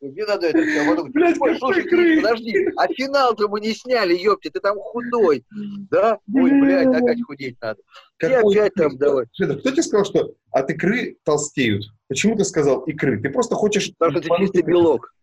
Мне 0.01 0.25
надо 0.25 0.49
это 0.49 0.63
все. 0.63 0.89
Потом, 0.89 1.11
Блядь, 1.11 1.41
Ой, 1.41 1.59
слушай, 1.59 1.83
ты, 1.83 2.23
подожди, 2.23 2.69
а 2.77 2.87
финал-то 2.89 3.49
мы 3.49 3.61
не 3.61 3.75
сняли, 3.75 4.15
ёпти, 4.15 4.49
ты 4.49 4.61
там 4.61 4.79
худой. 4.79 5.45
Да? 5.91 6.19
Ой, 6.33 6.51
блядь, 6.51 6.95
опять 6.95 7.23
худеть 7.23 7.61
надо. 7.61 7.81
Какой 8.17 8.55
опять 8.55 8.75
там 8.75 8.97
давай. 8.97 9.27
Кто 9.27 9.71
тебе 9.71 9.83
сказал, 9.83 10.05
что 10.05 10.35
от 10.53 10.71
икры 10.71 11.17
толстеют? 11.25 11.85
Почему 12.09 12.37
ты 12.37 12.45
сказал 12.45 12.83
икры? 12.85 13.21
Ты 13.21 13.31
просто 13.31 13.55
хочешь... 13.55 13.93
Потому 13.99 14.23
что 14.23 14.35
это 14.35 14.43
чистый 14.43 14.63
белок. 14.63 15.15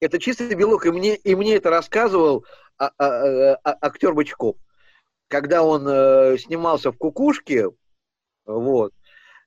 Это 0.00 0.18
чистый 0.18 0.54
белок, 0.54 0.84
и 0.86 0.90
мне, 0.90 1.16
и 1.16 1.34
мне 1.34 1.56
это 1.56 1.70
рассказывал 1.70 2.44
а, 2.78 2.90
а, 2.98 3.06
а, 3.06 3.58
а, 3.64 3.76
актер 3.80 4.12
Бычков. 4.12 4.56
Когда 5.28 5.62
он 5.62 5.86
э, 5.88 6.36
снимался 6.38 6.92
в 6.92 6.98
«Кукушке», 6.98 7.70
вот, 8.44 8.92
а, 8.92 9.05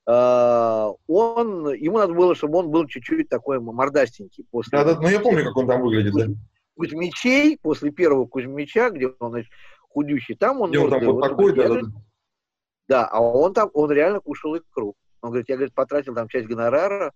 он, 0.09 1.73
ему 1.73 1.97
надо 1.97 2.13
было, 2.13 2.33
чтобы 2.35 2.59
он 2.59 2.69
был 2.69 2.87
чуть-чуть 2.87 3.29
такой 3.29 3.59
мордастенький. 3.59 4.45
После 4.49 4.77
да, 4.77 4.83
да, 4.83 4.99
ну 4.99 5.07
я 5.07 5.19
помню, 5.19 5.43
как 5.45 5.57
он 5.57 5.67
там 5.67 5.81
выглядит, 5.81 6.13
да. 6.13 6.27
Кузьмичей, 6.75 7.57
после 7.61 7.91
первого 7.91 8.25
Кузьмича, 8.25 8.89
где 8.89 9.07
он, 9.19 9.31
значит, 9.31 9.51
худющий, 9.89 10.35
там 10.35 10.61
он... 10.61 10.69
Где 10.69 10.79
он 10.79 10.89
там 10.89 11.05
вот 11.05 11.21
такой, 11.21 11.53
да, 11.53 11.67
да, 11.67 11.81
да. 12.87 13.07
а 13.07 13.19
он 13.21 13.53
там, 13.53 13.69
он 13.73 13.91
реально 13.91 14.21
кушал 14.21 14.57
икру. 14.57 14.95
Он 15.21 15.31
говорит, 15.31 15.49
я, 15.49 15.55
говорит, 15.55 15.73
потратил 15.73 16.15
там 16.15 16.29
часть 16.29 16.47
гонорара, 16.47 17.13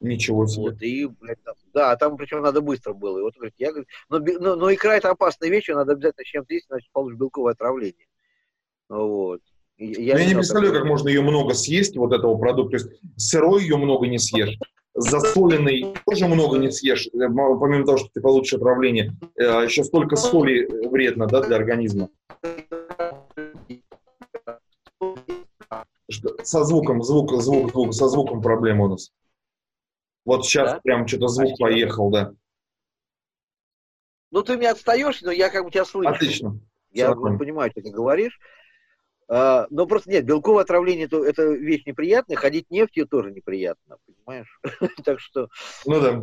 Ничего 0.00 0.46
себе. 0.46 0.62
Вот, 0.62 0.82
и, 0.82 1.06
блядь, 1.06 1.42
там, 1.42 1.54
да, 1.74 1.94
там 1.96 2.16
причем 2.16 2.40
надо 2.40 2.62
быстро 2.62 2.94
было. 2.94 3.18
И 3.18 3.22
вот, 3.22 3.34
говорит, 3.34 3.54
я 3.58 3.70
говорю, 3.70 3.86
но, 4.08 4.18
но, 4.18 4.56
но 4.56 4.72
икра 4.72 4.96
это 4.96 5.10
опасная 5.10 5.50
вещь, 5.50 5.68
надо 5.68 5.92
обязательно 5.92 6.24
чем-то 6.24 6.54
есть, 6.54 6.70
иначе 6.70 6.88
получишь 6.90 7.18
белковое 7.18 7.52
отравление. 7.52 8.06
Вот. 8.88 9.42
Я, 9.80 10.18
я 10.18 10.26
не 10.26 10.34
представляю, 10.34 10.74
как 10.74 10.84
можно 10.84 11.08
ее 11.08 11.22
много 11.22 11.54
съесть, 11.54 11.96
вот 11.96 12.12
этого 12.12 12.36
продукта. 12.36 12.78
То 12.78 12.84
есть 12.84 13.00
сырой 13.16 13.62
ее 13.62 13.78
много 13.78 14.06
не 14.06 14.18
съешь, 14.18 14.58
засоленный 14.92 15.94
тоже 16.04 16.26
много 16.26 16.58
не 16.58 16.70
съешь, 16.70 17.06
э, 17.06 17.10
помимо 17.18 17.86
того, 17.86 17.96
что 17.96 18.10
ты 18.12 18.20
получишь 18.20 18.52
отравление. 18.52 19.16
Э, 19.36 19.64
Еще 19.64 19.82
столько 19.82 20.16
соли 20.16 20.68
вредно 20.86 21.26
да, 21.26 21.40
для 21.40 21.56
организма. 21.56 22.10
Со 26.42 26.64
звуком, 26.64 27.02
звук, 27.02 27.32
звук, 27.40 27.70
звук, 27.70 27.94
со 27.94 28.08
звуком 28.08 28.42
проблема 28.42 28.84
у 28.84 28.88
нас. 28.90 29.10
Вот 30.26 30.44
сейчас 30.44 30.72
да? 30.72 30.80
прям 30.80 31.06
что-то 31.06 31.28
звук 31.28 31.54
а 31.58 31.62
поехал, 31.62 32.10
да. 32.10 32.34
Ну, 34.30 34.42
ты 34.42 34.58
меня 34.58 34.72
отстаешь, 34.72 35.22
но 35.22 35.30
я 35.30 35.48
как 35.48 35.64
бы 35.64 35.70
тебя 35.70 35.86
слышу. 35.86 36.10
Отлично. 36.10 36.60
Я 36.90 37.14
понимаю, 37.14 37.70
что 37.70 37.80
ты 37.80 37.90
говоришь. 37.90 38.38
А, 39.32 39.68
но 39.70 39.86
просто 39.86 40.10
нет, 40.10 40.24
белковое 40.24 40.64
отравление 40.64 41.06
это, 41.06 41.24
это 41.24 41.44
вещь 41.44 41.84
неприятная, 41.86 42.36
ходить 42.36 42.68
нефтью 42.68 43.06
тоже 43.06 43.30
неприятно, 43.30 43.98
понимаешь? 44.04 44.60
так 45.04 45.20
что... 45.20 45.48
Ну 45.86 46.00
да. 46.00 46.22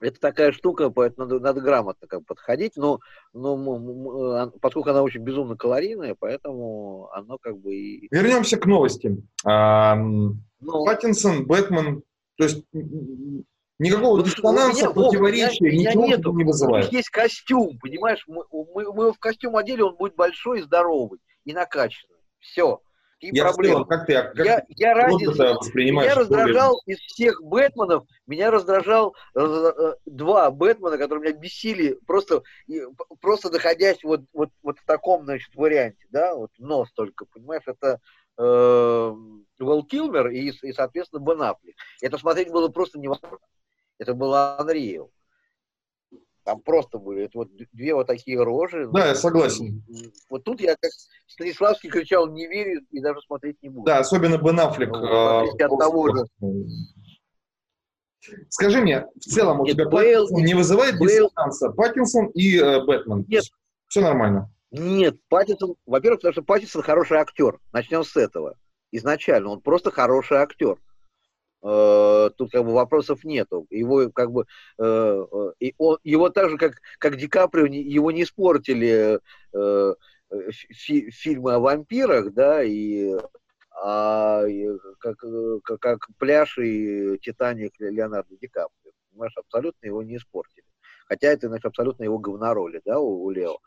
Это 0.00 0.20
такая 0.20 0.52
штука, 0.52 0.90
поэтому 0.90 1.26
надо, 1.26 1.40
надо 1.40 1.60
грамотно 1.60 2.06
как 2.06 2.24
подходить, 2.24 2.76
но, 2.76 3.00
но 3.32 4.52
поскольку 4.60 4.90
она 4.90 5.02
очень 5.02 5.22
безумно 5.22 5.56
калорийная, 5.56 6.14
поэтому 6.16 7.10
оно 7.12 7.38
как 7.38 7.58
бы 7.58 7.74
и... 7.74 8.08
Вернемся 8.10 8.58
к 8.58 8.66
новости. 8.66 9.16
А, 9.44 9.96
ну, 9.96 10.84
Паттинсон, 10.84 11.46
Бэтмен, 11.46 12.02
то 12.36 12.44
есть 12.44 12.64
Никакого 13.78 14.22
диссонанса, 14.24 14.90
противоречия, 14.90 15.70
меня, 15.70 15.90
ничего 15.90 16.06
нету. 16.06 16.32
не 16.32 16.44
вызывает. 16.44 16.86
У 16.86 16.88
них 16.88 16.98
есть 16.98 17.10
костюм, 17.10 17.78
понимаешь? 17.78 18.24
Мы, 18.26 18.42
мы, 18.50 18.92
мы 18.92 19.12
в 19.12 19.18
костюм 19.18 19.56
одели, 19.56 19.82
он 19.82 19.94
будет 19.94 20.16
большой, 20.16 20.62
здоровый 20.62 21.20
и 21.44 21.52
накачанный. 21.52 22.16
Все. 22.40 22.80
И 23.20 23.34
я 23.34 23.44
проблемы. 23.44 23.84
как 23.84 24.06
ты, 24.06 24.14
как 24.14 24.46
я, 24.46 24.64
я 24.68 24.94
разница, 24.94 25.56
меня 25.74 26.14
раздражал 26.14 26.80
из 26.86 26.98
всех 26.98 27.42
Бэтменов, 27.42 28.04
меня 28.28 28.52
раздражал 28.52 29.16
э, 29.34 29.40
э, 29.40 29.94
два 30.06 30.50
Бэтмена, 30.52 30.98
которые 30.98 31.30
меня 31.30 31.40
бесили, 31.40 31.98
просто, 32.06 32.42
просто 33.20 33.50
находясь 33.50 34.04
вот, 34.04 34.20
вот, 34.32 34.50
вот 34.62 34.78
в 34.78 34.84
таком, 34.84 35.24
значит, 35.24 35.52
варианте, 35.56 36.06
да, 36.10 36.36
вот 36.36 36.50
нос 36.58 36.92
только, 36.92 37.24
понимаешь, 37.24 37.64
это 37.66 37.98
э, 38.38 39.14
Уэлл 39.58 39.82
Килмер 39.84 40.28
и, 40.28 40.50
и, 40.50 40.72
соответственно, 40.72 41.20
Бен 41.20 41.42
Аффлек. 41.42 41.74
Это 42.00 42.18
смотреть 42.18 42.52
было 42.52 42.68
просто 42.68 43.00
невозможно. 43.00 43.38
Это 43.98 44.14
было 44.14 44.56
Unreal. 44.60 45.10
Там 46.44 46.60
просто 46.62 46.98
были 46.98 47.24
это 47.24 47.38
вот 47.38 47.50
две 47.72 47.94
вот 47.94 48.06
такие 48.06 48.42
рожи. 48.42 48.88
Да, 48.90 49.08
я 49.08 49.14
согласен. 49.14 49.84
Вот 50.30 50.44
тут 50.44 50.62
я 50.62 50.76
как 50.80 50.90
Станиславский 51.26 51.90
кричал, 51.90 52.26
не 52.28 52.46
верю 52.46 52.86
и 52.90 53.00
даже 53.00 53.20
смотреть 53.20 53.62
не 53.62 53.68
буду. 53.68 53.84
Да, 53.84 53.98
особенно 53.98 54.38
Бен 54.38 54.58
Аффлек. 54.58 54.88
Ну, 54.88 55.04
э, 55.04 55.64
от 55.64 55.78
того 55.78 56.08
же. 56.16 56.24
Скажи 58.48 58.80
мне, 58.80 59.06
в 59.16 59.20
целом 59.20 59.60
у 59.60 59.66
Нет, 59.66 59.74
тебя 59.74 59.90
Бейл, 59.90 60.22
Паттинсон 60.22 60.44
не 60.44 60.54
вызывает 60.54 60.98
Бейл... 60.98 61.28
диссонанса? 61.28 61.70
Паттинсон 61.70 62.26
и 62.28 62.56
э, 62.56 62.82
Бэтмен? 62.82 63.26
Нет. 63.28 63.44
Все 63.88 64.00
нормально? 64.00 64.50
Нет, 64.70 65.16
Паттинсон, 65.28 65.76
во-первых, 65.86 66.20
потому 66.20 66.32
что 66.32 66.42
Паттинсон 66.42 66.82
хороший 66.82 67.18
актер. 67.18 67.58
Начнем 67.72 68.04
с 68.04 68.16
этого. 68.16 68.56
Изначально 68.90 69.50
он 69.50 69.60
просто 69.60 69.90
хороший 69.90 70.38
актер. 70.38 70.78
Э, 71.62 72.30
тут 72.36 72.52
как 72.52 72.64
бы 72.64 72.72
вопросов 72.72 73.24
нету. 73.24 73.66
Его 73.70 74.10
как 74.10 74.30
бы 74.30 74.46
э, 74.78 75.26
э, 75.32 75.52
и 75.58 75.74
он, 75.78 75.98
его 76.04 76.30
так 76.30 76.50
же 76.50 76.56
как 76.56 76.74
как 76.98 77.16
Ди 77.16 77.26
Каприо 77.26 77.66
его 77.66 78.12
не 78.12 78.22
испортили 78.22 79.20
фи, 79.52 81.10
фильмы 81.10 81.54
о 81.54 81.58
вампирах, 81.58 82.32
да 82.32 82.62
и 82.62 83.12
а 83.80 84.42
как, 85.00 85.24
как, 85.64 85.80
как 85.80 86.08
пляж 86.18 86.58
и 86.58 87.18
Титаник 87.18 87.74
Леонардо 87.78 88.36
Ди 88.40 88.46
Каприо. 88.48 88.92
Понимаешь, 89.10 89.36
абсолютно 89.36 89.86
его 89.86 90.02
не 90.02 90.16
испортили. 90.16 90.64
Хотя 91.06 91.28
это, 91.28 91.48
значит, 91.48 91.64
абсолютно 91.64 92.04
его 92.04 92.18
говнороли, 92.18 92.82
да, 92.84 93.00
у, 93.00 93.24
у 93.24 93.30
Лео. 93.30 93.58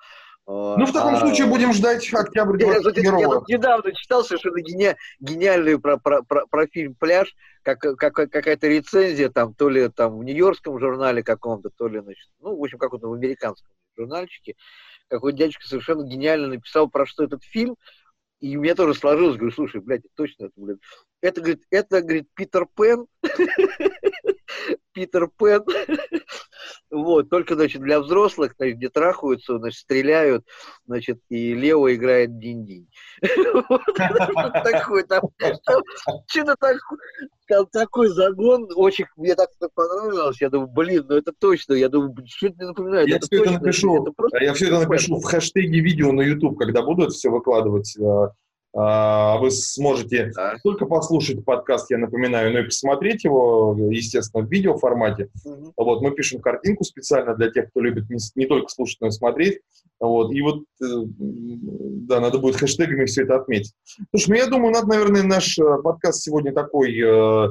Ну, 0.48 0.86
в 0.86 0.92
таком 0.92 1.16
а, 1.16 1.20
случае 1.20 1.48
будем 1.48 1.72
ждать 1.72 2.12
октябрь 2.14 2.58
21 2.58 3.04
я, 3.04 3.20
я, 3.20 3.28
я 3.48 3.58
недавно 3.58 3.94
читал 3.94 4.24
совершенно 4.24 4.60
гени, 4.60 4.96
гениальную 5.20 5.80
про, 5.80 5.98
про, 5.98 6.24
про, 6.24 6.48
про 6.48 6.68
фильм 6.68 6.96
«Пляж», 6.96 7.36
как, 7.62 7.80
как, 7.80 8.14
какая-то 8.14 8.68
рецензия, 8.68 9.30
там, 9.30 9.54
то 9.54 9.70
ли 9.70 9.88
там 9.90 10.18
в 10.18 10.24
нью-йоркском 10.24 10.80
журнале 10.80 11.24
каком-то, 11.24 11.70
то 11.70 11.88
ли, 11.88 12.00
значит, 12.00 12.28
ну, 12.40 12.58
в 12.58 12.62
общем, 12.62 12.80
каком-то 12.80 13.08
в 13.08 13.14
американском 13.14 13.72
журнальчике, 13.96 14.56
какой 15.08 15.34
дядечка 15.34 15.68
совершенно 15.68 16.04
гениально 16.04 16.48
написал, 16.48 16.90
про 16.90 17.06
что 17.06 17.24
этот 17.24 17.44
фильм, 17.44 17.78
и 18.40 18.58
у 18.58 18.62
меня 18.62 18.74
тоже 18.74 18.96
сложилось, 18.96 19.38
говорю, 19.38 19.54
слушай, 19.54 19.80
блядь, 19.80 20.02
точно 20.16 20.46
это, 20.46 20.54
блядь, 20.56 20.80
это, 21.22 21.42
говорит, 21.42 21.64
это, 21.70 22.02
говорит, 22.02 22.28
Питер 22.34 22.66
Пен, 22.76 23.06
Питер 24.94 25.30
Пен, 25.38 25.64
вот, 26.92 27.30
только, 27.30 27.56
значит, 27.56 27.82
для 27.82 28.00
взрослых, 28.00 28.54
значит, 28.58 28.78
где 28.78 28.90
трахаются, 28.90 29.58
значит, 29.58 29.80
стреляют, 29.80 30.46
значит, 30.86 31.20
и 31.30 31.54
Лео 31.54 31.92
играет 31.94 32.38
динь-динь. 32.38 32.88
Такой 34.64 35.04
там, 35.04 35.24
что-то 36.28 36.56
такое, 36.60 37.66
такой 37.72 38.08
загон, 38.10 38.68
очень, 38.76 39.06
мне 39.16 39.36
так 39.36 39.50
понравилось, 39.74 40.42
я 40.42 40.50
думаю, 40.50 40.70
блин, 40.70 41.06
ну 41.08 41.16
это 41.16 41.32
точно, 41.38 41.74
я 41.74 41.90
думаю, 41.90 42.16
что 42.26 42.48
это 42.48 42.66
напоминает, 42.68 43.08
я 43.08 43.20
все 43.20 43.44
это 43.44 43.54
напишу, 43.54 44.16
я 44.40 44.54
все 44.54 44.68
это 44.68 44.88
напишу 44.88 45.18
в 45.18 45.24
хэштеге 45.24 45.80
видео 45.80 46.12
на 46.12 46.22
YouTube, 46.22 46.58
когда 46.58 46.82
буду 46.82 47.04
это 47.04 47.12
все 47.12 47.30
выкладывать, 47.30 47.98
э, 47.98 48.28
вы 48.74 49.52
сможете 49.52 50.32
да. 50.34 50.54
не 50.54 50.60
только 50.62 50.86
послушать 50.86 51.44
подкаст, 51.44 51.92
я 51.92 51.98
напоминаю, 51.98 52.54
но 52.54 52.60
и 52.60 52.64
посмотреть 52.64 53.26
его, 53.26 53.76
естественно, 53.92 54.46
в 54.46 54.50
видеоформате. 54.50 55.30
Угу. 55.44 55.74
Вот, 55.76 56.02
мы 56.02 56.12
пишем 56.12 56.40
картинку 56.40 56.86
специально 56.86 57.36
для 57.36 57.52
тех, 57.52 57.70
кто 57.70 57.82
любит 57.82 58.10
не, 58.10 58.18
не 58.36 58.46
только 58.46 58.70
слушать, 58.70 59.02
но 59.02 59.08
и 59.08 59.12
смотреть. 59.12 59.60
Вот, 60.00 60.34
и 60.34 60.42
вот, 60.42 60.64
э, 60.82 60.86
да, 61.18 62.22
надо 62.22 62.40
будет 62.40 62.56
хэштегами 62.56 63.06
все 63.06 63.24
это 63.24 63.36
отметить. 63.36 63.74
Слушай, 64.12 64.30
ну 64.30 64.36
я 64.36 64.48
думаю, 64.48 64.74
надо, 64.74 64.88
наверное, 64.88 65.24
наш 65.24 65.60
э, 65.60 65.82
подкаст 65.84 66.22
сегодня 66.22 66.54
такой 66.54 66.98
э, 66.98 67.50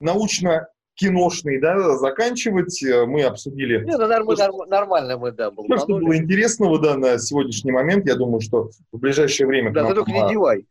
научно 0.00 0.68
киношный, 0.94 1.60
да, 1.60 1.96
заканчивать. 1.96 2.82
Э, 2.82 3.04
мы 3.06 3.22
обсудили... 3.22 3.84
Не, 3.84 3.96
ну, 3.96 4.06
норм, 4.06 4.26
норм, 4.26 4.68
нормально 4.68 5.16
мы, 5.18 5.32
да, 5.32 5.50
Все, 5.50 5.78
что 5.78 5.98
было 5.98 6.16
интересного, 6.16 6.78
да, 6.78 6.96
на 6.96 7.18
сегодняшний 7.18 7.72
момент, 7.72 8.06
я 8.06 8.14
думаю, 8.14 8.40
что 8.40 8.70
в 8.92 8.98
ближайшее 8.98 9.46
время... 9.46 9.72
Да, 9.72 9.86
ты 9.88 9.94
только 9.94 10.10
не 10.10 10.28
девай. 10.28 10.66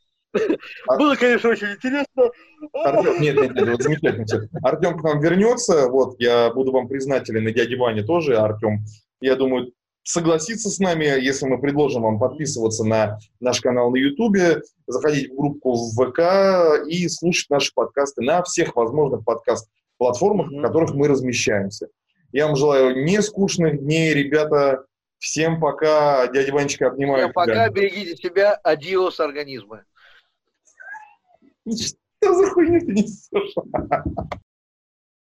А... 0.88 0.98
Было, 0.98 1.16
конечно, 1.16 1.52
очень 1.52 1.68
интересно. 1.68 2.32
Артем, 2.74 3.22
нет, 3.22 3.36
нет, 3.36 3.54
нет, 3.54 3.70
вот 3.70 3.84
замечательно 3.84 4.26
все. 4.26 4.42
Артем 4.64 4.98
к 4.98 5.04
нам 5.04 5.20
вернется, 5.20 5.88
вот, 5.90 6.16
я 6.20 6.52
буду 6.52 6.72
вам 6.72 6.88
признателен, 6.88 7.48
и 7.48 7.54
дяде 7.54 7.76
Ване 7.76 8.04
тоже, 8.04 8.38
Артем, 8.38 8.84
я 9.22 9.36
думаю, 9.36 9.74
согласиться 10.04 10.70
с 10.70 10.80
нами, 10.80 11.06
если 11.06 11.46
мы 11.46 11.60
предложим 11.60 12.02
вам 12.02 12.20
подписываться 12.20 12.84
на 12.84 13.20
наш 13.40 13.62
канал 13.62 13.92
на 13.92 13.98
YouTube, 13.98 14.64
заходить 14.88 15.32
в 15.32 15.36
группу 15.36 15.76
в 15.76 15.94
ВК 15.94 16.88
и 16.88 17.08
слушать 17.10 17.50
наши 17.50 17.72
подкасты 17.74 18.24
на 18.24 18.42
всех 18.44 18.76
возможных 18.76 19.24
подкастах 19.24 19.70
платформах, 20.04 20.52
mm-hmm. 20.52 20.58
на 20.58 20.68
которых 20.68 20.94
мы 20.94 21.08
размещаемся. 21.08 21.88
Я 22.34 22.48
вам 22.48 22.56
желаю 22.56 23.04
не 23.04 23.22
скучных 23.22 23.80
дней, 23.80 24.14
ребята. 24.14 24.86
Всем 25.20 25.62
пока. 25.62 26.28
Дядя 26.28 26.52
Ванечка, 26.52 26.88
обнимаю 26.88 27.26
Всем 27.26 27.34
пока, 27.34 27.70
берегите 27.70 28.18
себя. 28.18 28.56
Адиос, 28.56 29.20
организмы. 29.22 29.84
Что 31.66 32.34
за 32.34 32.50
хуйню 32.50 32.82
ты 32.82 32.92
несешь? 32.92 33.54